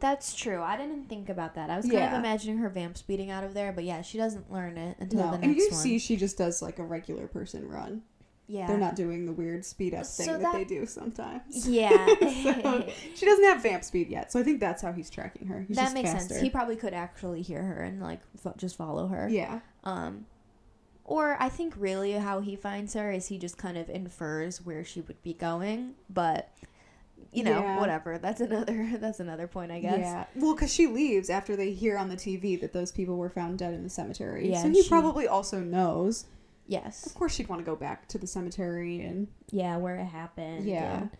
That's 0.00 0.34
true. 0.34 0.60
I 0.60 0.76
didn't 0.76 1.08
think 1.08 1.28
about 1.28 1.54
that. 1.54 1.70
I 1.70 1.76
was 1.76 1.84
kind 1.84 1.94
Yeah. 1.98 2.12
of 2.12 2.18
imagining 2.18 2.58
her 2.58 2.68
vamp 2.68 2.98
speeding 2.98 3.30
out 3.30 3.44
of 3.44 3.54
there, 3.54 3.72
but 3.72 3.84
yeah, 3.84 4.02
she 4.02 4.18
doesn't 4.18 4.50
learn 4.52 4.76
it 4.76 4.96
until 4.98 5.20
No, 5.20 5.26
the 5.30 5.34
and 5.34 5.52
next 5.52 5.58
you 5.58 5.68
one. 5.70 5.80
see, 5.80 5.98
she 6.00 6.16
just 6.16 6.36
does 6.36 6.60
like 6.60 6.80
a 6.80 6.84
regular 6.84 7.28
person 7.28 7.68
run. 7.68 8.02
yeah, 8.48 8.66
They're 8.66 8.78
not 8.78 8.96
doing 8.96 9.26
the 9.26 9.32
weird 9.32 9.64
speed 9.64 9.94
up 9.94 10.04
So 10.04 10.24
thing 10.24 10.32
that, 10.32 10.42
that- 10.42 10.54
they 10.54 10.64
do 10.64 10.86
sometimes. 10.86 11.68
Yeah, 11.68 12.04
So, 12.42 12.88
she 13.14 13.24
doesn't 13.26 13.44
have 13.44 13.62
vamp 13.62 13.84
speed 13.84 14.08
yet, 14.08 14.32
so 14.32 14.40
I 14.40 14.42
think 14.42 14.58
that's 14.58 14.82
how 14.82 14.90
he's 14.92 15.08
tracking 15.08 15.46
her. 15.46 15.60
He's 15.68 15.76
that 15.76 15.94
makes 15.94 16.10
faster. 16.10 16.30
sense. 16.34 16.42
He 16.42 16.50
probably 16.50 16.74
could 16.76 16.94
actually 16.94 17.42
hear 17.42 17.62
her 17.62 17.82
and 17.82 18.02
like 18.02 18.20
fo- 18.38 18.54
just 18.56 18.74
follow 18.76 19.06
her. 19.06 19.28
Yeah, 19.30 19.60
Um, 19.84 20.26
or 21.12 21.36
I 21.40 21.48
think 21.48 21.74
really 21.76 22.12
how 22.12 22.40
he 22.40 22.56
finds 22.56 22.94
her 22.94 23.10
is 23.12 23.26
he 23.26 23.36
just 23.38 23.58
kind 23.58 23.76
of 23.76 23.90
infers 23.90 24.64
where 24.64 24.82
she 24.84 25.00
would 25.02 25.22
be 25.22 25.34
going, 25.34 25.94
but 26.08 26.48
you 27.32 27.44
know, 27.44 27.60
Yeah. 27.60 27.80
whatever. 27.80 28.18
That's 28.18 28.40
another 28.40 28.90
that's 29.00 29.20
another 29.20 29.46
point, 29.46 29.70
I 29.72 29.80
guess. 29.80 29.98
yeah. 30.00 30.24
Well, 30.36 30.54
because 30.54 30.72
she 30.72 30.86
leaves 30.86 31.28
after 31.30 31.54
they 31.56 31.72
hear 31.72 31.96
on 31.98 32.08
the 32.08 32.16
TV 32.16 32.60
that 32.60 32.72
those 32.72 32.92
people 32.92 33.16
were 33.16 33.30
found 33.30 33.58
dead 33.58 33.74
in 33.74 33.82
the 33.82 33.90
cemetery. 33.90 34.50
Yeah, 34.50 34.62
so 34.62 34.68
he 34.70 34.82
she- 34.82 34.88
probably 34.88 35.26
also 35.28 35.60
knows. 35.60 36.26
Yes. 36.66 37.04
Of 37.06 37.14
course, 37.14 37.34
she'd 37.34 37.48
want 37.48 37.60
to 37.60 37.66
go 37.66 37.76
back 37.76 38.06
to 38.08 38.18
the 38.18 38.26
cemetery 38.26 39.00
and 39.02 39.26
Yeah, 39.50 39.76
where 39.76 39.96
it 39.96 40.04
happened. 40.06 40.64
Yeah. 40.66 41.00
and 41.00 41.10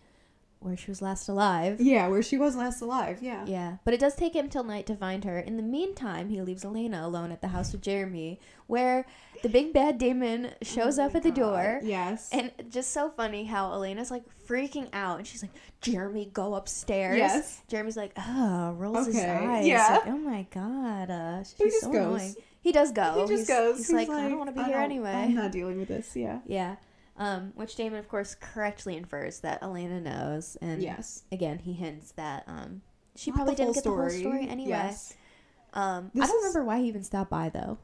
Where 0.63 0.77
she 0.77 0.89
was 0.91 1.01
last 1.01 1.27
alive. 1.27 1.79
yeah, 1.81 2.07
where 2.07 2.23
she 2.23 2.37
was 2.37 2.55
last 2.55 2.81
alive. 2.81 3.19
Yeah. 3.21 3.45
Yeah, 3.45 3.77
but 3.85 3.93
it 3.93 3.99
does 3.99 4.15
take 4.15 4.33
him 4.35 4.49
till 4.49 4.63
night 4.63 4.85
to 4.87 4.95
find 4.95 5.23
her. 5.25 5.37
In 5.39 5.57
the 5.57 5.63
meantime, 5.63 6.29
he 6.29 6.41
leaves 6.41 6.63
Elena 6.63 7.05
alone 7.05 7.31
at 7.31 7.41
the 7.41 7.49
house 7.49 7.71
with 7.73 7.81
Jeremy, 7.81 8.39
where 8.67 9.05
the 9.41 9.49
big 9.49 9.73
bad 9.73 9.97
demon 9.97 10.51
shows 10.61 10.97
Oh 10.97 11.03
up 11.05 11.15
at 11.15 11.23
the 11.23 11.29
God. 11.31 11.35
door. 11.35 11.79
Yes. 11.83 12.29
And 12.31 12.51
just 12.69 12.91
so 12.91 13.09
funny 13.09 13.43
how 13.43 13.71
Elena's 13.73 14.09
like 14.09 14.23
freaking 14.47 14.87
out, 14.93 15.17
and 15.19 15.27
she's 15.27 15.41
like, 15.41 15.51
"Jeremy, 15.81 16.29
go 16.33 16.55
upstairs." 16.55 17.17
Yes. 17.17 17.61
Jeremy's 17.67 17.97
like, 17.97 18.13
"Oh," 18.17 18.71
rolls 18.77 19.07
his 19.07 19.17
Okay, 19.17 19.25
eyes. 19.29 19.67
yeah. 19.67 19.99
like, 20.03 20.07
oh 20.07 20.17
my 20.17 20.47
god, 20.51 21.09
uh, 21.11 21.43
she's 21.43 21.57
He 21.57 21.63
just 21.65 21.81
so 21.81 21.91
goes. 21.91 22.05
annoying. 22.21 22.35
He 22.61 22.71
does 22.71 22.93
go. 22.93 23.13
he 23.15 23.19
just 23.27 23.31
he's, 23.31 23.47
goes. 23.47 23.77
He's, 23.79 23.91
like, 23.91 24.09
I 24.09 24.29
don't 24.29 24.37
want 24.37 24.55
to 24.55 24.57
be 24.57 24.63
here 24.63 24.77
anyway. 24.77 25.11
I'm 25.11 25.35
not 25.35 25.51
dealing 25.51 25.77
with 25.79 25.89
this. 25.89 26.15
Yeah. 26.15 26.39
Yeah. 26.47 26.77
Um, 27.15 27.51
which 27.55 27.75
Damon, 27.75 27.99
of 27.99 28.07
course, 28.09 28.35
correctly 28.35 28.97
infers 28.97 29.39
that 29.41 29.61
Elena 29.61 30.01
knows, 30.01 30.57
and 30.61 30.81
yes. 30.81 31.23
again, 31.31 31.59
he 31.59 31.73
hints 31.73 32.11
that 32.13 32.43
um, 32.47 32.81
she 33.15 33.29
Not 33.29 33.35
probably 33.35 33.55
didn't 33.55 33.75
get 33.75 33.83
the 33.83 33.91
whole 33.91 34.09
story 34.09 34.47
anyway. 34.47 34.69
Yes. 34.69 35.13
Um, 35.75 36.09
I 36.15 36.25
don't 36.25 36.29
is- 36.29 36.33
remember 36.41 36.63
why 36.63 36.79
he 36.79 36.87
even 36.87 37.03
stopped 37.03 37.29
by 37.29 37.49
though. 37.49 37.77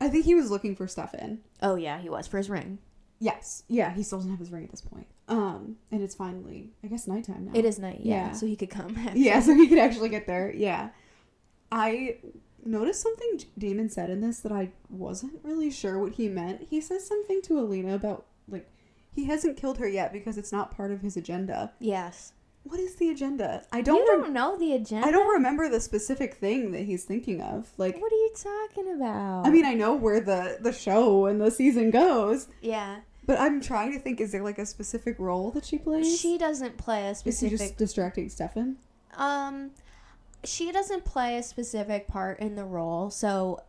I 0.00 0.08
think 0.08 0.24
he 0.24 0.34
was 0.34 0.50
looking 0.50 0.74
for 0.76 0.86
Stefan. 0.86 1.40
Oh 1.60 1.74
yeah, 1.76 1.98
he 1.98 2.08
was 2.08 2.26
for 2.28 2.38
his 2.38 2.48
ring. 2.50 2.78
Yes. 3.18 3.62
Yeah, 3.68 3.92
he 3.94 4.02
still 4.02 4.18
doesn't 4.18 4.32
have 4.32 4.40
his 4.40 4.50
ring 4.50 4.64
at 4.64 4.70
this 4.72 4.80
point. 4.80 5.06
Um, 5.28 5.76
and 5.92 6.02
it's 6.02 6.14
finally, 6.16 6.72
I 6.82 6.88
guess, 6.88 7.06
nighttime 7.06 7.44
now. 7.46 7.52
It 7.54 7.64
is 7.64 7.78
night, 7.78 8.00
yeah, 8.02 8.28
Yeah. 8.28 8.32
so 8.32 8.46
he 8.46 8.56
could 8.56 8.70
come. 8.70 8.96
Yeah, 9.14 9.38
so 9.40 9.54
he 9.54 9.68
could 9.68 9.78
actually 9.78 10.08
get 10.08 10.26
there. 10.26 10.52
Yeah. 10.52 10.88
I 11.70 12.16
noticed 12.64 13.00
something 13.00 13.40
Damon 13.56 13.88
said 13.88 14.10
in 14.10 14.20
this 14.20 14.40
that 14.40 14.50
I 14.52 14.70
wasn't 14.90 15.38
really 15.44 15.70
sure 15.70 15.98
what 16.00 16.14
he 16.14 16.28
meant. 16.28 16.66
He 16.68 16.80
says 16.80 17.06
something 17.06 17.40
to 17.42 17.58
Elena 17.58 17.94
about, 17.94 18.26
like, 18.48 18.68
he 19.14 19.24
hasn't 19.26 19.56
killed 19.56 19.78
her 19.78 19.88
yet 19.88 20.12
because 20.12 20.38
it's 20.38 20.52
not 20.52 20.74
part 20.74 20.90
of 20.90 21.00
his 21.00 21.16
agenda. 21.16 21.72
Yes. 21.78 22.32
What 22.64 22.78
is 22.78 22.94
the 22.94 23.10
agenda? 23.10 23.64
I 23.72 23.82
Don't 23.82 23.98
you 23.98 24.06
don't 24.06 24.32
know 24.32 24.56
the 24.56 24.74
agenda. 24.74 25.06
I 25.06 25.10
don't 25.10 25.32
remember 25.34 25.68
the 25.68 25.80
specific 25.80 26.34
thing 26.34 26.70
that 26.72 26.82
he's 26.82 27.04
thinking 27.04 27.40
of. 27.42 27.68
Like, 27.76 28.00
What 28.00 28.12
are 28.12 28.16
you 28.16 28.30
talking 28.36 28.92
about? 28.94 29.46
I 29.46 29.50
mean, 29.50 29.64
I 29.64 29.74
know 29.74 29.94
where 29.94 30.20
the 30.20 30.58
the 30.60 30.72
show 30.72 31.26
and 31.26 31.40
the 31.40 31.50
season 31.50 31.90
goes, 31.90 32.46
yeah, 32.60 33.00
but 33.26 33.40
I'm 33.40 33.60
trying 33.60 33.92
to 33.94 33.98
think: 33.98 34.20
is 34.20 34.30
there 34.30 34.44
like 34.44 34.58
a 34.58 34.66
specific 34.66 35.18
role 35.18 35.50
that 35.50 35.64
she 35.64 35.76
plays? 35.76 36.20
she 36.20 36.38
doesn't 36.38 36.78
play 36.78 37.08
a 37.08 37.16
specific. 37.16 37.52
is 37.54 37.60
he 37.60 37.66
just 37.66 37.78
distracting 37.78 38.28
Stefan? 38.28 38.76
Um, 39.16 39.72
she 40.44 40.70
doesn't 40.70 41.04
play 41.04 41.36
a 41.38 41.42
specific 41.42 42.06
part 42.06 42.38
in 42.38 42.54
the 42.54 42.64
role, 42.64 43.10
so 43.10 43.60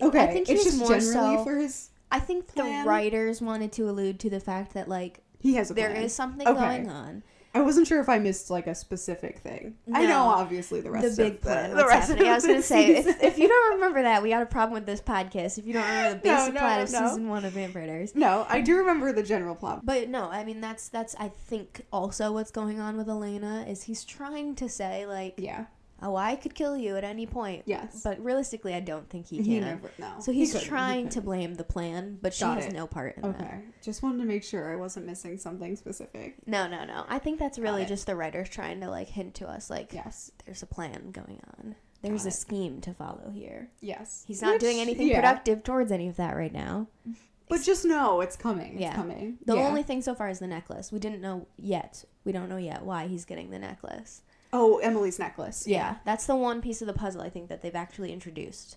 Okay, 0.00 0.20
I 0.22 0.26
think 0.28 0.48
it's 0.48 0.62
she's 0.62 0.72
just 0.72 0.78
more 0.78 0.98
generally 0.98 1.36
so. 1.36 1.44
for 1.44 1.56
his. 1.56 1.90
I 2.10 2.20
think 2.20 2.48
plan. 2.54 2.84
the 2.84 2.88
writers 2.88 3.40
wanted 3.42 3.72
to 3.72 3.88
allude 3.88 4.18
to 4.20 4.30
the 4.30 4.40
fact 4.40 4.74
that 4.74 4.88
like 4.88 5.20
He 5.38 5.54
has 5.54 5.70
a 5.70 5.74
there 5.74 5.90
plan. 5.90 6.02
is 6.02 6.14
something 6.14 6.46
Okay. 6.46 6.58
going 6.60 6.88
on. 6.90 7.22
I 7.54 7.62
wasn't 7.62 7.86
sure 7.88 7.98
if 8.00 8.08
I 8.10 8.18
missed 8.18 8.50
like 8.50 8.66
a 8.66 8.74
specific 8.74 9.38
thing. 9.38 9.74
I 9.92 10.02
know 10.02 10.08
No. 10.08 10.28
obviously 10.28 10.80
the 10.80 10.84
The 10.84 10.90
rest 11.02 11.16
big 11.16 11.34
of 11.34 11.40
plan. 11.40 11.70
the, 11.70 11.76
what's 11.76 11.82
the 11.84 11.88
rest 11.88 12.08
happening? 12.10 12.26
of 12.28 12.32
I 12.32 12.34
was 12.36 12.46
gonna 12.46 12.62
say 12.62 12.96
if, 12.96 13.22
if 13.22 13.38
you 13.38 13.48
don't 13.48 13.74
remember 13.74 14.02
that, 14.02 14.22
we 14.22 14.28
got 14.30 14.42
a 14.42 14.46
problem 14.46 14.74
with 14.74 14.86
this 14.86 15.00
podcast. 15.00 15.58
If 15.58 15.66
you 15.66 15.72
don't 15.72 15.82
remember 15.82 16.20
the 16.20 16.28
No, 16.28 16.36
basic 16.36 16.54
no, 16.54 16.60
plot 16.60 16.80
of 16.82 16.92
no. 16.92 17.08
season 17.08 17.28
one 17.28 17.44
of 17.44 17.52
Vampire 17.54 17.86
Diaries. 17.86 18.14
no, 18.14 18.46
I 18.48 18.60
do 18.60 18.76
remember 18.76 19.12
the 19.12 19.22
general 19.22 19.54
plot. 19.54 19.84
But 19.84 20.08
no, 20.08 20.24
I 20.30 20.44
mean 20.44 20.60
that's 20.60 20.88
that's 20.88 21.14
I 21.18 21.28
think 21.28 21.82
also 21.92 22.32
what's 22.32 22.50
going 22.50 22.80
on 22.80 22.96
with 22.96 23.08
Elena 23.08 23.64
is 23.68 23.82
he's 23.84 24.04
trying 24.04 24.54
to 24.56 24.68
say 24.68 25.06
like, 25.06 25.34
Yeah. 25.38 25.64
Oh, 26.02 26.14
I 26.16 26.36
could 26.36 26.54
kill 26.54 26.76
you 26.76 26.96
at 26.96 27.04
any 27.04 27.26
point, 27.26 27.62
Yes. 27.66 28.02
but 28.04 28.22
realistically, 28.22 28.74
I 28.74 28.80
don't 28.80 29.08
think 29.10 29.26
he 29.26 29.38
he 29.42 29.58
can. 29.58 29.60
never. 29.68 29.90
No. 29.98 30.14
so 30.20 30.32
he's 30.32 30.52
he 30.52 30.64
trying 30.66 31.08
to 31.10 31.20
blame 31.20 31.54
the 31.56 31.64
plan, 31.64 32.18
but 32.22 32.32
she 32.34 32.44
Got 32.44 32.58
has 32.58 32.66
it. 32.66 32.72
no 32.72 32.86
part 32.86 33.16
in 33.16 33.22
that. 33.22 33.40
Okay. 33.40 33.60
Just 33.82 34.02
wanted 34.02 34.18
to 34.18 34.24
make 34.24 34.42
sure 34.44 34.72
I 34.72 34.76
wasn't 34.76 35.06
missing 35.06 35.38
something 35.38 35.74
specific. 35.76 36.36
No, 36.46 36.66
no, 36.68 36.84
no. 36.84 37.04
I 37.08 37.18
think 37.18 37.38
that's 37.38 37.58
really 37.58 37.84
just 37.84 38.06
the 38.06 38.14
writers 38.16 38.48
trying 38.48 38.80
to 38.80 38.90
like 38.90 39.08
hint 39.08 39.34
to 39.36 39.48
us 39.48 39.70
like 39.70 39.92
Yes. 39.92 40.30
there's 40.44 40.62
a 40.62 40.66
plan 40.66 41.10
going 41.10 41.40
on. 41.58 41.74
There's 42.02 42.22
Got 42.22 42.26
a 42.26 42.28
it. 42.28 42.34
scheme 42.34 42.80
to 42.82 42.94
follow 42.94 43.30
here. 43.34 43.70
Yes. 43.80 44.24
He's 44.26 44.40
not 44.40 44.52
Which- 44.54 44.60
doing 44.60 44.78
anything 44.78 45.08
yeah. 45.08 45.16
productive 45.16 45.64
towards 45.64 45.90
any 45.90 46.06
of 46.08 46.16
that 46.16 46.36
right 46.36 46.52
now. 46.52 46.86
But 47.50 47.62
just 47.62 47.86
know 47.86 48.20
it's 48.20 48.36
coming. 48.36 48.72
It's 48.74 48.82
Yeah. 48.82 48.94
coming. 48.94 49.38
The 49.46 49.56
Yeah. 49.56 49.66
only 49.66 49.82
thing 49.82 50.02
so 50.02 50.14
far 50.14 50.28
is 50.28 50.38
the 50.38 50.46
necklace. 50.46 50.92
We 50.92 50.98
didn't 50.98 51.22
know 51.22 51.46
yet. 51.56 52.04
We 52.22 52.30
don't 52.30 52.50
know 52.50 52.58
yet 52.58 52.84
why 52.84 53.06
he's 53.06 53.24
getting 53.24 53.48
the 53.48 53.58
necklace. 53.58 54.20
Oh, 54.52 54.78
Emily's 54.78 55.18
necklace. 55.18 55.66
Yeah, 55.66 55.96
that's 56.04 56.26
the 56.26 56.36
one 56.36 56.62
piece 56.62 56.80
of 56.80 56.86
the 56.86 56.94
puzzle 56.94 57.20
I 57.20 57.30
think 57.30 57.48
that 57.48 57.62
they've 57.62 57.74
actually 57.74 58.12
introduced. 58.12 58.76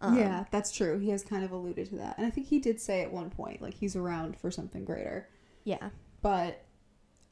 Um, 0.00 0.16
yeah, 0.16 0.44
that's 0.52 0.70
true. 0.70 0.98
He 0.98 1.10
has 1.10 1.24
kind 1.24 1.44
of 1.44 1.50
alluded 1.50 1.88
to 1.90 1.96
that. 1.96 2.18
And 2.18 2.26
I 2.26 2.30
think 2.30 2.46
he 2.46 2.60
did 2.60 2.80
say 2.80 3.02
at 3.02 3.12
one 3.12 3.30
point, 3.30 3.60
like, 3.60 3.74
he's 3.74 3.96
around 3.96 4.38
for 4.38 4.50
something 4.50 4.84
greater. 4.84 5.28
Yeah. 5.64 5.90
But 6.22 6.64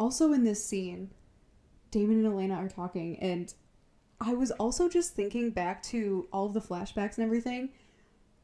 also 0.01 0.33
in 0.33 0.43
this 0.43 0.65
scene, 0.65 1.11
Damon 1.93 2.25
and 2.25 2.27
Elena 2.27 2.55
are 2.55 2.69
talking, 2.69 3.19
and 3.21 3.55
I 4.21 4.35
was 4.35 4.51
also 4.53 4.89
just 4.89 5.15
thinking 5.15 5.51
back 5.51 5.83
to 5.85 6.27
all 6.33 6.47
of 6.47 6.55
the 6.55 6.61
flashbacks 6.61 7.19
and 7.19 7.25
everything. 7.25 7.71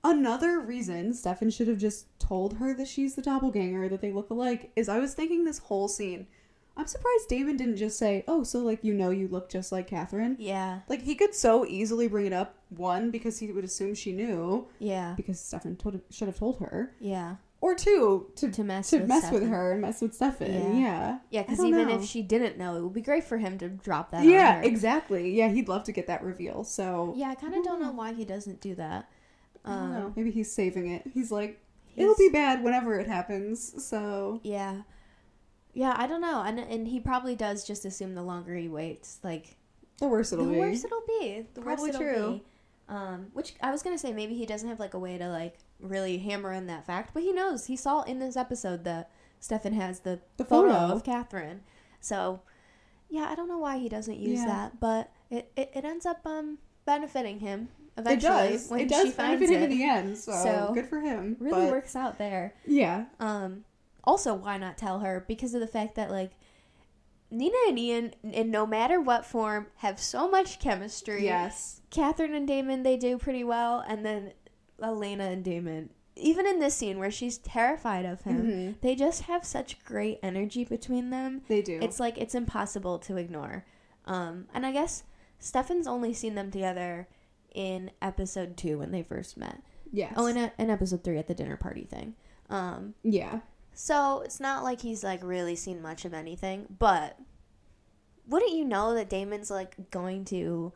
Another 0.04 0.60
reason 0.60 1.14
Stefan 1.14 1.50
should 1.50 1.68
have 1.68 1.78
just 1.78 2.06
told 2.18 2.58
her 2.58 2.74
that 2.74 2.88
she's 2.88 3.14
the 3.14 3.22
doppelganger, 3.22 3.88
that 3.88 4.00
they 4.00 4.12
look 4.12 4.30
alike, 4.30 4.70
is 4.76 4.88
I 4.88 4.98
was 4.98 5.14
thinking 5.14 5.44
this 5.44 5.58
whole 5.58 5.88
scene. 5.88 6.26
I'm 6.76 6.86
surprised 6.86 7.28
Damon 7.28 7.56
didn't 7.56 7.76
just 7.76 7.98
say, 7.98 8.24
Oh, 8.26 8.44
so 8.44 8.60
like 8.60 8.82
you 8.82 8.94
know 8.94 9.10
you 9.10 9.28
look 9.28 9.50
just 9.50 9.72
like 9.72 9.86
Katherine. 9.88 10.36
Yeah. 10.38 10.80
Like 10.88 11.02
he 11.02 11.14
could 11.14 11.34
so 11.34 11.66
easily 11.66 12.08
bring 12.08 12.26
it 12.26 12.32
up, 12.32 12.54
one, 12.70 13.10
because 13.10 13.38
he 13.38 13.50
would 13.52 13.64
assume 13.64 13.94
she 13.94 14.12
knew, 14.12 14.66
Yeah. 14.78 15.14
because 15.16 15.38
Stefan 15.40 15.76
told, 15.76 16.00
should 16.10 16.28
have 16.28 16.38
told 16.38 16.58
her. 16.60 16.94
Yeah. 17.00 17.36
Or 17.60 17.76
two, 17.76 18.30
to, 18.36 18.50
To 18.50 18.64
mess 18.64 18.90
to 18.90 18.98
with 18.98 19.08
mess 19.08 19.30
with 19.30 19.46
her 19.48 19.72
and 19.72 19.82
mess 19.82 20.00
with 20.00 20.14
Stefan. 20.14 20.52
Yeah. 20.52 20.72
Yeah. 20.80 21.18
Yeah, 21.30 21.42
because 21.42 21.58
don't 21.58 21.68
even 21.68 21.88
know. 21.88 21.94
if 21.96 22.04
she 22.04 22.20
didn't 22.22 22.58
know, 22.58 22.74
it 22.76 22.82
would 22.82 22.92
be 22.94 23.02
great 23.02 23.22
for 23.22 23.36
him 23.38 23.56
to 23.58 23.68
drop 23.68 24.10
that. 24.10 24.24
yeah, 24.24 24.48
on 24.48 24.56
her. 24.56 24.62
exactly. 24.64 25.30
Yeah, 25.32 25.48
he'd 25.48 25.68
love 25.68 25.84
to 25.84 25.92
get 25.92 26.08
that 26.08 26.24
reveal. 26.24 26.64
So 26.64 27.12
Yeah, 27.16 27.28
I 27.28 27.34
kind 27.36 27.54
of 27.54 27.62
don't 27.62 27.80
know 27.80 27.92
why 27.92 28.14
he 28.14 28.24
doesn't 28.24 28.60
do 28.60 28.74
that. 28.76 29.08
Um. 29.64 30.12
Maybe 30.16 30.30
he's 30.32 30.50
saving 30.52 30.90
it. 30.90 31.02
He's 31.14 31.30
like, 31.30 31.60
he's- 31.86 32.02
it'll 32.02 32.16
be 32.16 32.30
bad 32.30 32.64
whenever 32.64 32.98
it 32.98 33.06
happens. 33.06 33.84
So 33.84 34.40
Yeah. 34.42 34.82
Yeah, 35.74 35.94
I 35.96 36.06
don't 36.06 36.20
know, 36.20 36.42
and 36.42 36.58
and 36.58 36.86
he 36.88 37.00
probably 37.00 37.34
does 37.34 37.66
just 37.66 37.84
assume 37.84 38.14
the 38.14 38.22
longer 38.22 38.54
he 38.54 38.68
waits, 38.68 39.18
like 39.22 39.56
the 39.98 40.06
worse 40.06 40.32
it'll 40.32 40.44
the 40.44 40.50
be. 40.52 40.56
The 40.56 40.60
worse 40.60 40.84
it'll 40.84 41.02
be. 41.06 41.46
The 41.54 41.60
Probably 41.62 41.90
worse 41.90 41.94
it'll 42.00 42.00
true. 42.14 42.32
be. 42.32 42.42
Um, 42.88 43.26
which 43.32 43.54
I 43.62 43.70
was 43.70 43.82
gonna 43.82 43.96
say 43.98 44.12
maybe 44.12 44.34
he 44.34 44.44
doesn't 44.44 44.68
have 44.68 44.78
like 44.80 44.92
a 44.94 44.98
way 44.98 45.16
to 45.16 45.28
like 45.28 45.58
really 45.80 46.18
hammer 46.18 46.52
in 46.52 46.66
that 46.66 46.84
fact, 46.86 47.14
but 47.14 47.22
he 47.22 47.32
knows. 47.32 47.66
He 47.66 47.76
saw 47.76 48.02
in 48.02 48.18
this 48.18 48.36
episode 48.36 48.84
that 48.84 49.10
Stefan 49.40 49.72
has 49.72 50.00
the, 50.00 50.20
The 50.36 50.44
photo, 50.44 50.72
photo. 50.72 50.94
of 50.94 51.04
Katherine. 51.04 51.62
So 52.00 52.40
yeah, 53.08 53.28
I 53.30 53.34
don't 53.34 53.48
know 53.48 53.58
why 53.58 53.78
he 53.78 53.88
doesn't 53.88 54.18
use 54.18 54.40
Yeah. 54.40 54.46
that, 54.46 54.80
but 54.80 55.10
it, 55.30 55.50
it, 55.56 55.70
it 55.74 55.84
ends 55.84 56.04
up 56.04 56.20
um 56.26 56.58
benefiting 56.84 57.38
him 57.40 57.68
It 57.96 58.00
eventually 58.00 58.50
does. 58.50 58.68
when 58.68 58.80
it 58.80 58.88
does 58.88 59.04
she 59.06 59.10
finds 59.12 59.40
benefit 59.40 59.56
him 59.56 59.62
it. 59.62 59.70
in 59.72 59.78
the 59.78 59.84
end. 59.88 60.18
So, 60.18 60.32
So, 60.32 60.70
good 60.74 60.86
for 60.86 61.00
him. 61.00 61.36
really 61.40 61.62
but, 61.66 61.70
works 61.72 61.96
out 61.96 62.18
there. 62.18 62.54
Yeah. 62.66 63.04
Um, 63.20 63.64
also, 64.04 64.34
why 64.34 64.56
not 64.58 64.76
tell 64.78 65.00
her? 65.00 65.24
Because 65.26 65.54
of 65.54 65.60
the 65.60 65.66
fact 65.66 65.94
that 65.96 66.10
like 66.10 66.32
Nina 67.30 67.56
and 67.68 67.78
Ian, 67.78 68.14
in 68.22 68.50
no 68.50 68.66
matter 68.66 69.00
what 69.00 69.24
form, 69.24 69.66
have 69.76 69.98
so 69.98 70.28
much 70.30 70.58
chemistry. 70.60 71.24
Yes. 71.24 71.80
Katherine 71.90 72.34
and 72.34 72.46
Damon, 72.46 72.82
they 72.82 72.96
do 72.96 73.16
pretty 73.18 73.42
well, 73.44 73.82
and 73.86 74.04
then 74.04 74.32
Elena 74.82 75.24
and 75.24 75.42
Damon, 75.44 75.90
even 76.16 76.46
in 76.46 76.58
this 76.58 76.74
scene 76.74 76.98
where 76.98 77.10
she's 77.10 77.38
terrified 77.38 78.04
of 78.04 78.22
him, 78.22 78.42
Mhm. 78.42 78.80
they 78.82 78.94
just 78.94 79.22
have 79.22 79.44
such 79.46 79.82
great 79.84 80.18
energy 80.22 80.64
between 80.64 81.08
them. 81.10 81.42
They 81.48 81.62
do. 81.62 81.78
It's 81.80 81.98
like 82.00 82.18
it's 82.18 82.34
impossible 82.34 82.98
to 83.00 83.16
ignore. 83.16 83.64
Um, 84.04 84.46
and 84.52 84.66
I 84.66 84.72
guess 84.72 85.04
Stefan's 85.38 85.86
only 85.86 86.12
seen 86.12 86.34
them 86.34 86.50
together 86.50 87.08
in 87.54 87.90
episode 88.02 88.56
two 88.56 88.78
when 88.78 88.90
they 88.90 89.02
first 89.02 89.36
met. 89.38 89.62
yes. 89.90 90.12
Oh, 90.16 90.26
in, 90.26 90.36
a, 90.38 90.52
in 90.58 90.70
episode 90.70 91.04
three 91.04 91.18
at 91.18 91.28
the 91.28 91.34
dinner 91.34 91.56
party 91.56 91.84
thing. 91.84 92.14
Um, 92.50 92.94
yeah. 93.02 93.40
So 93.74 94.20
it's 94.22 94.38
not 94.40 94.62
like 94.62 94.80
he's 94.82 95.02
like 95.02 95.22
really 95.22 95.56
seen 95.56 95.80
much 95.82 96.04
of 96.04 96.12
anything, 96.14 96.66
but 96.78 97.18
wouldn't 98.26 98.52
you 98.52 98.64
know 98.64 98.94
that 98.94 99.08
Damon's 99.10 99.50
like 99.50 99.90
going 99.90 100.24
to 100.26 100.72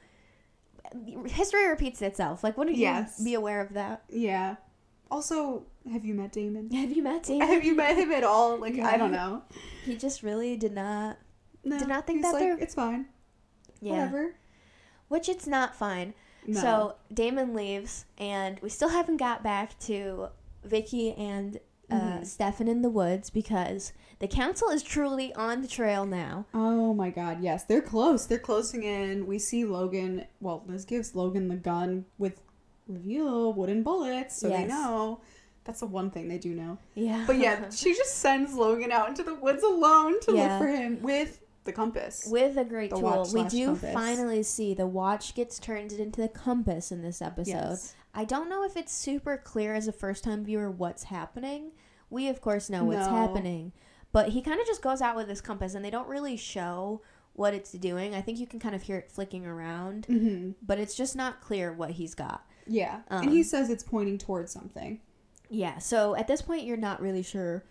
history 1.26 1.68
repeats 1.68 2.01
itself. 2.03 2.42
Like 2.44 2.57
wouldn't 2.57 2.76
Yes. 2.76 3.16
you 3.18 3.24
be 3.24 3.34
aware 3.34 3.61
of 3.61 3.74
that? 3.74 4.05
Yeah. 4.09 4.57
Also, 5.11 5.64
have 5.92 6.05
you 6.05 6.14
met 6.14 6.32
Damon? 6.32 6.70
Have 6.72 6.90
you 6.90 7.03
met 7.03 7.22
Damon? 7.24 7.47
have 7.53 7.64
you 7.64 7.74
met 7.76 7.97
him 7.97 8.11
at 8.12 8.24
all? 8.24 8.57
Like, 8.59 8.78
I 8.78 8.97
don't 8.97 9.12
know. 9.20 9.42
He 9.84 9.97
just 9.97 10.22
really 10.22 10.57
did 10.57 10.72
not 10.74 11.18
No, 11.64 11.78
Did 11.78 11.88
not 11.88 12.07
think 12.07 12.22
that 12.22 12.32
like, 12.32 12.40
they're- 12.42 12.59
It's 12.59 12.74
fine. 12.74 13.07
yeah. 13.80 13.92
Whatever. 14.07 14.34
Which 15.09 15.28
it's 15.28 15.47
not 15.47 15.76
fine. 15.76 16.14
No. 16.49 16.61
So 16.61 16.94
Damon 17.12 17.55
leaves, 17.55 18.05
and 18.18 18.59
we 18.61 18.68
still 18.68 18.88
haven't 18.88 19.16
got 19.18 19.42
back 19.44 19.78
to 19.80 20.28
Vicki 20.64 21.12
and 21.12 21.59
uh, 21.91 21.95
Mhm. 22.18 22.26
Stefan 22.26 22.68
in 22.68 22.82
the 22.82 22.91
woods 22.91 23.30
because 23.30 23.93
the 24.18 24.26
council 24.28 24.70
is 24.70 24.82
truly 24.82 25.32
on 25.34 25.62
the 25.62 25.68
trail 25.68 26.05
now. 26.07 26.47
Oh 26.55 26.93
my 26.95 27.11
god, 27.11 27.43
yes. 27.43 27.64
They're 27.64 27.80
close. 27.82 28.26
They're 28.26 28.39
closing 28.39 28.82
in. 28.82 29.26
We 29.26 29.39
see 29.39 29.64
Logan. 29.64 30.24
Well, 30.41 30.64
Liz 30.66 30.84
gives 30.84 31.14
Logan 31.14 31.49
the 31.49 31.57
gun 31.57 32.07
with 32.18 32.41
reveal 32.89 33.53
wooden 33.53 33.82
bullets, 33.82 34.37
so 34.41 34.49
they 34.49 34.64
know. 34.64 35.20
That's 35.64 35.80
the 35.80 35.87
one 35.87 36.11
thing 36.11 36.28
they 36.28 36.39
do 36.39 36.55
know. 36.55 36.78
Yeah. 36.95 37.24
But 37.26 37.39
yeah, 37.39 37.70
she 37.70 37.95
just 37.95 38.14
sends 38.18 38.55
Logan 38.55 38.93
out 38.93 39.09
into 39.09 39.22
the 39.24 39.34
woods 39.34 39.62
alone 39.64 40.20
to 40.20 40.34
Yeah. 40.34 40.59
look 40.59 40.62
for 40.62 40.68
him 40.68 41.03
with 41.03 41.41
the 41.64 41.72
compass. 41.72 42.28
With 42.30 42.57
a 42.57 42.64
great 42.64 42.91
The 42.91 43.01
tool, 43.01 43.28
we 43.34 43.43
do 43.45 43.66
compass. 43.66 43.93
finally 43.93 44.43
see 44.45 44.74
the 44.74 44.87
watch 44.87 45.34
gets 45.34 45.59
turned 45.59 45.91
into 45.93 46.20
the 46.20 46.28
compass 46.28 46.93
in 46.93 47.03
this 47.03 47.20
episode. 47.20 47.51
Yes. 47.51 47.95
I 48.17 48.25
don't 48.25 48.49
know 48.49 48.64
if 48.64 48.77
it's 48.77 48.93
super 48.93 49.37
clear 49.37 49.75
as 49.75 49.87
a 49.87 49.93
first 49.93 50.25
time 50.25 50.45
viewer 50.45 50.71
what's 50.71 51.05
happening. 51.05 51.73
We, 52.11 52.29
of 52.29 52.41
course, 52.41 52.71
know 52.71 52.85
what's 52.85 53.07
No. 53.07 53.12
happening. 53.14 53.73
But 54.12 54.31
he 54.31 54.41
kind 54.41 54.59
of 54.61 54.67
just 54.67 54.81
goes 54.83 55.03
out 55.03 55.14
with 55.17 55.29
this 55.29 55.41
compass 55.43 55.75
and 55.75 55.85
they 55.85 55.91
don't 55.91 56.09
really 56.09 56.37
show 56.37 57.03
what 57.35 57.53
it's 57.53 57.73
doing. 57.73 58.14
I 58.14 58.23
think 58.23 58.39
you 58.39 58.47
can 58.47 58.59
kind 58.59 58.75
of 58.75 58.83
hear 58.83 58.97
it 58.97 59.12
flicking 59.12 59.45
around, 59.47 60.07
Mm-hmm. 60.09 60.53
but 60.64 60.79
it's 60.79 60.95
just 60.95 61.14
not 61.14 61.43
clear 61.43 61.73
what 61.73 61.91
he's 61.91 62.14
got. 62.14 62.47
Yeah. 62.67 63.03
Um, 63.11 63.25
and 63.25 63.31
he 63.33 63.43
says 63.43 63.69
it's 63.69 63.83
pointing 63.85 64.17
towards 64.19 64.51
something. 64.51 65.01
Yeah, 65.51 65.79
so 65.79 66.17
at 66.17 66.27
this 66.27 66.41
point, 66.43 66.64
you're 66.64 66.77
not 66.79 67.01
really 67.03 67.23
sure 67.23 67.64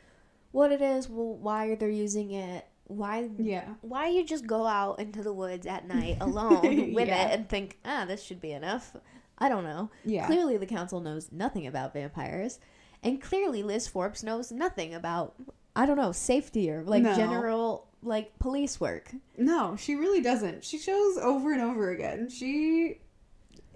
what 0.51 0.71
it 0.71 0.81
is, 0.81 1.09
well, 1.09 1.33
why 1.35 1.73
they're 1.75 1.89
using 1.89 2.31
it, 2.31 2.65
why 2.85 3.29
Yeah. 3.39 3.73
why 3.81 4.07
you 4.09 4.23
just 4.23 4.45
go 4.45 4.65
out 4.67 4.99
into 4.99 5.23
the 5.23 5.33
woods 5.33 5.65
at 5.65 5.87
night 5.87 6.17
alone 6.21 6.61
with 6.93 7.07
Yeah. 7.07 7.29
it 7.29 7.33
and 7.39 7.49
think, 7.49 7.79
ah, 7.83 8.05
this 8.05 8.21
should 8.21 8.39
be 8.39 8.51
enough. 8.51 8.95
I 9.37 9.49
don't 9.49 9.63
know. 9.63 9.89
Yeah. 10.05 10.25
Clearly, 10.27 10.57
the 10.57 10.65
council 10.65 10.99
knows 11.01 11.31
nothing 11.31 11.67
about 11.67 11.93
vampires, 11.93 12.59
and 13.03 13.21
clearly, 13.21 13.63
Liz 13.63 13.87
Forbes 13.87 14.23
knows 14.23 14.51
nothing 14.51 14.93
about, 14.93 15.35
I 15.75 15.85
don't 15.85 15.97
know, 15.97 16.11
safety 16.11 16.69
or 16.71 16.83
like 16.83 17.03
No. 17.03 17.15
general 17.15 17.87
like 18.01 18.37
police 18.39 18.79
work. 18.79 19.11
No, 19.37 19.75
she 19.75 19.95
really 19.95 20.21
doesn't. 20.21 20.63
She 20.63 20.77
shows 20.77 21.17
over 21.17 21.51
and 21.51 21.61
over 21.61 21.91
again. 21.91 22.29
She 22.29 22.99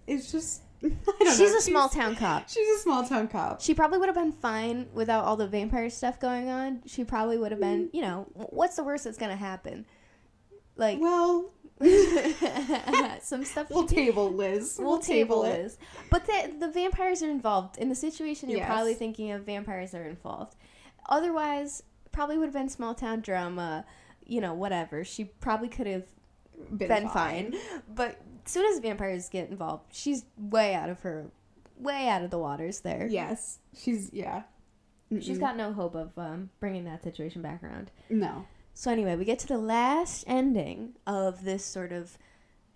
is 0.07 0.31
just. 0.31 0.61
I 0.83 0.87
don't 1.19 1.35
She's 1.35 1.51
know. 1.51 1.57
a 1.57 1.61
small 1.61 1.89
town 1.89 2.15
cop. 2.15 2.47
She's 2.47 2.77
a 2.77 2.79
small 2.79 3.03
town 3.03 3.27
cop. 3.27 3.59
She 3.59 3.73
probably 3.73 3.97
would 3.97 4.07
have 4.07 4.15
been 4.15 4.31
fine 4.31 4.87
without 4.93 5.25
all 5.25 5.35
the 5.35 5.47
vampire 5.47 5.89
stuff 5.89 6.21
going 6.21 6.47
on. 6.47 6.81
She 6.85 7.03
probably 7.03 7.37
would 7.37 7.51
have 7.51 7.59
been, 7.59 7.87
mm. 7.87 7.93
you 7.93 8.01
know, 8.01 8.27
what's 8.33 8.77
the 8.77 8.83
worst 8.85 9.03
that's 9.03 9.17
gonna 9.17 9.35
happen? 9.35 9.85
Like 10.77 10.99
Well, 11.01 11.51
some 13.21 13.45
stuff. 13.45 13.69
we'll 13.69 13.85
table 13.87 14.31
Liz. 14.31 14.77
We'll, 14.81 14.99
table 14.99 15.43
is. 15.43 15.77
But 16.09 16.25
the 16.25 16.51
the 16.59 16.67
vampires 16.69 17.23
are 17.23 17.29
involved 17.29 17.77
in 17.77 17.89
the 17.89 17.95
situation. 17.95 18.49
You're 18.49 18.59
Yes. 18.59 18.67
probably 18.67 18.93
thinking 18.93 19.31
of 19.31 19.43
vampires 19.43 19.93
are 19.93 20.03
involved. 20.03 20.55
Otherwise, 21.07 21.83
probably 22.11 22.37
would 22.37 22.45
have 22.45 22.53
been 22.53 22.69
small 22.69 22.93
town 22.93 23.21
drama. 23.21 23.85
You 24.25 24.41
know, 24.41 24.53
whatever. 24.53 25.03
She 25.03 25.25
probably 25.25 25.69
could 25.69 25.87
have 25.87 26.05
been, 26.75 27.09
fine. 27.09 27.55
But 27.93 28.19
as 28.45 28.51
soon 28.51 28.71
as 28.71 28.79
vampires 28.79 29.29
get 29.29 29.49
involved, 29.49 29.85
she's 29.91 30.25
way 30.37 30.75
out 30.75 30.89
of 30.89 30.99
her, 31.01 31.31
way 31.79 32.07
out 32.07 32.21
of 32.23 32.29
the 32.29 32.37
waters 32.37 32.81
there. 32.81 33.07
Yes, 33.09 33.59
she's 33.75 34.09
yeah. 34.13 34.43
She's 35.11 35.37
Mm-mm. 35.37 35.39
got 35.39 35.57
no 35.57 35.73
hope 35.73 35.95
of 35.95 36.11
um, 36.17 36.51
bringing 36.59 36.83
that 36.83 37.01
situation 37.03 37.41
back 37.41 37.63
around. 37.63 37.89
no. 38.09 38.45
So 38.79 38.89
anyway, 38.89 39.17
we 39.17 39.25
get 39.25 39.39
to 39.39 39.47
the 39.47 39.57
last 39.57 40.23
ending 40.25 40.93
of 41.05 41.43
this 41.43 41.65
sort 41.65 41.91
of 41.91 42.17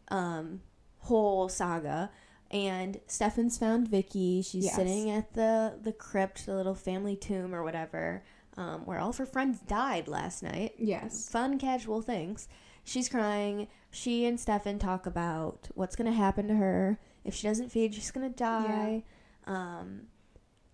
um, 0.09 0.59
whole 0.97 1.47
saga, 1.47 2.11
and 2.51 2.99
Stefan's 3.07 3.57
found 3.57 3.87
Vicki. 3.87 4.41
She's 4.41 4.65
Yes. 4.65 4.75
sitting 4.75 5.09
at 5.09 5.31
the 5.33 5.79
the 5.81 5.93
crypt, 5.93 6.45
the 6.45 6.55
little 6.55 6.75
family 6.75 7.15
tomb 7.15 7.55
or 7.55 7.63
whatever, 7.63 8.21
um, 8.57 8.85
where 8.85 8.99
all 8.99 9.11
of 9.11 9.17
her 9.17 9.25
friends 9.25 9.61
died 9.61 10.09
last 10.09 10.43
night. 10.43 10.73
Yes. 10.77 11.29
Fun, 11.29 11.57
casual 11.57 12.01
things. 12.01 12.49
She's 12.83 13.07
crying. 13.07 13.69
She 13.89 14.25
and 14.25 14.37
Stefan 14.37 14.79
talk 14.79 15.05
about 15.05 15.69
what's 15.73 15.95
gonna 15.95 16.11
happen 16.11 16.49
to 16.49 16.55
her 16.55 16.99
if 17.23 17.33
she 17.33 17.47
doesn't 17.47 17.69
feed. 17.69 17.95
She's 17.95 18.11
gonna 18.11 18.27
die. 18.27 19.05
Um, 19.47 20.07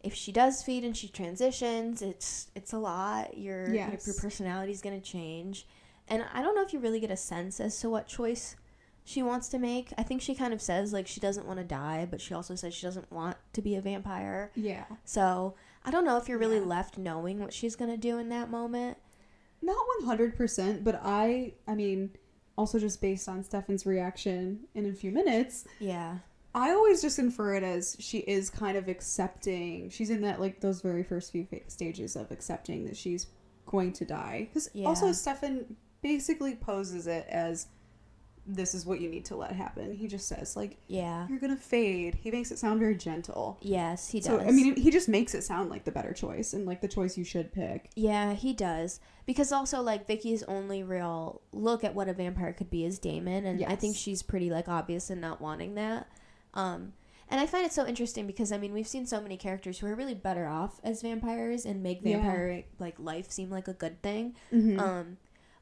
if 0.01 0.13
she 0.13 0.31
does 0.31 0.63
feed 0.63 0.83
and 0.83 0.95
she 0.95 1.07
transitions, 1.07 2.01
it's 2.01 2.47
it's 2.55 2.73
a 2.73 2.77
lot. 2.77 3.37
Your 3.37 3.67
your- 3.73 3.89
your 4.05 4.15
personality 4.15 4.71
is 4.71 4.81
gonna 4.81 5.01
change, 5.01 5.67
and 6.07 6.23
I 6.33 6.41
don't 6.41 6.55
know 6.55 6.63
if 6.63 6.73
you 6.73 6.79
really 6.79 6.99
get 6.99 7.11
a 7.11 7.17
sense 7.17 7.59
as 7.59 7.79
to 7.81 7.89
what 7.89 8.07
choice 8.07 8.55
she 9.03 9.23
wants 9.23 9.49
to 9.49 9.57
make. 9.59 9.91
I 9.97 10.03
think 10.03 10.21
she 10.21 10.35
kind 10.35 10.53
of 10.53 10.61
says 10.61 10.93
like 10.93 11.07
she 11.07 11.19
doesn't 11.19 11.47
want 11.47 11.59
to 11.59 11.65
die, 11.65 12.07
but 12.09 12.21
she 12.21 12.33
also 12.33 12.55
says 12.55 12.73
she 12.73 12.85
doesn't 12.85 13.11
want 13.11 13.37
to 13.53 13.61
be 13.61 13.75
a 13.75 13.81
vampire. 13.81 14.51
Yeah. 14.55 14.85
So 15.03 15.55
I 15.83 15.91
don't 15.91 16.05
know 16.05 16.17
if 16.17 16.29
you're 16.29 16.37
really 16.37 16.59
Yeah. 16.59 16.65
left 16.65 16.97
knowing 16.97 17.39
what 17.39 17.53
she's 17.53 17.75
gonna 17.75 17.97
do 17.97 18.17
in 18.19 18.29
that 18.29 18.49
moment. 18.51 18.97
Not 19.61 19.77
one 19.97 20.07
hundred 20.07 20.37
percent, 20.37 20.83
but 20.83 20.99
I. 21.03 21.53
I 21.67 21.75
mean, 21.75 22.11
also 22.57 22.79
just 22.79 23.01
based 23.01 23.27
on 23.27 23.43
Stefan's 23.43 23.85
reaction 23.85 24.67
in 24.75 24.85
a 24.85 24.93
few 24.93 25.11
minutes, 25.11 25.65
Yeah. 25.79 26.19
I 26.55 26.71
always 26.71 27.01
just 27.01 27.19
infer 27.19 27.55
it 27.55 27.63
as 27.63 27.95
she 27.99 28.19
is 28.19 28.49
kind 28.49 28.75
of 28.77 28.87
accepting. 28.87 29.89
She's 29.89 30.09
in 30.09 30.21
that 30.21 30.39
like 30.39 30.61
those 30.61 30.81
very 30.81 31.03
first 31.03 31.31
few 31.31 31.47
stages 31.67 32.15
of 32.15 32.31
accepting 32.31 32.85
that 32.85 32.97
she's 32.97 33.27
going 33.65 33.93
to 33.93 34.05
die. 34.05 34.47
Because 34.49 34.69
Yeah. 34.73 34.87
also 34.87 35.11
Stefan 35.11 35.75
basically 36.01 36.55
poses 36.55 37.05
it 37.07 37.27
as 37.29 37.67
this 38.51 38.73
is 38.73 38.83
what 38.83 38.99
you 38.99 39.07
need 39.09 39.25
to 39.25 39.35
let 39.35 39.51
happen. 39.51 39.93
He 39.93 40.07
just 40.07 40.27
says 40.27 40.55
like 40.55 40.77
Yeah. 40.87 41.27
you're 41.29 41.37
gonna 41.37 41.55
fade. 41.55 42.15
He 42.15 42.31
makes 42.31 42.49
it 42.51 42.57
sound 42.57 42.79
very 42.79 42.95
gentle. 42.95 43.59
Yes, 43.61 44.09
he 44.09 44.19
does. 44.19 44.25
So 44.25 44.39
I 44.39 44.49
mean, 44.49 44.75
he 44.75 44.89
just 44.89 45.07
makes 45.07 45.35
it 45.35 45.43
sound 45.43 45.69
like 45.69 45.83
the 45.83 45.91
better 45.91 46.13
choice 46.13 46.53
and 46.53 46.65
like 46.65 46.81
the 46.81 46.87
choice 46.87 47.15
you 47.15 47.23
should 47.23 47.53
pick. 47.53 47.91
Yeah, 47.95 48.33
he 48.33 48.53
does. 48.53 48.99
Because 49.27 49.51
also 49.51 49.83
like 49.83 50.07
Vicki's 50.07 50.41
only 50.43 50.81
real 50.81 51.41
look 51.51 51.83
at 51.83 51.93
what 51.93 52.09
a 52.09 52.13
vampire 52.13 52.53
could 52.53 52.71
be 52.71 52.85
is 52.85 52.97
Damon 52.97 53.45
and 53.45 53.63
I 53.65 53.75
think 53.75 53.95
she's 53.95 54.23
pretty 54.23 54.49
like 54.49 54.67
obvious 54.67 55.11
in 55.11 55.19
not 55.21 55.39
wanting 55.41 55.75
that. 55.75 56.07
Um 56.53 56.93
and 57.31 57.39
I 57.39 57.45
find 57.45 57.63
it 57.65 57.71
so 57.71 57.85
interesting 57.85 58.25
because 58.25 58.51
I 58.51 58.57
mean 58.57 58.73
we've 58.73 58.87
seen 58.87 59.05
so 59.05 59.21
many 59.21 59.37
characters 59.37 59.79
who 59.79 59.87
are 59.87 59.95
really 59.95 60.15
better 60.15 60.47
off 60.47 60.79
as 60.83 61.01
vampires 61.01 61.65
and 61.65 61.83
make 61.83 61.99
Yeah. 62.03 62.17
vampire 62.17 62.63
like 62.79 62.99
life 62.99 63.31
seem 63.31 63.49
like 63.49 63.67
a 63.67 63.73
good 63.73 64.01
thing. 64.01 64.35
Mm-hmm. 64.53 64.79
Um 64.79 65.17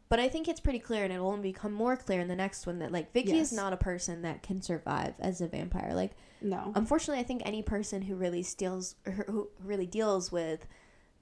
but 0.09 0.21
I 0.21 0.29
think 0.29 0.47
it's 0.47 0.61
pretty 0.61 0.79
clear 0.79 1.03
and 1.03 1.11
it 1.11 1.19
will 1.19 1.31
only 1.31 1.51
become 1.51 1.73
more 1.73 1.97
clear 1.97 2.21
in 2.21 2.29
the 2.29 2.35
next 2.35 2.65
one 2.65 2.79
that 2.79 2.91
like 2.93 3.11
Vicki 3.13 3.37
is 3.39 3.51
not 3.51 3.73
a 3.73 3.77
person 3.77 4.21
that 4.21 4.41
can 4.41 4.61
survive 4.61 5.15
as 5.19 5.41
a 5.41 5.47
vampire. 5.47 5.91
Like 5.93 6.11
no. 6.41 6.71
unfortunately 6.75 7.19
i 7.19 7.25
think 7.25 7.41
any 7.43 7.63
person 7.63 8.03
who 8.03 8.15
really 8.15 8.43
steals 8.43 8.93
or 9.07 9.11
who 9.11 9.49
really 9.59 9.87
deals 9.87 10.31
with 10.31 10.67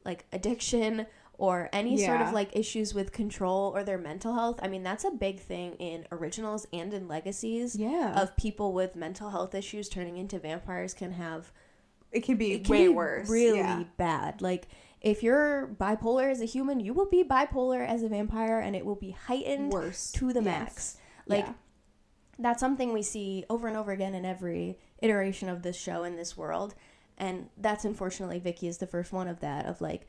like 0.03 0.25
addiction 0.33 1.05
or 1.37 1.69
any 1.73 1.97
sort 1.97 2.21
of 2.21 2.33
like 2.33 2.55
issues 2.55 2.93
with 2.93 3.11
control 3.11 3.71
or 3.75 3.83
their 3.83 3.97
mental 3.97 4.33
health 4.33 4.59
i 4.61 4.67
mean 4.67 4.83
that's 4.83 5.03
a 5.03 5.11
big 5.11 5.39
thing 5.39 5.73
in 5.73 6.05
originals 6.11 6.65
and 6.71 6.93
in 6.93 7.07
legacies 7.07 7.75
yeah. 7.75 8.13
of 8.21 8.35
people 8.37 8.71
with 8.73 8.95
mental 8.95 9.29
health 9.29 9.53
issues 9.53 9.89
turning 9.89 10.17
into 10.17 10.39
vampires 10.39 10.93
can 10.93 11.11
have 11.11 11.51
it 12.11 12.21
can 12.23 12.37
be 12.37 12.53
it 12.53 12.63
can 12.63 12.71
way 12.71 12.83
be 12.83 12.89
worse. 12.89 13.29
really 13.29 13.57
Yeah. 13.59 13.83
bad 13.97 14.41
like 14.41 14.67
if 15.01 15.21
you're 15.21 15.67
bipolar 15.79 16.31
as 16.31 16.41
a 16.41 16.45
human 16.45 16.79
you 16.79 16.93
will 16.93 17.09
be 17.09 17.23
bipolar 17.23 17.85
as 17.85 18.01
a 18.03 18.07
vampire 18.09 18.59
and 18.59 18.75
it 18.75 18.85
will 18.85 18.95
be 18.95 19.11
heightened 19.11 19.71
Worse. 19.73 20.11
to 20.13 20.27
the 20.31 20.41
Yes. 20.41 20.45
max 20.45 20.97
like 21.27 21.45
Yeah. 21.45 21.53
that's 22.39 22.59
something 22.61 22.93
we 22.93 23.01
see 23.01 23.43
over 23.49 23.67
and 23.67 23.75
over 23.75 23.91
again 23.91 24.15
in 24.15 24.23
every 24.25 24.77
iteration 25.01 25.49
of 25.49 25.61
this 25.63 25.75
show 25.77 26.03
in 26.05 26.15
this 26.15 26.37
world 26.37 26.75
and 27.17 27.49
that's 27.57 27.83
unfortunately 27.85 28.39
vicki 28.39 28.67
is 28.67 28.77
the 28.77 28.87
first 28.87 29.11
one 29.11 29.27
of 29.27 29.41
that 29.41 29.65
of 29.65 29.81
like 29.81 30.07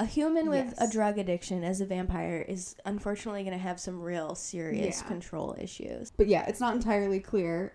a 0.00 0.04
human 0.06 0.48
with 0.48 0.74
a 0.78 0.88
drug 0.90 1.18
addiction 1.18 1.62
as 1.62 1.80
a 1.80 1.86
vampire 1.86 2.44
is 2.48 2.74
unfortunately 2.84 3.42
going 3.44 3.52
to 3.56 3.62
have 3.62 3.78
some 3.78 4.00
real 4.00 4.34
serious 4.34 5.00
Yeah. 5.00 5.06
control 5.08 5.54
issues 5.60 6.10
But 6.16 6.26
yeah, 6.26 6.46
it's 6.48 6.58
not 6.60 6.74
entirely 6.74 7.20
clear 7.20 7.74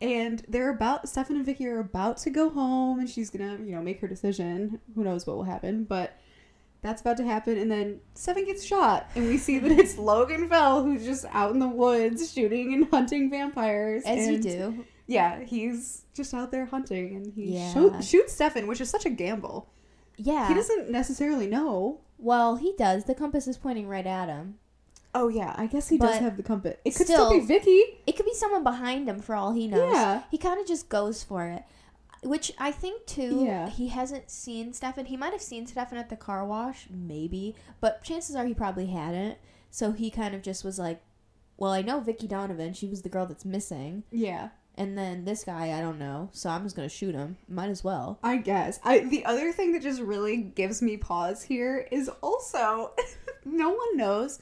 and 0.00 0.42
they're 0.48 0.70
about 0.70 1.08
Stefan 1.08 1.36
and 1.36 1.46
Vicki 1.46 1.66
are 1.68 1.78
about 1.80 2.16
to 2.18 2.30
go 2.30 2.50
home, 2.50 2.98
and 2.98 3.08
she's 3.08 3.30
gonna 3.30 3.56
you 3.64 3.70
know 3.74 3.80
make 3.80 4.00
her 4.00 4.08
decision. 4.08 4.80
Who 4.96 5.04
knows 5.04 5.26
what 5.26 5.36
will 5.36 5.44
happen, 5.44 5.84
but. 5.84 6.18
That's 6.84 7.00
about 7.00 7.16
to 7.18 7.24
happen, 7.24 7.58
and 7.58 7.70
then 7.70 8.00
Stefan 8.14 8.44
gets 8.44 8.64
shot, 8.64 9.08
and 9.14 9.28
we 9.28 9.38
see 9.38 9.60
that 9.60 9.70
it's 9.70 9.96
Logan 10.10 10.48
Fell 10.48 10.82
who's 10.82 11.04
just 11.04 11.24
out 11.30 11.52
in 11.52 11.60
the 11.60 11.68
woods 11.68 12.32
shooting 12.32 12.74
and 12.74 12.88
hunting 12.90 13.30
vampires. 13.30 14.02
As 14.04 14.26
you 14.28 14.38
do. 14.40 14.84
Yeah, 15.06 15.44
he's 15.44 16.02
just 16.12 16.34
out 16.34 16.50
there 16.50 16.66
hunting, 16.66 17.14
and 17.14 17.32
he 17.34 17.54
Yeah. 17.54 17.72
shoot, 17.72 18.02
shoots 18.02 18.32
Stefan, 18.32 18.66
which 18.66 18.80
is 18.80 18.90
such 18.90 19.06
a 19.06 19.10
gamble. 19.10 19.68
Yeah. 20.22 20.48
He 20.48 20.54
doesn't 20.54 20.90
necessarily 20.90 21.46
know. 21.46 22.00
well, 22.18 22.56
he 22.56 22.72
does. 22.78 23.04
The 23.04 23.14
compass 23.14 23.48
is 23.48 23.56
pointing 23.58 23.88
right 23.88 24.06
at 24.06 24.28
him. 24.28 24.58
Oh 25.14 25.28
yeah, 25.28 25.54
I 25.58 25.66
guess 25.66 25.88
he 25.88 25.98
But 25.98 26.06
does 26.06 26.18
have 26.20 26.36
the 26.38 26.42
compass. 26.42 26.76
It 26.84 26.94
could 26.94 27.06
still, 27.06 27.26
still- 27.28 27.40
be 27.40 27.44
Vicki. 27.44 27.82
It 28.06 28.16
could 28.16 28.24
be 28.26 28.32
someone 28.34 28.62
behind 28.62 29.08
him 29.08 29.18
for 29.20 29.34
all 29.34 29.52
he 29.52 29.66
knows. 29.66 29.92
Yeah. 29.92 30.22
He 30.30 30.38
kind 30.38 30.58
of 30.60 30.66
just 30.66 30.88
goes 30.88 31.22
for 31.22 31.46
it. 31.48 31.64
Which 32.22 32.52
I 32.58 32.70
think 32.70 33.04
too, 33.06 33.44
Yeah. 33.44 33.68
he 33.68 33.88
hasn't 33.88 34.30
seen 34.30 34.72
Stefan. 34.72 35.06
He 35.06 35.16
might 35.16 35.32
have 35.32 35.42
seen 35.42 35.66
Stefan 35.66 35.98
at 35.98 36.08
the 36.08 36.16
car 36.16 36.46
wash, 36.46 36.86
maybe, 36.88 37.56
but 37.80 38.02
chances 38.04 38.36
are 38.36 38.46
he 38.46 38.54
probably 38.54 38.86
hadn't. 38.86 39.38
So 39.70 39.90
he 39.92 40.08
kind 40.10 40.34
of 40.34 40.40
just 40.42 40.64
was 40.64 40.78
like, 40.78 41.02
"Well, 41.56 41.72
I 41.72 41.82
know 41.82 41.98
Vicki 42.00 42.28
Donovan. 42.28 42.72
She 42.74 42.86
was 42.88 43.02
the 43.02 43.08
girl 43.08 43.26
that's 43.26 43.44
missing, 43.44 44.04
Yeah, 44.12 44.50
and 44.76 44.96
then 44.96 45.24
this 45.24 45.44
guy, 45.44 45.76
I 45.76 45.80
don't 45.80 45.98
know. 45.98 46.30
So 46.32 46.50
I'm 46.50 46.62
just 46.62 46.76
gonna 46.76 46.88
shoot 46.88 47.14
him. 47.14 47.36
Might 47.48 47.70
as 47.70 47.84
well." 47.84 48.18
I 48.22 48.36
guess. 48.38 48.80
I 48.84 49.00
the 49.00 49.24
other 49.24 49.52
thing 49.52 49.72
that 49.72 49.82
just 49.82 50.00
really 50.00 50.38
gives 50.38 50.82
me 50.82 50.96
pause 50.96 51.42
here 51.42 51.86
is 51.90 52.10
also 52.22 52.92
no 53.44 53.70
one 53.70 53.96
knows 53.96 54.40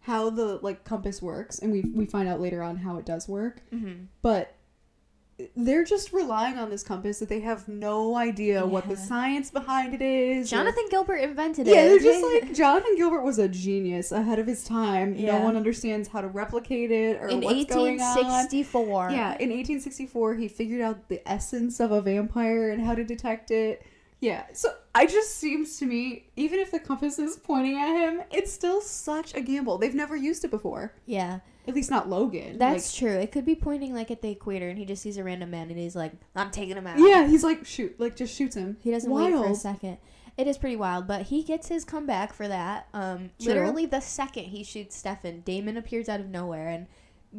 how 0.00 0.30
the 0.30 0.58
like 0.62 0.84
compass 0.84 1.22
works, 1.22 1.58
and 1.58 1.72
we 1.72 1.82
we 1.94 2.06
find 2.06 2.28
out 2.28 2.40
later 2.40 2.62
on 2.62 2.76
how 2.76 2.98
it 2.98 3.06
does 3.06 3.28
work. 3.28 3.62
Mm-hmm. 3.72 4.04
But 4.20 4.54
they're 5.56 5.84
just 5.84 6.12
relying 6.12 6.58
on 6.58 6.70
this 6.70 6.82
compass 6.82 7.18
that 7.20 7.28
they 7.28 7.40
have 7.40 7.68
no 7.68 8.16
idea 8.16 8.64
what 8.66 8.88
the 8.88 8.96
science 8.96 9.50
behind 9.50 9.94
it 9.94 10.02
is. 10.02 10.46
or- 10.52 10.56
Jonathan 10.56 10.84
Gilbert 10.90 11.16
invented 11.16 11.66
it. 11.68 11.74
Yeah, 11.74 11.86
they're 11.88 11.98
just 11.98 12.22
like 12.32 12.54
Jonathan 12.54 12.96
Gilbert 12.96 13.22
was 13.22 13.38
a 13.38 13.48
genius 13.48 14.12
ahead 14.12 14.38
of 14.38 14.46
his 14.46 14.64
time. 14.64 15.14
Yeah. 15.14 15.38
No 15.38 15.44
one 15.44 15.56
understands 15.56 16.08
how 16.08 16.20
to 16.20 16.28
replicate 16.28 16.90
it 16.90 17.20
or 17.20 17.28
in 17.28 17.40
what's 17.40 17.64
going 17.66 18.00
on. 18.00 18.16
1864. 18.16 19.10
Yeah, 19.10 19.30
in 19.38 19.50
1864, 19.50 20.34
he 20.34 20.48
figured 20.48 20.80
out 20.80 21.08
the 21.08 21.26
essence 21.30 21.80
of 21.80 21.90
a 21.92 22.00
vampire 22.00 22.70
and 22.70 22.82
how 22.84 22.94
to 22.94 23.04
detect 23.04 23.50
it. 23.50 23.82
Yeah, 24.20 24.44
so 24.52 24.68
I 24.94 25.06
just 25.06 25.36
seems 25.38 25.78
to 25.78 25.86
me, 25.86 26.26
even 26.36 26.60
if 26.60 26.70
the 26.70 26.78
compass 26.78 27.18
is 27.18 27.36
pointing 27.36 27.76
at 27.76 27.96
him, 27.96 28.22
it's 28.30 28.52
still 28.52 28.80
such 28.80 29.34
a 29.34 29.40
gamble. 29.40 29.78
They've 29.78 29.94
never 29.94 30.14
used 30.14 30.44
it 30.44 30.50
before. 30.52 30.92
yeah. 31.06 31.40
At 31.66 31.74
least 31.74 31.90
not 31.90 32.08
Logan. 32.08 32.58
That's 32.58 32.94
true. 32.94 33.12
It 33.12 33.30
could 33.30 33.44
be 33.46 33.54
pointing 33.54 33.94
like 33.94 34.10
at 34.10 34.20
the 34.20 34.30
equator, 34.30 34.68
and 34.68 34.78
he 34.78 34.84
just 34.84 35.02
sees 35.02 35.16
a 35.16 35.22
random 35.24 35.50
man, 35.50 35.70
and 35.70 35.78
he's 35.78 35.94
like, 35.94 36.12
"I'm 36.34 36.50
taking 36.50 36.76
him 36.76 36.86
out." 36.86 36.98
Yeah, 36.98 37.26
he's 37.28 37.44
like 37.44 37.64
shoot, 37.64 37.98
like 38.00 38.16
just 38.16 38.34
shoots 38.36 38.56
him. 38.56 38.76
He 38.82 38.90
doesn't 38.90 39.10
wait 39.10 39.30
for 39.30 39.36
a 39.36 39.40
Wild. 39.42 39.56
second. 39.56 39.98
It 40.36 40.46
is 40.46 40.56
pretty 40.58 40.76
wild, 40.76 41.06
but 41.06 41.22
he 41.26 41.42
gets 41.42 41.68
his 41.68 41.84
comeback 41.84 42.32
for 42.32 42.48
that. 42.48 42.88
Um, 42.94 43.30
True. 43.38 43.48
literally 43.52 43.86
the 43.86 44.00
second 44.00 44.44
he 44.44 44.64
shoots 44.64 44.96
Stefan, 44.96 45.42
Damon 45.42 45.76
appears 45.76 46.08
out 46.08 46.20
of 46.20 46.28
nowhere 46.28 46.68
and 46.68 46.86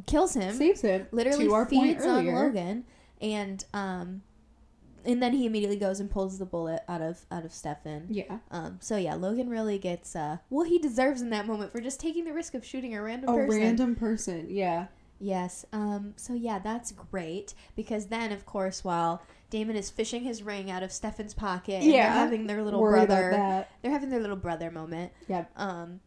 kills 0.05 0.35
him. 0.35 0.53
Saves 0.55 0.81
him. 0.81 1.07
literally 1.11 1.45
to 1.45 1.53
our 1.53 1.65
point 1.65 1.97
feeds 1.97 2.05
on 2.05 2.19
earlier. 2.27 2.35
Logan, 2.35 2.85
and 3.19 3.65
um, 3.73 4.21
and 5.05 5.21
then 5.21 5.33
he 5.33 5.45
immediately 5.45 5.77
goes 5.77 5.99
and 5.99 6.09
pulls 6.09 6.39
the 6.39 6.45
bullet 6.45 6.83
out 6.87 7.01
of 7.01 7.25
out 7.31 7.45
of 7.45 7.53
Stefan. 7.53 8.07
Yeah, 8.09 8.39
Um, 8.51 8.77
so 8.81 8.97
yeah, 8.97 9.15
Logan 9.15 9.49
really 9.49 9.77
gets 9.77 10.15
uh, 10.15 10.37
well 10.49 10.65
he 10.65 10.79
deserves 10.79 11.21
in 11.21 11.29
that 11.31 11.45
moment 11.47 11.71
for 11.71 11.81
just 11.81 11.99
taking 11.99 12.25
the 12.25 12.33
risk 12.33 12.53
of 12.53 12.65
shooting 12.65 12.95
a 12.95 13.01
random 13.01 13.29
a 13.29 13.33
person. 13.33 13.59
random 13.59 13.95
person. 13.95 14.47
Yeah, 14.49 14.87
Yes. 15.19 15.65
Um, 15.71 16.13
so 16.17 16.33
yeah, 16.33 16.59
that's 16.59 16.91
great 16.91 17.53
because 17.75 18.07
then, 18.07 18.31
of 18.33 18.45
course, 18.45 18.83
while 18.83 19.21
Damon 19.49 19.75
is 19.77 19.89
fishing 19.89 20.23
his 20.23 20.43
ring 20.43 20.69
out 20.69 20.83
of 20.83 20.91
Stefan's 20.91 21.33
pocket, 21.33 21.75
and 21.75 21.85
Yeah. 21.85 22.03
they're 22.09 22.11
having 22.23 22.47
their 22.47 22.61
little 22.63 22.81
worried 22.81 23.07
brother, 23.07 23.65
they're 23.81 23.91
having 23.91 24.09
their 24.09 24.19
little 24.19 24.35
brother 24.35 24.69
moment. 24.71 25.13
Yeah. 25.29 25.45
Um, 25.55 26.01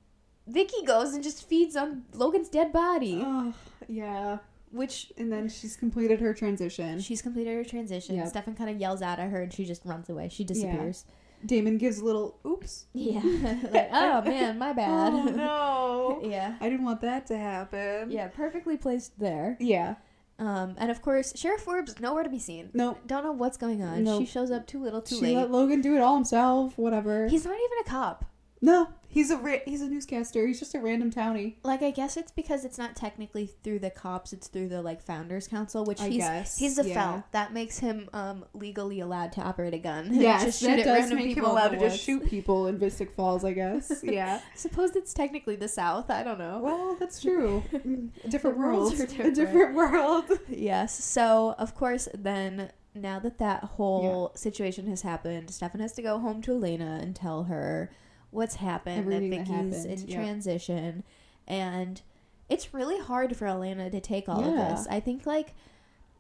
Vicki 0.48 0.84
goes 0.84 1.14
and 1.14 1.22
just 1.24 1.48
feeds 1.48 1.76
on 1.76 2.04
Logan's 2.12 2.48
dead 2.48 2.72
body, 2.72 3.22
Ugh, 3.24 3.54
yeah. 3.88 4.38
Which 4.76 5.12
And 5.16 5.32
then 5.32 5.48
she's 5.48 5.76
completed 5.76 6.20
her 6.20 6.32
transition. 6.34 7.00
she's 7.00 7.22
completed 7.22 7.54
her 7.54 7.64
transition. 7.64 8.16
Yep. 8.16 8.28
Stefan 8.28 8.54
kind 8.54 8.70
of 8.70 8.76
yells 8.78 9.02
out 9.02 9.18
at 9.18 9.30
her, 9.30 9.42
and 9.42 9.52
she 9.52 9.64
just 9.64 9.84
runs 9.84 10.08
away. 10.08 10.28
She 10.28 10.44
disappears. 10.44 11.04
Damon 11.44 11.76
gives 11.78 11.98
a 11.98 12.04
little 12.04 12.38
oops. 12.46 12.86
Yeah. 12.94 13.20
like, 13.70 13.90
oh 13.92 14.22
man, 14.24 14.58
my 14.58 14.72
bad. 14.72 15.12
Oh 15.12 15.24
no. 16.22 16.28
yeah. 16.28 16.56
I 16.60 16.68
didn't 16.70 16.84
want 16.84 17.00
that 17.02 17.26
to 17.26 17.36
happen. 17.36 18.10
Yeah. 18.10 18.28
Perfectly 18.28 18.76
placed 18.76 19.18
there. 19.18 19.56
Yeah. 19.60 19.96
Um, 20.38 20.74
and 20.78 20.90
of 20.90 21.00
course, 21.02 21.32
Sheriff 21.36 21.62
Forbes 21.62 21.98
nowhere 22.00 22.22
to 22.22 22.28
be 22.30 22.38
seen. 22.38 22.70
No. 22.74 22.98
Don't 23.06 23.24
know 23.24 23.32
what's 23.32 23.56
going 23.56 23.82
on. 23.82 24.04
Nope. 24.04 24.20
She 24.22 24.26
shows 24.26 24.50
up 24.50 24.66
too 24.66 24.82
little, 24.82 25.00
too 25.02 25.16
She 25.16 25.22
late. 25.22 25.36
let 25.36 25.50
Logan 25.50 25.80
do 25.80 25.94
it 25.94 26.00
all 26.00 26.14
himself. 26.14 26.76
Whatever. 26.76 27.28
He's 27.28 27.44
not 27.44 27.54
even 27.54 27.78
a 27.86 27.88
cop. 27.88 28.24
No. 28.66 28.88
He's 29.08 29.30
a 29.30 29.36
ra- 29.38 29.60
he's 29.64 29.80
a 29.80 29.88
newscaster. 29.88 30.46
He's 30.46 30.58
just 30.58 30.74
a 30.74 30.80
random 30.80 31.10
townie. 31.10 31.54
Like 31.62 31.80
I 31.82 31.90
guess 31.90 32.16
it's 32.18 32.32
because 32.32 32.64
it's 32.66 32.76
not 32.76 32.96
technically 32.96 33.46
through 33.62 33.78
the 33.78 33.88
cops; 33.88 34.32
it's 34.34 34.48
through 34.48 34.68
the 34.68 34.82
like 34.82 35.00
founders 35.00 35.48
council, 35.48 35.84
which 35.84 36.00
I 36.02 36.08
he's 36.08 36.18
guess, 36.18 36.58
he's 36.58 36.78
a 36.78 36.86
yeah. 36.86 36.94
Fell. 36.94 37.24
That 37.32 37.54
makes 37.54 37.78
him 37.78 38.10
um 38.12 38.44
legally 38.52 39.00
allowed 39.00 39.32
to 39.32 39.40
operate 39.40 39.72
a 39.72 39.78
gun. 39.78 40.10
Yes, 40.12 40.44
just 40.44 40.60
shoot 40.60 40.76
that 40.76 40.84
does 40.84 41.10
make 41.12 41.28
him 41.28 41.34
people 41.34 41.44
in 41.44 41.50
allowed 41.52 41.68
to 41.68 41.78
just 41.78 42.02
shoot 42.02 42.26
people 42.26 42.66
in 42.66 42.78
Mystic 42.78 43.12
Falls. 43.12 43.42
I 43.44 43.52
guess. 43.52 43.90
Yeah. 44.02 44.40
Suppose 44.54 44.94
it's 44.96 45.14
technically 45.14 45.56
the 45.56 45.68
South. 45.68 46.10
I 46.10 46.22
don't 46.22 46.38
know. 46.38 46.60
well, 46.62 46.96
that's 47.00 47.22
true. 47.22 47.62
Different 48.28 48.58
worlds 48.58 48.98
world. 48.98 49.00
are 49.00 49.04
A 49.04 49.06
different. 49.06 49.34
different 49.36 49.74
world. 49.76 50.24
Yes. 50.48 51.02
So 51.02 51.54
of 51.58 51.74
course, 51.74 52.08
then 52.12 52.70
now 52.94 53.18
that 53.20 53.38
that 53.38 53.62
whole 53.64 54.32
situation 54.34 54.88
has 54.88 55.02
happened, 55.02 55.50
Stefan 55.50 55.80
has 55.80 55.92
to 55.92 56.02
go 56.02 56.18
home 56.18 56.42
to 56.42 56.52
Elena 56.52 56.98
and 57.00 57.14
tell 57.16 57.44
her 57.44 57.90
what's 58.36 58.56
happened. 58.56 58.98
Everything 59.00 59.30
that 59.30 59.36
that 59.46 59.46
Vicki's 59.48 59.76
happened, 59.84 60.00
in 60.02 60.08
yep. 60.08 60.18
transition, 60.20 61.04
and 61.48 62.02
it's 62.48 62.72
really 62.72 63.00
hard 63.00 63.36
for 63.36 63.46
Elena 63.46 63.90
to 63.90 64.00
take 64.00 64.28
all 64.28 64.40
Yeah. 64.42 64.70
of 64.72 64.78
this. 64.78 64.86
I 64.88 65.00
think 65.00 65.26
like 65.26 65.54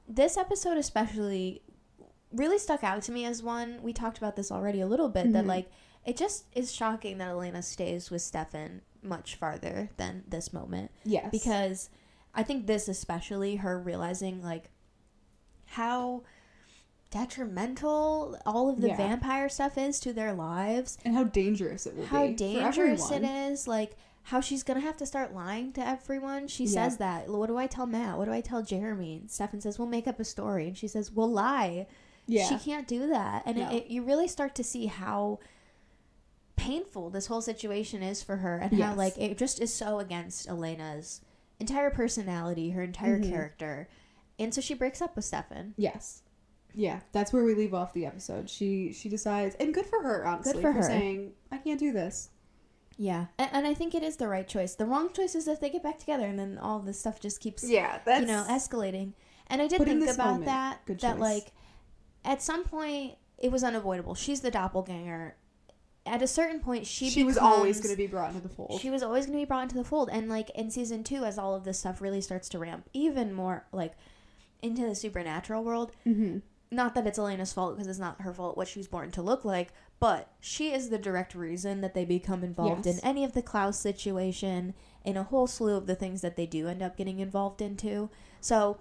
this 0.08 0.36
episode 0.36 0.76
especially 0.76 1.62
really 2.32 2.58
stuck 2.58 2.82
out 2.82 3.02
to 3.02 3.12
me 3.12 3.24
as 3.24 3.42
one. 3.42 3.80
We 3.82 3.92
talked 3.92 4.18
about 4.18 4.34
this 4.36 4.50
already 4.50 4.80
a 4.80 4.86
little 4.86 5.08
bit. 5.08 5.32
That 5.32 5.44
Mhm. 5.44 5.48
like 5.48 5.70
it 6.04 6.16
just 6.16 6.46
is 6.54 6.72
shocking 6.72 7.18
that 7.18 7.28
Elena 7.30 7.62
stays 7.62 8.10
with 8.10 8.22
Stefan 8.22 8.82
much 9.02 9.36
farther 9.36 9.90
than 9.96 10.24
this 10.28 10.52
moment 10.52 10.90
Yes. 11.04 11.28
because 11.30 11.90
I 12.34 12.42
think 12.42 12.66
this 12.66 12.88
especially 12.88 13.56
her 13.56 13.78
realizing 13.78 14.42
like 14.42 14.70
how 15.66 16.22
detrimental 17.10 18.38
all 18.44 18.68
of 18.68 18.80
the 18.80 18.88
Yeah. 18.88 18.96
vampire 18.96 19.48
stuff 19.48 19.78
is 19.78 19.98
to 20.00 20.12
their 20.12 20.32
lives, 20.32 20.98
and 21.04 21.14
how 21.14 21.24
dangerous 21.24 21.86
it 21.86 21.96
will 21.96 22.06
how 22.06 22.26
be. 22.26 22.32
for 22.32 22.36
dangerous 22.38 23.10
it 23.10 23.22
is, 23.22 23.66
like 23.68 23.96
how 24.24 24.40
she's 24.40 24.62
gonna 24.64 24.80
have 24.80 24.96
to 24.96 25.06
start 25.06 25.32
lying 25.32 25.72
to 25.72 25.86
everyone. 25.86 26.48
She 26.48 26.64
Yeah. 26.64 26.70
says 26.88 26.96
that. 26.98 27.28
What 27.28 27.46
do 27.46 27.56
I 27.56 27.66
tell 27.68 27.86
Matt? 27.86 28.18
What 28.18 28.24
do 28.24 28.32
I 28.32 28.40
tell 28.40 28.62
Jeremy? 28.62 29.18
And 29.20 29.30
Stefan 29.30 29.60
says, 29.60 29.78
"We'll 29.78 29.88
make 29.88 30.08
up 30.08 30.18
a 30.18 30.24
story," 30.24 30.66
and 30.68 30.76
she 30.76 30.88
says, 30.88 31.12
"We'll 31.12 31.30
lie." 31.30 31.86
Yeah. 32.26 32.48
She 32.48 32.58
can't 32.58 32.88
do 32.88 33.06
that, 33.08 33.44
and 33.46 33.56
No. 33.58 33.70
it, 33.70 33.74
it, 33.84 33.86
you 33.86 34.02
really 34.02 34.26
start 34.26 34.56
to 34.56 34.64
see 34.64 34.86
how 34.86 35.38
painful 36.56 37.10
this 37.10 37.26
whole 37.26 37.40
situation 37.42 38.02
is 38.02 38.22
for 38.22 38.38
her, 38.38 38.56
and 38.58 38.80
how 38.80 38.94
like 38.94 39.16
it 39.16 39.38
just 39.38 39.60
is 39.60 39.72
so 39.72 40.00
against 40.00 40.48
Elena's 40.48 41.20
entire 41.60 41.90
personality, 41.90 42.70
her 42.70 42.82
entire 42.82 43.20
Mhm. 43.20 43.28
character, 43.30 43.88
and 44.38 44.52
so 44.52 44.60
she 44.60 44.74
breaks 44.74 45.00
up 45.00 45.14
with 45.14 45.24
Stefan. 45.24 45.74
Yes. 45.76 46.22
Yeah, 46.76 47.00
that's 47.12 47.32
where 47.32 47.42
we 47.42 47.54
leave 47.54 47.72
off 47.72 47.94
the 47.94 48.04
episode. 48.04 48.50
She 48.50 48.92
she 48.92 49.08
decides, 49.08 49.56
and 49.56 49.72
good 49.72 49.86
for 49.86 50.02
her, 50.02 50.26
honestly, 50.26 50.52
good 50.52 50.62
for 50.62 50.72
her. 50.72 50.82
saying, 50.82 51.32
"I 51.50 51.56
can't 51.56 51.80
do 51.80 51.90
this." 51.90 52.28
Yeah, 52.98 53.26
and, 53.38 53.48
and 53.52 53.66
I 53.66 53.72
think 53.72 53.94
it 53.94 54.02
is 54.02 54.16
the 54.16 54.28
right 54.28 54.46
choice. 54.46 54.74
The 54.74 54.84
wrong 54.84 55.10
choice 55.12 55.34
is 55.34 55.48
if 55.48 55.58
they 55.58 55.70
get 55.70 55.82
back 55.82 55.98
together, 55.98 56.26
and 56.26 56.38
then 56.38 56.58
all 56.58 56.78
this 56.80 57.00
stuff 57.00 57.18
just 57.18 57.40
keeps 57.40 57.64
Yeah, 57.64 58.00
that's 58.04 58.20
you 58.20 58.26
know 58.26 58.44
escalating. 58.48 59.14
And 59.46 59.62
I 59.62 59.68
did 59.68 59.82
think 59.82 60.02
about 60.02 60.26
moment, 60.26 60.44
that. 60.46 60.84
good 60.84 61.00
that 61.00 61.14
choice. 61.14 61.20
like 61.20 61.52
at 62.24 62.42
some 62.42 62.64
point 62.64 63.14
it 63.38 63.50
was 63.50 63.64
unavoidable. 63.64 64.14
She's 64.14 64.42
the 64.42 64.50
doppelganger. 64.50 65.36
At 66.04 66.22
a 66.22 66.26
certain 66.26 66.60
point, 66.60 66.86
she 66.86 67.10
she, 67.10 67.24
was 67.24 67.36
always 67.36 67.80
going 67.80 67.92
to 67.92 67.96
be 67.96 68.06
brought 68.06 68.30
into 68.30 68.42
the 68.42 68.48
fold. 68.48 68.80
She 68.80 68.90
was 68.90 69.02
always 69.02 69.26
going 69.26 69.38
to 69.38 69.42
be 69.42 69.46
brought 69.46 69.64
into 69.64 69.76
the 69.76 69.84
fold, 69.84 70.08
and 70.12 70.28
like 70.28 70.50
in 70.50 70.70
season 70.70 71.02
two, 71.02 71.24
as 71.24 71.36
all 71.36 71.54
of 71.54 71.64
this 71.64 71.80
stuff 71.80 72.00
really 72.00 72.20
starts 72.20 72.48
to 72.50 72.58
ramp 72.58 72.88
even 72.92 73.32
more, 73.32 73.66
like 73.72 73.94
into 74.62 74.82
the 74.82 74.94
supernatural 74.94 75.64
world. 75.64 75.92
mm-hmm. 76.06 76.38
Not 76.70 76.94
that 76.94 77.06
it's 77.06 77.18
Elena's 77.18 77.52
fault 77.52 77.74
because 77.76 77.86
it's 77.86 77.98
not 77.98 78.20
her 78.22 78.32
fault 78.32 78.56
what 78.56 78.66
she's 78.68 78.88
born 78.88 79.10
to 79.12 79.22
look 79.22 79.44
like, 79.44 79.72
but 80.00 80.30
she 80.40 80.72
is 80.72 80.88
the 80.90 80.98
direct 80.98 81.34
reason 81.34 81.80
that 81.80 81.94
they 81.94 82.04
become 82.04 82.42
involved 82.42 82.86
Yes. 82.86 82.98
in 82.98 83.04
any 83.04 83.24
of 83.24 83.32
the 83.32 83.42
Klaus 83.42 83.78
situation, 83.78 84.74
in 85.04 85.16
a 85.16 85.22
whole 85.22 85.46
slew 85.46 85.76
of 85.76 85.86
the 85.86 85.94
things 85.94 86.20
that 86.22 86.36
they 86.36 86.46
do 86.46 86.66
end 86.68 86.82
up 86.82 86.96
getting 86.96 87.20
involved 87.20 87.62
into. 87.62 88.10
So, 88.40 88.78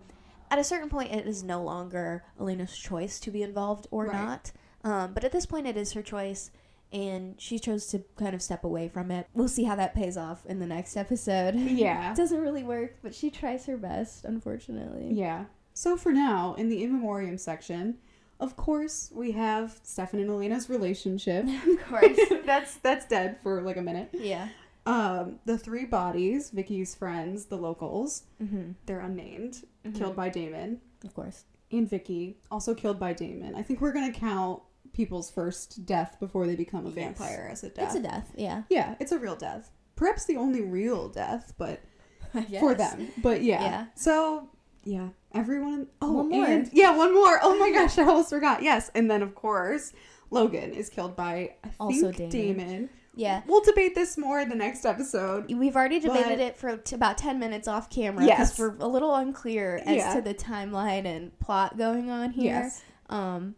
at 0.49 0.57
a 0.59 0.63
certain 0.63 0.89
point, 0.89 1.11
it 1.13 1.27
is 1.27 1.43
no 1.43 1.61
longer 1.63 2.23
Elena's 2.39 2.75
choice 2.75 3.19
to 3.19 3.31
be 3.31 3.43
involved 3.43 3.87
or 3.91 4.05
Right. 4.05 4.13
not. 4.25 4.51
Um, 4.83 5.13
but 5.13 5.23
at 5.23 5.31
this 5.31 5.45
point, 5.45 5.67
it 5.67 5.77
is 5.77 5.93
her 5.93 6.01
choice, 6.01 6.51
and 6.91 7.39
she 7.39 7.57
chose 7.59 7.87
to 7.87 8.03
kind 8.15 8.33
of 8.35 8.41
step 8.41 8.63
away 8.63 8.87
from 8.87 9.09
it. 9.11 9.27
We'll 9.33 9.47
see 9.47 9.63
how 9.63 9.75
that 9.75 9.93
pays 9.95 10.17
off 10.17 10.45
in 10.45 10.59
the 10.59 10.67
next 10.67 10.95
episode. 10.97 11.55
Yeah. 11.55 12.11
it 12.13 12.15
doesn't 12.17 12.39
really 12.39 12.63
work, 12.63 12.95
but 13.01 13.13
she 13.15 13.29
tries 13.29 13.65
her 13.65 13.77
best, 13.77 14.25
unfortunately. 14.25 15.13
Yeah. 15.13 15.45
So 15.75 15.95
for 15.97 16.11
now, 16.11 16.55
in 16.57 16.69
the 16.69 16.81
in 16.83 16.91
memoriam 16.91 17.37
section, 17.37 17.97
of 18.39 18.55
course, 18.55 19.11
we 19.13 19.31
have 19.33 19.77
Stefan 19.83 20.19
and 20.21 20.29
Elena's 20.31 20.69
relationship. 20.69 21.45
Of 21.67 21.85
course. 21.87 22.17
that's 22.45 22.75
that's 22.77 23.05
dead 23.05 23.37
for 23.43 23.61
like 23.61 23.77
a 23.77 23.81
minute. 23.81 24.09
yeah. 24.13 24.47
Um, 24.87 25.39
the 25.45 25.57
three 25.57 25.85
bodies, 25.85 26.51
Vicki's 26.51 26.93
friends, 26.95 27.45
the 27.45 27.57
locals, 27.57 28.23
Mm-hmm. 28.41 28.71
they're 28.85 28.99
unnamed, 29.01 29.63
killed 29.95 30.15
by 30.15 30.29
Damon, 30.29 30.79
Of 31.03 31.13
course. 31.15 31.43
and 31.71 31.89
Vicki, 31.89 32.37
also 32.51 32.73
killed 32.75 32.99
by 32.99 33.11
Damon. 33.13 33.55
I 33.55 33.63
think 33.63 33.81
we're 33.81 33.91
gonna 33.93 34.11
count 34.13 34.61
people's 34.93 35.29
first 35.31 35.85
death 35.85 36.17
before 36.19 36.45
they 36.47 36.55
become 36.55 36.85
a 36.85 36.89
Yes. 36.89 36.95
vampire 36.95 37.49
as 37.51 37.63
a 37.63 37.69
death. 37.69 37.87
It's 37.87 37.95
a 37.95 38.01
death. 38.01 38.31
Yeah. 38.37 38.61
yeah, 38.69 38.95
it's 38.99 39.11
a 39.11 39.17
real 39.19 39.35
death. 39.35 39.71
Perhaps 39.95 40.25
the 40.25 40.37
only 40.37 40.61
real 40.61 41.09
death, 41.09 41.53
but 41.57 41.81
for 42.59 42.73
them. 42.75 43.07
But 43.21 43.41
yeah. 43.43 43.61
Yeah. 43.63 43.85
So 43.95 44.49
yeah, 44.83 45.09
everyone. 45.35 45.87
Oh, 46.01 46.13
One 46.13 46.29
more. 46.29 46.45
and- 46.45 46.69
yeah, 46.73 46.95
one 46.95 47.13
more. 47.13 47.39
Oh 47.41 47.57
my 47.59 47.71
gosh, 47.71 47.97
I 47.97 48.03
almost 48.03 48.29
forgot. 48.29 48.63
Yes, 48.63 48.89
and 48.95 49.09
then 49.09 49.21
of 49.21 49.35
course 49.35 49.93
Logan 50.31 50.73
is 50.73 50.89
killed 50.89 51.15
by 51.15 51.53
I 51.63 51.69
Also 51.79 52.11
think 52.11 52.31
Damon. 52.31 52.67
Damon. 52.67 52.89
Yeah. 53.17 53.43
We'll 53.47 53.61
debate 53.63 53.95
this 53.95 54.17
more 54.17 54.41
in 54.41 54.49
the 54.49 54.55
next 54.55 54.85
episode. 54.85 55.49
We've 55.53 55.75
already 55.75 55.99
debated 56.01 56.37
But- 56.37 56.39
it 56.39 56.57
for 56.57 56.75
t- 56.77 56.95
about 56.95 57.17
10 57.17 57.39
minutes 57.39 57.65
off 57.67 57.89
camera 57.89 58.25
Yes. 58.25 58.51
because 58.51 58.59
we're 58.59 58.85
a 58.85 58.89
little 58.89 59.15
unclear 59.15 59.81
as 59.85 59.95
Yeah. 59.97 60.15
to 60.15 60.21
the 60.21 60.33
timeline 60.33 61.05
and 61.05 61.37
plot 61.39 61.77
going 61.77 62.09
on 62.09 62.31
here. 62.31 62.45
Yes. 62.63 62.83
Um, 63.09 63.55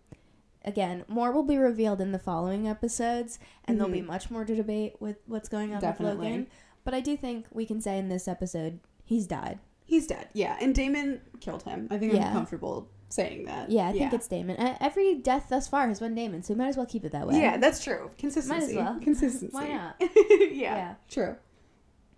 again, 0.64 1.06
more 1.08 1.32
will 1.32 1.42
be 1.42 1.58
revealed 1.58 2.02
in 2.02 2.12
the 2.12 2.20
following 2.20 2.68
episodes, 2.68 3.40
and 3.66 3.80
there'll 3.80 3.92
be 3.92 4.02
Mhm. 4.02 4.06
much 4.08 4.30
more 4.30 4.46
to 4.46 4.54
debate 4.56 4.94
with 5.02 5.18
what's 5.26 5.50
going 5.50 5.74
on 5.74 5.82
Definitely. 5.82 6.18
with 6.18 6.26
Logan. 6.28 6.48
But 6.84 6.94
I 6.94 7.00
do 7.00 7.18
think 7.18 7.48
we 7.52 7.66
can 7.66 7.82
say 7.82 7.98
in 7.98 8.10
this 8.10 8.28
episode, 8.28 8.80
he's 9.06 9.26
died. 9.26 9.58
He's 9.88 10.06
dead. 10.06 10.28
Yeah, 10.34 10.56
and 10.62 10.76
Damon 10.76 11.22
killed 11.40 11.64
him. 11.64 11.88
I 11.90 11.98
think 11.98 12.14
Yeah. 12.14 12.28
I'm 12.28 12.34
comfortable 12.34 12.90
saying 13.10 13.46
that. 13.46 13.72
Yeah, 13.72 13.88
I 13.88 13.94
think 13.94 14.14
it's 14.14 14.28
Damon. 14.28 14.58
Uh, 14.58 14.78
every 14.82 15.16
death 15.16 15.48
thus 15.50 15.68
far 15.68 15.88
has 15.88 16.00
been 16.02 16.14
Damon, 16.14 16.44
so 16.44 16.54
we 16.54 16.58
might 16.60 16.68
as 16.68 16.78
well 16.78 16.86
keep 16.86 17.06
it 17.06 17.14
that 17.14 17.26
way. 17.28 17.40
Yeah, 17.40 17.58
that's 17.58 17.84
true. 17.84 18.12
Consistency. 18.20 18.54
Might 18.54 18.70
as 18.70 18.76
well. 18.76 19.00
Consistency. 19.02 19.54
Why 19.56 19.68
not? 19.70 19.96
yeah, 20.02 20.52
Yeah. 20.52 20.96
True. 21.10 21.36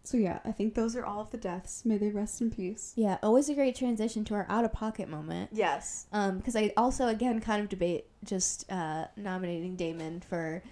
So 0.04 0.18
yeah, 0.18 0.40
I 0.44 0.52
think 0.52 0.74
those 0.74 0.96
are 0.96 1.06
all 1.06 1.22
of 1.22 1.30
the 1.30 1.38
deaths. 1.38 1.86
May 1.86 1.98
they 2.00 2.10
rest 2.10 2.42
in 2.42 2.50
peace. 2.50 2.94
Yeah, 2.96 3.18
always 3.22 3.48
a 3.50 3.54
great 3.54 3.76
transition 3.76 4.24
to 4.26 4.34
our 4.34 4.48
out 4.50 4.66
of 4.66 4.74
pocket 4.74 5.08
moment. 5.08 5.52
Yes. 5.54 6.08
Um, 6.12 6.38
because 6.38 6.56
I 6.56 6.74
also 6.76 7.08
again 7.08 7.40
kind 7.42 7.62
of 7.62 7.70
debate 7.70 8.08
just 8.24 8.66
uh 8.72 9.06
nominating 9.16 9.76
Damon 9.76 10.22
for 10.22 10.64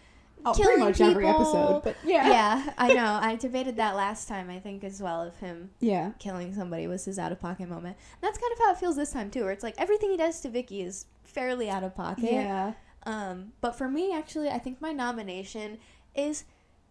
Oh, 0.50 0.54
pretty 0.64 0.80
much 0.80 1.02
every 1.02 1.28
episode, 1.28 1.82
but 1.84 1.95
yeah. 2.06 2.28
yeah, 2.30 2.74
I 2.78 2.93
know. 2.93 3.20
I 3.22 3.36
debated 3.36 3.78
that 3.78 3.95
last 3.95 4.28
time, 4.28 4.50
I 4.50 4.60
think, 4.60 4.84
as 4.84 5.02
well, 5.02 5.22
of 5.22 5.36
him 5.38 5.70
Yeah. 5.80 6.12
killing 6.20 6.54
somebody 6.54 6.88
was 6.88 7.06
his 7.06 7.18
out 7.20 7.32
of 7.32 7.39
pocket 7.39 7.70
moment. 7.70 7.98
That's 8.22 8.38
kind 8.38 8.52
of 8.54 8.60
how 8.60 8.72
it 8.72 8.78
feels 8.78 8.95
this 8.95 9.12
time, 9.12 9.30
too, 9.32 9.41
where 9.43 9.52
it's 9.52 9.64
like 9.64 9.76
everything 9.78 10.12
he 10.12 10.18
does 10.18 10.39
to 10.41 10.50
Vicki 10.50 10.82
is 10.82 11.06
fairly 11.24 11.70
out 11.70 11.84
of 11.84 11.95
pocket. 11.95 12.32
Yeah. 12.32 12.74
Um, 13.06 13.54
but 13.62 13.72
for 13.78 13.88
me, 13.89 14.14
actually, 14.14 14.50
I 14.50 14.60
think 14.60 14.82
my 14.82 14.91
nomination 14.91 15.78
is 16.16 16.43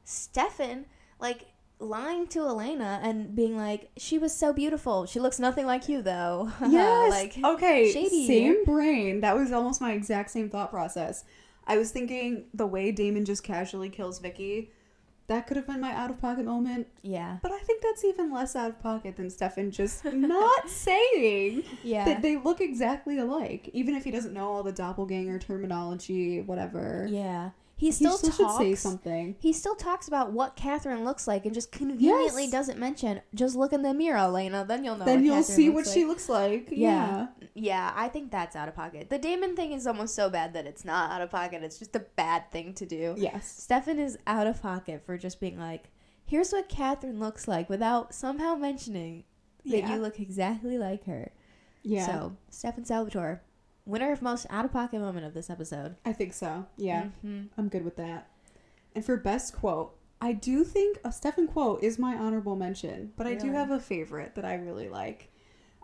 Stefan, 0.05 0.87
like, 1.21 1.47
lying 1.79 2.27
to 2.29 2.41
Elena 2.41 3.01
and 3.03 3.35
being 3.37 3.57
like, 3.57 3.91
she 3.99 4.19
was 4.19 4.35
so 4.35 4.53
beautiful. 4.53 5.05
She 5.05 5.21
looks 5.21 5.39
nothing 5.39 5.67
like 5.67 5.89
you, 5.89 6.01
though. 6.03 6.51
Yes. 6.69 7.11
like, 7.11 7.45
okay. 7.45 7.93
shady. 7.93 8.27
Same 8.27 8.65
brain. 8.65 9.21
That 9.21 9.37
was 9.37 9.53
almost 9.53 9.81
my 9.81 9.93
exact 9.93 10.31
same 10.31 10.49
thought 10.49 10.71
process. 10.71 11.25
I 11.67 11.77
was 11.79 11.91
thinking 11.91 12.45
the 12.55 12.67
way 12.67 12.93
Damon 12.93 13.25
just 13.25 13.43
casually 13.43 13.89
kills 13.89 14.19
Vicki, 14.21 14.71
that 15.29 15.49
could 15.49 15.57
have 15.57 15.67
been 15.67 15.81
my 15.81 15.93
out 15.93 16.11
of 16.11 16.21
pocket 16.21 16.45
moment. 16.45 16.87
yeah. 17.03 17.39
But 17.43 17.51
I 17.51 17.59
think 17.59 17.83
that's 17.83 18.05
even 18.05 18.33
less 18.33 18.55
out 18.55 18.71
of 18.71 18.81
pocket 18.81 19.17
than 19.17 19.29
Stefan 19.31 19.73
just 19.73 20.05
not 20.05 20.69
saying 20.71 21.64
Yeah. 21.83 22.05
that 22.05 22.23
they 22.23 22.37
look 22.37 22.61
exactly 22.61 23.19
alike, 23.19 23.69
even 23.73 23.97
if 23.97 24.05
he 24.05 24.12
doesn't 24.12 24.33
know 24.33 24.47
all 24.53 24.62
the 24.62 24.71
doppelganger 24.71 25.39
terminology, 25.41 26.41
whatever. 26.43 27.09
yeah. 27.11 27.51
He 27.79 27.87
He 27.87 27.93
still, 27.93 28.16
still 28.16 28.31
talks. 28.31 28.55
should 28.57 28.59
say 28.59 28.74
something. 28.74 29.37
He 29.39 29.53
still 29.53 29.74
talks 29.74 30.09
about 30.09 30.33
what 30.33 30.57
Katherine 30.57 31.05
looks 31.05 31.29
like 31.29 31.45
and 31.45 31.53
just 31.55 31.70
conveniently 31.70 32.45
Yes. 32.45 32.51
doesn't 32.51 32.79
mention, 32.79 33.20
just 33.35 33.55
look 33.55 33.72
in 33.74 33.83
the 33.83 33.93
mirror, 33.93 34.16
Elena, 34.16 34.64
then 34.66 34.83
you'll 34.83 34.97
know. 34.97 35.05
then 35.05 35.18
what 35.18 35.24
you'll 35.27 35.37
Katherine 35.37 35.57
see 35.57 35.68
what 35.68 35.87
she 35.87 36.05
looks 36.07 36.29
like. 36.31 36.68
Yeah. 36.70 37.27
Yeah. 37.39 37.47
Yeah, 37.55 37.93
I 37.95 38.09
think 38.09 38.31
that's 38.31 38.57
out 38.57 38.68
of 38.68 38.74
pocket. 38.74 39.11
The 39.11 39.18
Damon 39.18 39.55
thing 39.57 39.72
is 39.72 39.87
almost 39.87 40.14
so 40.14 40.31
bad 40.31 40.55
that 40.55 40.66
it's 40.66 40.87
not 40.87 41.11
out 41.11 41.20
of 41.20 41.31
pocket. 41.31 41.62
It's 41.62 41.79
just 41.79 41.95
a 41.95 42.01
bad 42.01 42.51
thing 42.51 42.72
to 42.74 42.87
do. 42.87 43.14
Yes. 43.18 43.47
Stefan 43.62 43.99
is 43.99 44.16
out 44.27 44.47
of 44.47 44.62
pocket 44.62 45.03
for 45.05 45.18
just 45.18 45.39
being 45.39 45.59
like, 45.59 45.91
here's 46.24 46.53
what 46.53 46.70
Katherine 46.70 47.20
looks 47.20 47.47
like 47.47 47.68
without 47.68 48.14
somehow 48.14 48.55
mentioning 48.55 49.24
that 49.66 49.77
Yeah. 49.81 49.95
you 49.95 50.01
look 50.01 50.18
exactly 50.18 50.79
like 50.79 51.05
her. 51.05 51.31
Yeah. 51.83 52.07
So, 52.07 52.37
Stefan 52.51 52.85
Salvatore, 52.87 53.43
winner 53.87 54.12
of 54.12 54.20
most 54.20 54.47
out 54.51 54.64
of 54.64 54.72
pocket 54.72 55.01
moment 55.01 55.24
of 55.26 55.32
this 55.34 55.49
episode. 55.49 55.97
I 56.05 56.12
think 56.12 56.32
so. 56.34 56.66
Yeah. 56.76 57.05
hmm 57.22 57.45
I'm 57.57 57.68
good 57.68 57.84
with 57.84 57.97
that. 57.97 58.28
And 58.95 59.05
for 59.05 59.16
best 59.16 59.55
quote, 59.55 59.95
I 60.20 60.32
do 60.32 60.64
think 60.64 60.99
a 61.05 61.12
Stefan 61.12 61.47
quote 61.49 61.82
is 61.82 61.99
my 61.99 62.14
honorable 62.16 62.57
mention, 62.57 63.12
but 63.16 63.26
I 63.26 63.34
do 63.34 63.53
have 63.53 63.70
a 63.70 63.78
favorite 63.80 64.34
that 64.34 64.45
I 64.45 64.55
really 64.55 64.89
like. 64.89 65.30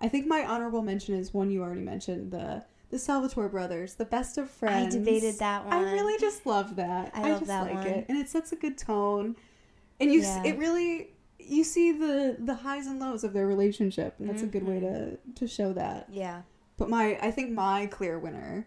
I 0.01 0.09
think 0.09 0.27
my 0.27 0.45
honorable 0.45 0.83
mention 0.83 1.15
is 1.15 1.33
one 1.35 1.51
you 1.51 1.63
already 1.63 1.83
mentioned, 1.83 2.33
the 2.33 2.65
the 2.91 2.99
Salvatore 2.99 3.49
brothers, 3.49 3.95
the 3.95 4.05
best 4.05 4.37
of 4.37 4.51
friends. 4.51 4.95
I 4.95 4.99
debated 4.99 5.39
that 5.39 5.65
one. 5.65 5.73
I 5.73 5.81
really 5.93 6.19
just 6.19 6.45
love 6.45 6.77
that. 6.77 7.11
I 7.15 7.21
I, 7.21 7.31
love 7.31 7.41
just 7.41 7.47
that 7.47 7.63
like 7.63 7.75
one. 7.77 7.87
it, 7.87 8.07
and 8.09 8.19
it 8.19 8.29
sets 8.29 8.53
a 8.53 8.57
good 8.57 8.77
tone. 8.77 9.35
And 10.01 10.13
you, 10.13 10.21
Yeah. 10.21 10.41
s- 10.41 10.47
it 10.47 10.59
really, 10.59 11.11
you 11.39 11.65
see 11.65 11.93
the 11.93 12.37
the 12.39 12.55
highs 12.55 12.87
and 12.87 12.99
lows 13.01 13.25
of 13.25 13.33
their 13.33 13.47
relationship, 13.47 14.17
and 14.19 14.29
that's 14.29 14.43
a 14.43 14.47
good 14.47 14.67
way 14.67 14.81
Mhm. 14.81 14.81
to 14.81 15.19
to 15.37 15.47
show 15.47 15.73
that. 15.75 16.09
Yeah. 16.11 16.43
But 16.83 16.91
my, 16.91 17.19
I 17.23 17.31
think 17.31 17.51
my 17.51 17.87
clear 17.87 18.19
winner 18.19 18.67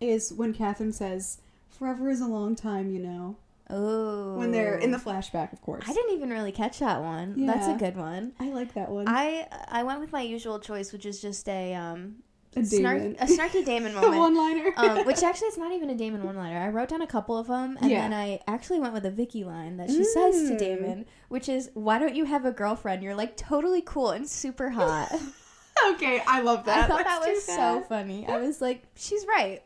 is 0.00 0.32
when 0.32 0.52
Katherine 0.52 0.92
says, 0.92 1.38
"Forever 1.70 2.08
is 2.10 2.20
a 2.20 2.26
long 2.26 2.54
time," 2.56 2.90
you 2.90 2.98
know. 2.98 3.36
Oh. 3.70 4.34
When 4.36 4.50
they're 4.50 4.76
in 4.76 4.90
the 4.90 4.98
flashback, 4.98 5.52
of 5.52 5.62
course. 5.62 5.84
I 5.88 5.92
didn't 5.92 6.14
even 6.14 6.30
really 6.30 6.52
catch 6.52 6.80
that 6.80 7.00
one. 7.00 7.46
That's 7.46 7.68
a 7.68 7.74
good 7.74 7.96
one. 7.96 8.32
I 8.40 8.50
like 8.50 8.74
that 8.74 8.90
one. 8.90 9.04
I 9.08 9.46
I 9.68 9.82
went 9.84 10.00
with 10.00 10.12
my 10.12 10.20
usual 10.22 10.58
choice, 10.58 10.92
which 10.92 11.06
is 11.06 11.22
just 11.22 11.48
a 11.48 11.72
um 11.74 12.16
a 12.54 12.64
snark, 12.66 13.00
a 13.00 13.24
snarky 13.24 13.64
Damon 13.64 13.94
moment. 13.98 14.14
one-liner. 14.14 14.72
um, 14.76 15.06
which 15.06 15.22
actually 15.22 15.48
it's 15.48 15.56
not 15.56 15.72
even 15.72 15.88
a 15.88 15.94
Damon 15.94 16.22
one 16.22 16.36
liner. 16.36 16.58
I 16.58 16.68
wrote 16.68 16.90
down 16.90 17.00
a 17.00 17.06
couple 17.06 17.38
of 17.38 17.46
them, 17.46 17.78
and 17.80 17.90
Yeah. 17.90 18.02
then 18.02 18.12
I 18.12 18.40
actually 18.46 18.78
went 18.80 18.92
with 18.92 19.06
a 19.06 19.10
Vicki 19.10 19.42
line 19.44 19.78
that 19.78 19.88
she 19.88 20.04
says 20.04 20.48
to 20.50 20.54
Mm. 20.56 20.58
Damon, 20.58 21.06
which 21.28 21.48
is, 21.48 21.70
"Why 21.72 21.98
don't 21.98 22.14
you 22.14 22.26
have 22.26 22.44
a 22.44 22.52
girlfriend? 22.52 23.02
You're 23.02 23.14
like 23.14 23.36
totally 23.38 23.80
cool 23.80 24.10
and 24.10 24.28
super 24.28 24.70
hot." 24.70 25.08
okay, 25.90 26.22
I 26.26 26.40
love 26.40 26.64
that. 26.66 26.84
I 26.84 26.88
thought 26.88 27.04
Let's 27.06 27.24
that 27.24 27.28
was 27.28 27.44
so 27.44 27.84
funny. 27.88 28.26
I 28.26 28.38
was 28.38 28.60
like, 28.60 28.82
"She's 28.96 29.26
right. 29.26 29.62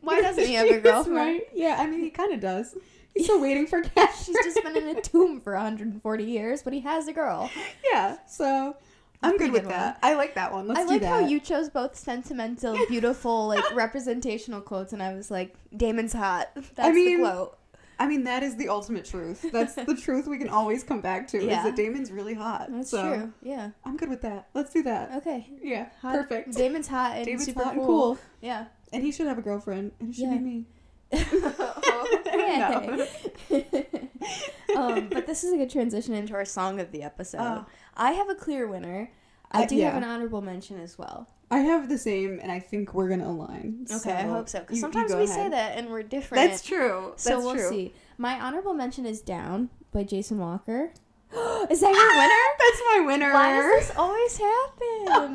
Why 0.00 0.20
doesn't 0.20 0.46
he 0.46 0.54
have 0.54 0.68
a 0.68 0.80
girlfriend? 0.80 1.16
right. 1.16 1.42
Yeah, 1.54 1.76
I 1.78 1.86
mean, 1.86 2.00
he 2.00 2.10
kind 2.10 2.32
of 2.32 2.40
does. 2.40 2.76
He's 3.14 3.24
still 3.24 3.40
waiting 3.42 3.66
for 3.66 3.82
Katherine. 3.82 4.08
She's 4.24 4.54
just 4.54 4.62
been 4.62 4.76
in 4.76 4.96
a 4.96 5.00
tomb 5.02 5.40
for 5.40 5.54
140 5.54 6.24
years, 6.24 6.62
but 6.62 6.72
he 6.72 6.80
has 6.80 7.08
a 7.08 7.12
girl." 7.12 7.50
yeah. 7.92 8.18
So 8.26 8.76
I'm 9.22 9.36
Pretty 9.36 9.46
good 9.46 9.52
with 9.52 9.62
good 9.62 9.72
that. 9.72 9.98
I 10.02 10.14
like 10.14 10.34
that 10.34 10.52
one. 10.52 10.66
Let's 10.66 10.80
I 10.80 10.84
like 10.84 11.02
how 11.02 11.20
you 11.20 11.38
chose 11.38 11.68
both 11.68 11.96
sentimental, 11.96 12.76
beautiful, 12.88 13.46
like 13.46 13.74
representational 13.74 14.60
quotes, 14.60 14.92
and 14.92 15.02
I 15.02 15.14
was 15.14 15.30
like, 15.30 15.54
"Damon's 15.76 16.12
hot." 16.12 16.50
That's 16.74 16.94
mean, 16.94 17.22
the 17.22 17.28
quote. 17.28 17.58
I 18.02 18.06
mean, 18.08 18.24
that 18.24 18.42
is 18.42 18.56
the 18.56 18.68
ultimate 18.68 19.04
truth. 19.04 19.46
That's 19.52 19.76
the 19.76 19.94
truth 20.02 20.26
we 20.26 20.36
can 20.38 20.48
always 20.48 20.82
come 20.82 21.00
back 21.00 21.28
to. 21.28 21.40
Yeah. 21.44 21.58
Is 21.58 21.64
that 21.64 21.76
Damon's 21.76 22.10
really 22.10 22.34
hot. 22.34 22.66
That's 22.68 22.90
so 22.90 23.00
true. 23.16 23.32
Yeah. 23.42 23.70
I'm 23.84 23.96
good 23.96 24.08
with 24.10 24.22
that. 24.22 24.48
Let's 24.54 24.72
do 24.72 24.82
that. 24.82 25.12
Okay. 25.18 25.48
Yeah. 25.62 25.86
Hot. 26.00 26.12
Perfect. 26.14 26.52
Damon's 26.56 26.88
hot 26.88 27.14
and 27.16 27.26
Damon's 27.26 27.44
super 27.44 27.62
hot 27.62 27.74
cool. 27.74 27.82
and 27.82 27.86
cool. 27.86 28.18
Yeah. 28.40 28.64
And 28.92 29.04
he 29.04 29.12
should 29.12 29.28
have 29.28 29.38
a 29.38 29.42
girlfriend. 29.42 29.92
And 30.00 30.08
it 30.10 30.16
should 30.16 30.24
Yeah. 30.24 30.38
be 30.38 30.40
me. 30.40 30.66
Um, 34.76 35.08
but 35.10 35.26
this 35.26 35.44
is 35.44 35.52
a 35.52 35.56
good 35.58 35.68
transition 35.70 36.14
into 36.14 36.32
our 36.32 36.46
song 36.46 36.80
of 36.80 36.92
the 36.92 37.02
episode. 37.02 37.40
Oh. 37.42 37.66
I 37.94 38.12
have 38.12 38.30
a 38.30 38.34
clear 38.34 38.66
winner. 38.66 39.10
I 39.52 39.62
Uh, 39.64 39.66
do 39.66 39.76
yeah. 39.76 39.90
have 39.92 40.02
an 40.02 40.08
honorable 40.08 40.40
mention 40.42 40.80
as 40.80 40.98
well. 40.98 41.28
I 41.50 41.58
have 41.58 41.88
the 41.88 41.98
same, 41.98 42.40
and 42.42 42.50
I 42.50 42.58
think 42.58 42.94
we're 42.94 43.08
gonna 43.08 43.28
align. 43.28 43.86
Okay, 43.92 44.12
I 44.12 44.22
hope 44.22 44.48
so. 44.48 44.60
Because 44.60 44.80
sometimes 44.80 45.12
go 45.12 45.18
we 45.18 45.24
ahead. 45.24 45.36
say 45.36 45.48
that 45.50 45.76
and 45.76 45.90
we're 45.90 46.02
different. 46.02 46.48
That's 46.50 46.62
true. 46.62 47.12
so 47.16 47.38
we'll 47.40 47.54
true. 47.54 47.68
see. 47.68 47.94
My 48.16 48.40
honorable 48.40 48.72
mention 48.74 49.04
is 49.04 49.20
Down 49.20 49.68
by 49.92 50.02
Jason 50.04 50.38
Walker. 50.38 50.92
is 51.70 51.80
that 51.80 51.92
your 51.92 52.16
winner? 52.18 52.44
That's 52.58 52.82
my 52.94 53.00
winner. 53.06 53.32
Why 53.34 53.52
does 53.52 53.88
this 53.88 53.96
always 53.96 54.38
happen? 54.38 55.34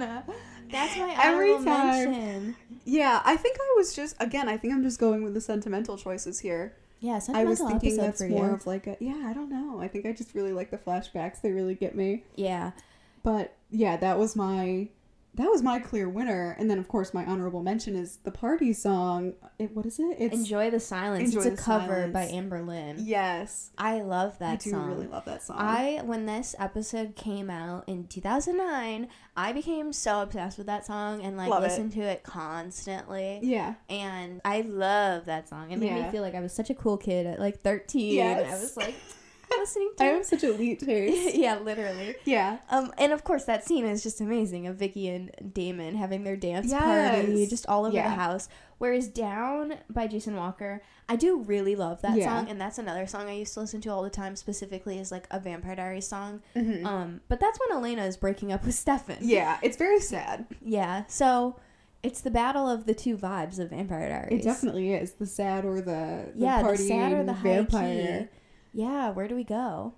That's 0.71 0.97
my 0.97 1.15
Every 1.23 1.53
time. 1.63 1.65
mention. 2.11 2.55
Yeah, 2.83 3.21
I 3.23 3.37
think 3.37 3.57
I 3.59 3.73
was 3.77 3.93
just 3.95 4.15
again. 4.19 4.49
I 4.49 4.57
think 4.57 4.73
I'm 4.73 4.83
just 4.83 4.99
going 4.99 5.23
with 5.23 5.33
the 5.33 5.41
sentimental 5.41 5.97
choices 5.97 6.39
here. 6.39 6.75
Yeah, 6.99 7.19
I 7.31 7.43
was 7.45 7.59
thinking 7.59 7.95
that's 7.95 8.21
more 8.21 8.47
you. 8.47 8.53
of 8.53 8.65
like 8.65 8.87
a 8.87 8.97
yeah. 8.99 9.23
I 9.27 9.33
don't 9.33 9.49
know. 9.49 9.79
I 9.79 9.87
think 9.87 10.05
I 10.07 10.11
just 10.13 10.33
really 10.33 10.51
like 10.51 10.71
the 10.71 10.77
flashbacks. 10.77 11.41
They 11.41 11.51
really 11.51 11.75
get 11.75 11.95
me. 11.95 12.23
yeah. 12.35 12.71
But 13.23 13.53
yeah, 13.69 13.97
that 13.97 14.17
was 14.19 14.35
my 14.35 14.89
that 15.35 15.51
was 15.51 15.61
my 15.61 15.77
clear 15.77 16.09
winner. 16.09 16.55
And 16.57 16.67
then, 16.67 16.79
of 16.79 16.87
course, 16.87 17.13
my 17.13 17.23
honorable 17.23 17.61
mention 17.61 17.95
is 17.95 18.17
the 18.23 18.31
party 18.31 18.73
song. 18.73 19.33
It, 19.59 19.69
what 19.75 19.85
is 19.85 19.99
it? 19.99 20.15
It's 20.17 20.33
Enjoy 20.35 20.71
the 20.71 20.79
Silence. 20.79 21.25
Enjoy 21.35 21.47
it's 21.51 21.61
a 21.61 21.63
cover 21.63 21.93
Silence. 21.93 22.13
by 22.13 22.23
Amber 22.23 22.63
Lynn. 22.63 22.95
yes. 22.97 23.69
I 23.77 24.01
love 24.01 24.39
that 24.39 24.63
song. 24.63 24.71
I 24.73 24.77
do 24.77 24.81
song. 24.81 24.87
really 24.89 25.05
love 25.07 25.25
that 25.25 25.43
song. 25.43 25.57
I 25.59 26.01
when 26.03 26.25
this 26.25 26.55
episode 26.57 27.15
came 27.15 27.51
out 27.51 27.83
in 27.87 28.07
2009, 28.07 29.09
I 29.35 29.53
became 29.53 29.93
so 29.93 30.21
obsessed 30.23 30.57
with 30.57 30.65
that 30.65 30.87
song 30.87 31.21
and 31.21 31.37
like 31.37 31.49
Love 31.49 31.61
it. 31.63 31.67
listened 31.67 31.91
to 31.93 32.01
it 32.01 32.23
constantly. 32.23 33.39
yeah. 33.43 33.75
And 33.89 34.41
I 34.43 34.61
love 34.61 35.25
that 35.25 35.47
song. 35.49 35.69
It 35.69 35.77
made 35.77 35.87
Yeah. 35.95 36.05
me 36.05 36.11
feel 36.11 36.23
like 36.23 36.33
I 36.33 36.39
was 36.41 36.53
such 36.53 36.71
a 36.71 36.75
cool 36.75 36.97
kid 36.97 37.27
at 37.27 37.39
like 37.39 37.61
13. 37.61 38.15
Yes. 38.15 38.49
I 38.49 38.59
was 38.59 38.77
like 38.77 38.95
listening 39.51 39.91
I 39.99 40.03
to 40.09 40.13
have 40.15 40.25
such 40.25 40.43
elite 40.43 40.79
taste. 40.85 41.35
Yeah, 41.35 41.59
literally. 41.59 42.15
yeah. 42.25 42.57
Um, 42.69 42.91
and 42.97 43.11
of 43.13 43.23
course, 43.23 43.45
that 43.45 43.63
scene 43.65 43.85
is 43.85 44.03
just 44.03 44.21
amazing 44.21 44.67
of 44.67 44.75
Vicki 44.77 45.07
and 45.09 45.31
Damon 45.53 45.95
having 45.95 46.23
their 46.23 46.35
dance 46.37 46.71
party 46.73 47.45
just 47.47 47.65
all 47.67 47.85
over 47.85 47.95
Yeah. 47.95 48.09
the 48.09 48.15
house. 48.15 48.49
Whereas 48.79 49.07
Down 49.07 49.73
by 49.89 50.05
Jason 50.07 50.35
Walker, 50.35 50.83
I 51.09 51.15
do 51.15 51.39
really 51.39 51.75
love 51.75 52.01
that 52.03 52.15
Yeah. 52.15 52.25
song, 52.25 52.49
and 52.49 52.61
that's 52.61 52.77
another 52.77 53.07
song 53.07 53.27
I 53.27 53.33
used 53.33 53.53
to 53.55 53.61
listen 53.61 53.81
to 53.81 53.89
all 53.89 54.03
the 54.03 54.09
time. 54.11 54.35
Specifically, 54.35 54.99
is 54.99 55.11
like 55.11 55.27
a 55.31 55.39
Vampire 55.39 55.75
Diaries 55.75 56.07
song. 56.07 56.41
Mhm. 56.55 56.85
Um, 56.85 57.21
but 57.27 57.39
that's 57.39 57.57
when 57.59 57.75
Elena 57.77 58.03
is 58.05 58.17
breaking 58.17 58.51
up 58.51 58.63
with 58.65 58.75
Stefan. 58.75 59.17
Yeah. 59.21 59.57
It's 59.63 59.77
very 59.77 59.99
sad. 59.99 60.45
Yeah. 60.61 61.05
So 61.07 61.55
it's 62.03 62.21
the 62.21 62.29
battle 62.29 62.69
of 62.69 62.85
the 62.85 62.93
two 62.93 63.17
vibes 63.17 63.57
of 63.57 63.71
Vampire 63.71 64.09
Diaries. 64.09 64.41
It 64.41 64.43
definitely 64.43 64.93
is. 64.93 65.13
The 65.13 65.25
sad 65.25 65.65
or 65.65 65.77
the, 65.81 66.29
the 66.31 66.31
yeah, 66.35 66.61
the 66.61 66.77
sad 66.77 67.13
or 67.13 67.23
the 67.23 67.33
high 67.33 67.43
vampire. 67.55 68.19
key. 68.31 68.37
Yeah. 68.73 69.09
Where 69.11 69.27
do 69.27 69.35
we 69.35 69.43
go? 69.43 69.93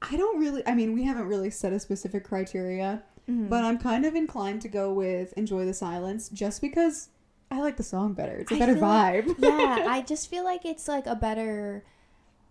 I 0.00 0.16
don't 0.16 0.38
really, 0.40 0.66
I 0.66 0.74
mean, 0.74 0.94
we 0.94 1.04
haven't 1.04 1.26
really 1.26 1.50
set 1.50 1.72
a 1.72 1.78
specific 1.78 2.24
criteria, 2.24 3.02
Mhm. 3.28 3.48
but 3.48 3.62
I'm 3.64 3.78
kind 3.78 4.04
of 4.04 4.14
inclined 4.16 4.60
to 4.62 4.68
go 4.68 4.92
with 4.92 5.32
Enjoy 5.34 5.64
the 5.64 5.74
Silence 5.74 6.28
just 6.28 6.60
because 6.60 7.08
I 7.52 7.60
like 7.60 7.76
the 7.76 7.82
song 7.84 8.14
better. 8.14 8.36
It's 8.38 8.50
a 8.50 8.56
I 8.56 8.58
better 8.58 8.72
feel 8.74 8.82
like- 8.82 9.26
vibe. 9.26 9.34
yeah, 9.38 9.84
I 9.88 10.02
just 10.02 10.28
feel 10.28 10.42
like 10.44 10.64
it's 10.64 10.88
like 10.88 11.06
a 11.06 11.14
better 11.14 11.84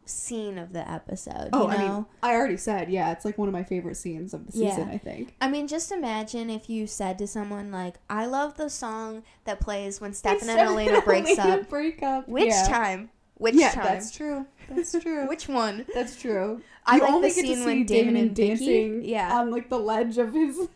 scene 0.05 0.57
of 0.57 0.73
the 0.73 0.89
episode. 0.89 1.49
oh, 1.53 1.69
you 1.71 1.77
know? 1.77 1.83
I 1.83 1.89
mean, 1.89 2.05
I 2.23 2.35
already 2.35 2.57
said, 2.57 2.89
yeah, 2.89 3.11
it's 3.11 3.25
like 3.25 3.37
one 3.37 3.47
of 3.47 3.53
my 3.53 3.63
favorite 3.63 3.95
scenes 3.95 4.33
of 4.33 4.45
the 4.45 4.51
season, 4.51 4.87
Yeah. 4.87 4.93
I 4.93 4.97
think. 4.97 5.35
I 5.41 5.49
mean, 5.49 5.67
just 5.67 5.91
imagine 5.91 6.49
if 6.49 6.69
you 6.69 6.87
said 6.87 7.17
to 7.19 7.27
someone 7.27 7.71
like, 7.71 7.95
"I 8.09 8.25
love 8.25 8.55
the 8.57 8.69
song 8.69 9.23
that 9.45 9.59
plays 9.59 9.99
when 10.01 10.13
Stefan 10.13 10.49
and 10.49 10.59
Elena 10.59 11.01
breaks 11.01 11.37
up." 11.37 11.67
break 11.69 12.01
up. 12.01 12.27
Which 12.29 12.47
yeah. 12.49 12.67
time? 12.67 13.09
Which 13.41 13.55
yeah, 13.55 13.71
time? 13.71 13.83
that's 13.85 14.11
true. 14.11 14.45
That's 14.69 14.91
true. 14.91 15.27
Which 15.27 15.47
one? 15.47 15.87
That's 15.95 16.15
true. 16.15 16.61
I 16.85 16.97
you 16.97 17.01
like 17.01 17.11
only 17.11 17.29
the 17.29 17.35
get 17.41 17.47
to 17.47 17.55
see 17.55 17.65
when 17.65 17.85
Damon, 17.85 17.85
Damon 17.85 18.15
and 18.17 18.35
Vicki- 18.35 18.47
dancing 18.49 19.03
yeah. 19.03 19.35
on 19.39 19.49
like 19.49 19.67
the 19.67 19.79
ledge 19.79 20.19
of 20.19 20.31
his 20.31 20.67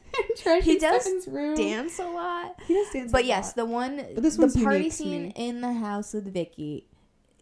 He 0.64 0.80
does 0.80 1.28
room. 1.28 1.56
Dance 1.56 2.00
a 2.00 2.08
lot. 2.08 2.56
He 2.66 2.74
does 2.74 2.88
dance. 2.92 3.12
But 3.12 3.26
yes, 3.26 3.50
lot. 3.50 3.56
the 3.56 3.66
one 3.66 3.98
But 4.16 4.24
this 4.24 4.38
the 4.38 4.62
party 4.64 4.90
scene 4.90 5.30
in 5.36 5.62
the 5.62 5.74
house 5.74 6.16
with 6.16 6.34
Vicki 6.34 6.88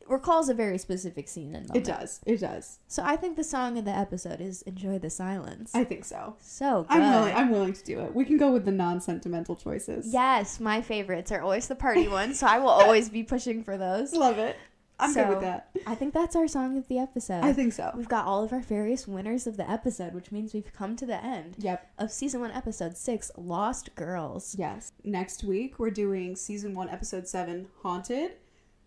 recalls 0.10 0.50
a 0.50 0.54
very 0.54 0.78
specific 0.78 1.30
scene 1.30 1.56
and 1.56 1.68
moment. 1.70 1.88
it 1.88 1.90
does. 1.90 2.20
It 2.26 2.42
does. 2.42 2.80
So 2.90 3.02
I 3.04 3.16
think 3.16 3.38
the 3.38 3.46
song 3.46 3.78
of 3.78 3.86
the 3.86 3.92
episode 3.92 4.42
is 4.42 4.62
"Enjoy 4.64 5.00
the 5.00 5.10
Silence." 5.10 5.72
I 5.74 5.86
think 5.86 6.04
so. 6.04 6.36
so 6.42 6.86
good. 6.90 6.98
I'm 6.98 7.12
willing. 7.14 7.34
I'm 7.34 7.50
willing 7.50 7.74
to 7.74 7.84
do 7.86 8.02
it. 8.02 8.14
We 8.14 8.26
can 8.26 8.38
go 8.38 8.52
with 8.52 8.66
the 8.66 8.72
non-sentimental 8.72 9.56
choices. 9.56 10.12
Yes, 10.14 10.60
my 10.60 10.82
favorites 10.82 11.32
are 11.32 11.42
always 11.42 11.68
the 11.68 11.76
party 11.76 12.08
ones, 12.10 12.40
so 12.40 12.48
I 12.48 12.60
will 12.60 12.70
always 12.70 13.08
be 13.10 13.24
pushing 13.24 13.64
for 13.64 13.78
those. 13.78 14.14
love 14.24 14.38
it. 14.38 14.58
I'm 15.00 15.14
good 15.14 15.28
with 15.30 15.42
that. 15.42 15.70
I 15.88 15.96
think 15.96 16.14
that's 16.14 16.36
our 16.36 16.48
song 16.48 16.78
of 16.78 16.88
the 16.88 16.98
episode. 17.00 17.44
I 17.44 17.52
think 17.52 17.74
so. 17.74 17.92
We've 17.96 18.08
got 18.08 18.26
all 18.26 18.44
of 18.44 18.54
our 18.54 18.60
various 18.62 19.08
winners 19.08 19.48
of 19.48 19.58
the 19.58 19.70
episode, 19.70 20.14
which 20.14 20.32
means 20.32 20.54
we've 20.54 20.72
come 20.72 20.96
to 20.98 21.06
the 21.06 21.22
end 21.24 21.56
Yep. 21.60 21.92
of 21.98 22.12
season 22.12 22.42
one, 22.42 22.52
episode 22.52 22.96
six, 22.96 23.32
Lost 23.38 23.96
Girls. 23.96 24.56
Yes. 24.58 24.92
Next 25.04 25.44
week 25.44 25.80
we're 25.80 25.90
doing 25.92 26.36
season 26.36 26.74
one, 26.76 26.90
episode 26.90 27.28
seven, 27.28 27.68
Haunted. 27.82 28.34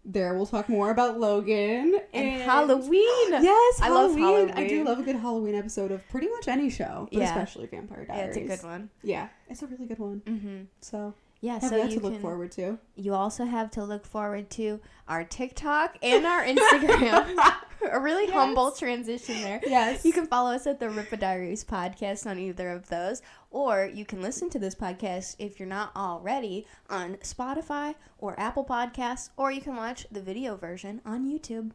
There 0.08 0.34
we'll 0.34 0.46
talk 0.46 0.68
more 0.68 0.92
about 0.92 1.18
Logan 1.18 1.98
And, 2.14 2.42
Halloween. 2.42 2.92
Yes, 3.42 3.80
I 3.82 3.88
love 3.88 4.14
Halloween. 4.16 4.52
I 4.54 4.68
do 4.68 4.84
love 4.84 5.00
a 5.00 5.02
good 5.02 5.16
Halloween 5.16 5.56
episode 5.56 5.90
of 5.90 6.08
pretty 6.08 6.28
much 6.28 6.46
any 6.46 6.70
show, 6.70 7.08
but 7.12 7.18
Yeah. 7.20 7.24
especially 7.30 7.66
Vampire 7.66 8.06
Yeah, 8.08 8.14
Diaries. 8.16 8.36
it's 8.36 8.46
a 8.46 8.56
good 8.56 8.62
one. 8.68 8.90
Yeah, 9.02 9.28
it's 9.50 9.62
a 9.62 9.66
really 9.66 9.86
good 9.86 9.98
one. 9.98 10.22
Mm-hmm. 10.24 10.56
So 10.80 11.12
Yeah, 11.46 11.54
have 11.60 11.62
so 11.70 11.76
that 11.76 11.90
you 11.90 11.98
to 11.98 12.04
look 12.04 12.12
can. 12.14 12.22
forward 12.22 12.50
to. 12.52 12.78
You 12.96 13.14
also 13.14 13.44
have 13.44 13.70
to 13.72 13.84
look 13.84 14.04
forward 14.04 14.50
to 14.50 14.80
our 15.08 15.22
TikTok 15.24 15.96
and 16.02 16.26
our 16.26 16.44
Instagram. 16.54 17.36
a 17.92 18.00
really 18.00 18.24
Yes. 18.24 18.32
humble 18.32 18.72
transition 18.72 19.40
there. 19.42 19.60
Yes. 19.66 20.04
You 20.04 20.12
can 20.12 20.26
follow 20.26 20.52
us 20.52 20.66
at 20.66 20.80
the 20.80 20.90
Ripper 20.90 21.16
Diaries 21.16 21.62
podcast 21.64 22.26
on 22.28 22.38
either 22.38 22.70
of 22.70 22.88
those, 22.88 23.22
or 23.50 23.88
you 23.92 24.04
can 24.04 24.20
listen 24.22 24.50
to 24.50 24.58
this 24.58 24.74
podcast 24.74 25.36
if 25.38 25.60
you're 25.60 25.68
not 25.68 25.94
already 25.94 26.66
on 26.90 27.14
Spotify 27.16 27.94
or 28.18 28.38
Apple 28.40 28.64
Podcasts, 28.64 29.30
or 29.36 29.52
you 29.52 29.60
can 29.60 29.76
watch 29.76 30.06
the 30.10 30.20
video 30.22 30.56
version 30.56 31.00
on 31.04 31.24
YouTube. 31.26 31.70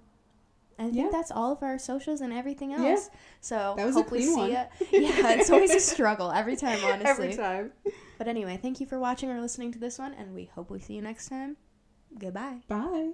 I 0.80 0.86
think 0.86 0.96
Yeah. 0.96 1.10
that's 1.12 1.30
all 1.32 1.52
of 1.52 1.62
our 1.62 1.78
socials 1.78 2.22
and 2.22 2.34
everything 2.34 2.74
else. 2.74 3.10
Yeah. 3.14 3.20
So 3.40 3.74
That 3.78 3.86
was 3.86 3.96
a 3.96 4.00
hope 4.02 4.12
we 4.12 4.20
clean 4.20 4.34
see 4.34 4.40
one. 4.42 4.52
ya. 4.52 4.66
Yeah, 4.92 5.34
it's 5.34 5.50
always 5.52 5.74
a 5.76 5.80
struggle 5.94 6.32
every 6.32 6.56
time, 6.56 6.80
honestly. 6.84 7.08
Every 7.10 7.34
time. 7.36 7.72
But 8.22 8.28
anyway, 8.28 8.60
thank 8.62 8.80
you 8.80 8.86
for 8.86 9.00
watching 9.00 9.32
or 9.32 9.42
listening 9.42 9.72
to 9.72 9.80
this 9.80 9.98
one, 9.98 10.14
and 10.14 10.36
we 10.36 10.46
hope 10.46 10.70
we 10.70 10.80
see 10.80 10.94
you 10.94 11.02
next 11.02 11.28
time. 11.28 11.58
Goodbye. 12.20 12.62
Bye. 12.68 13.14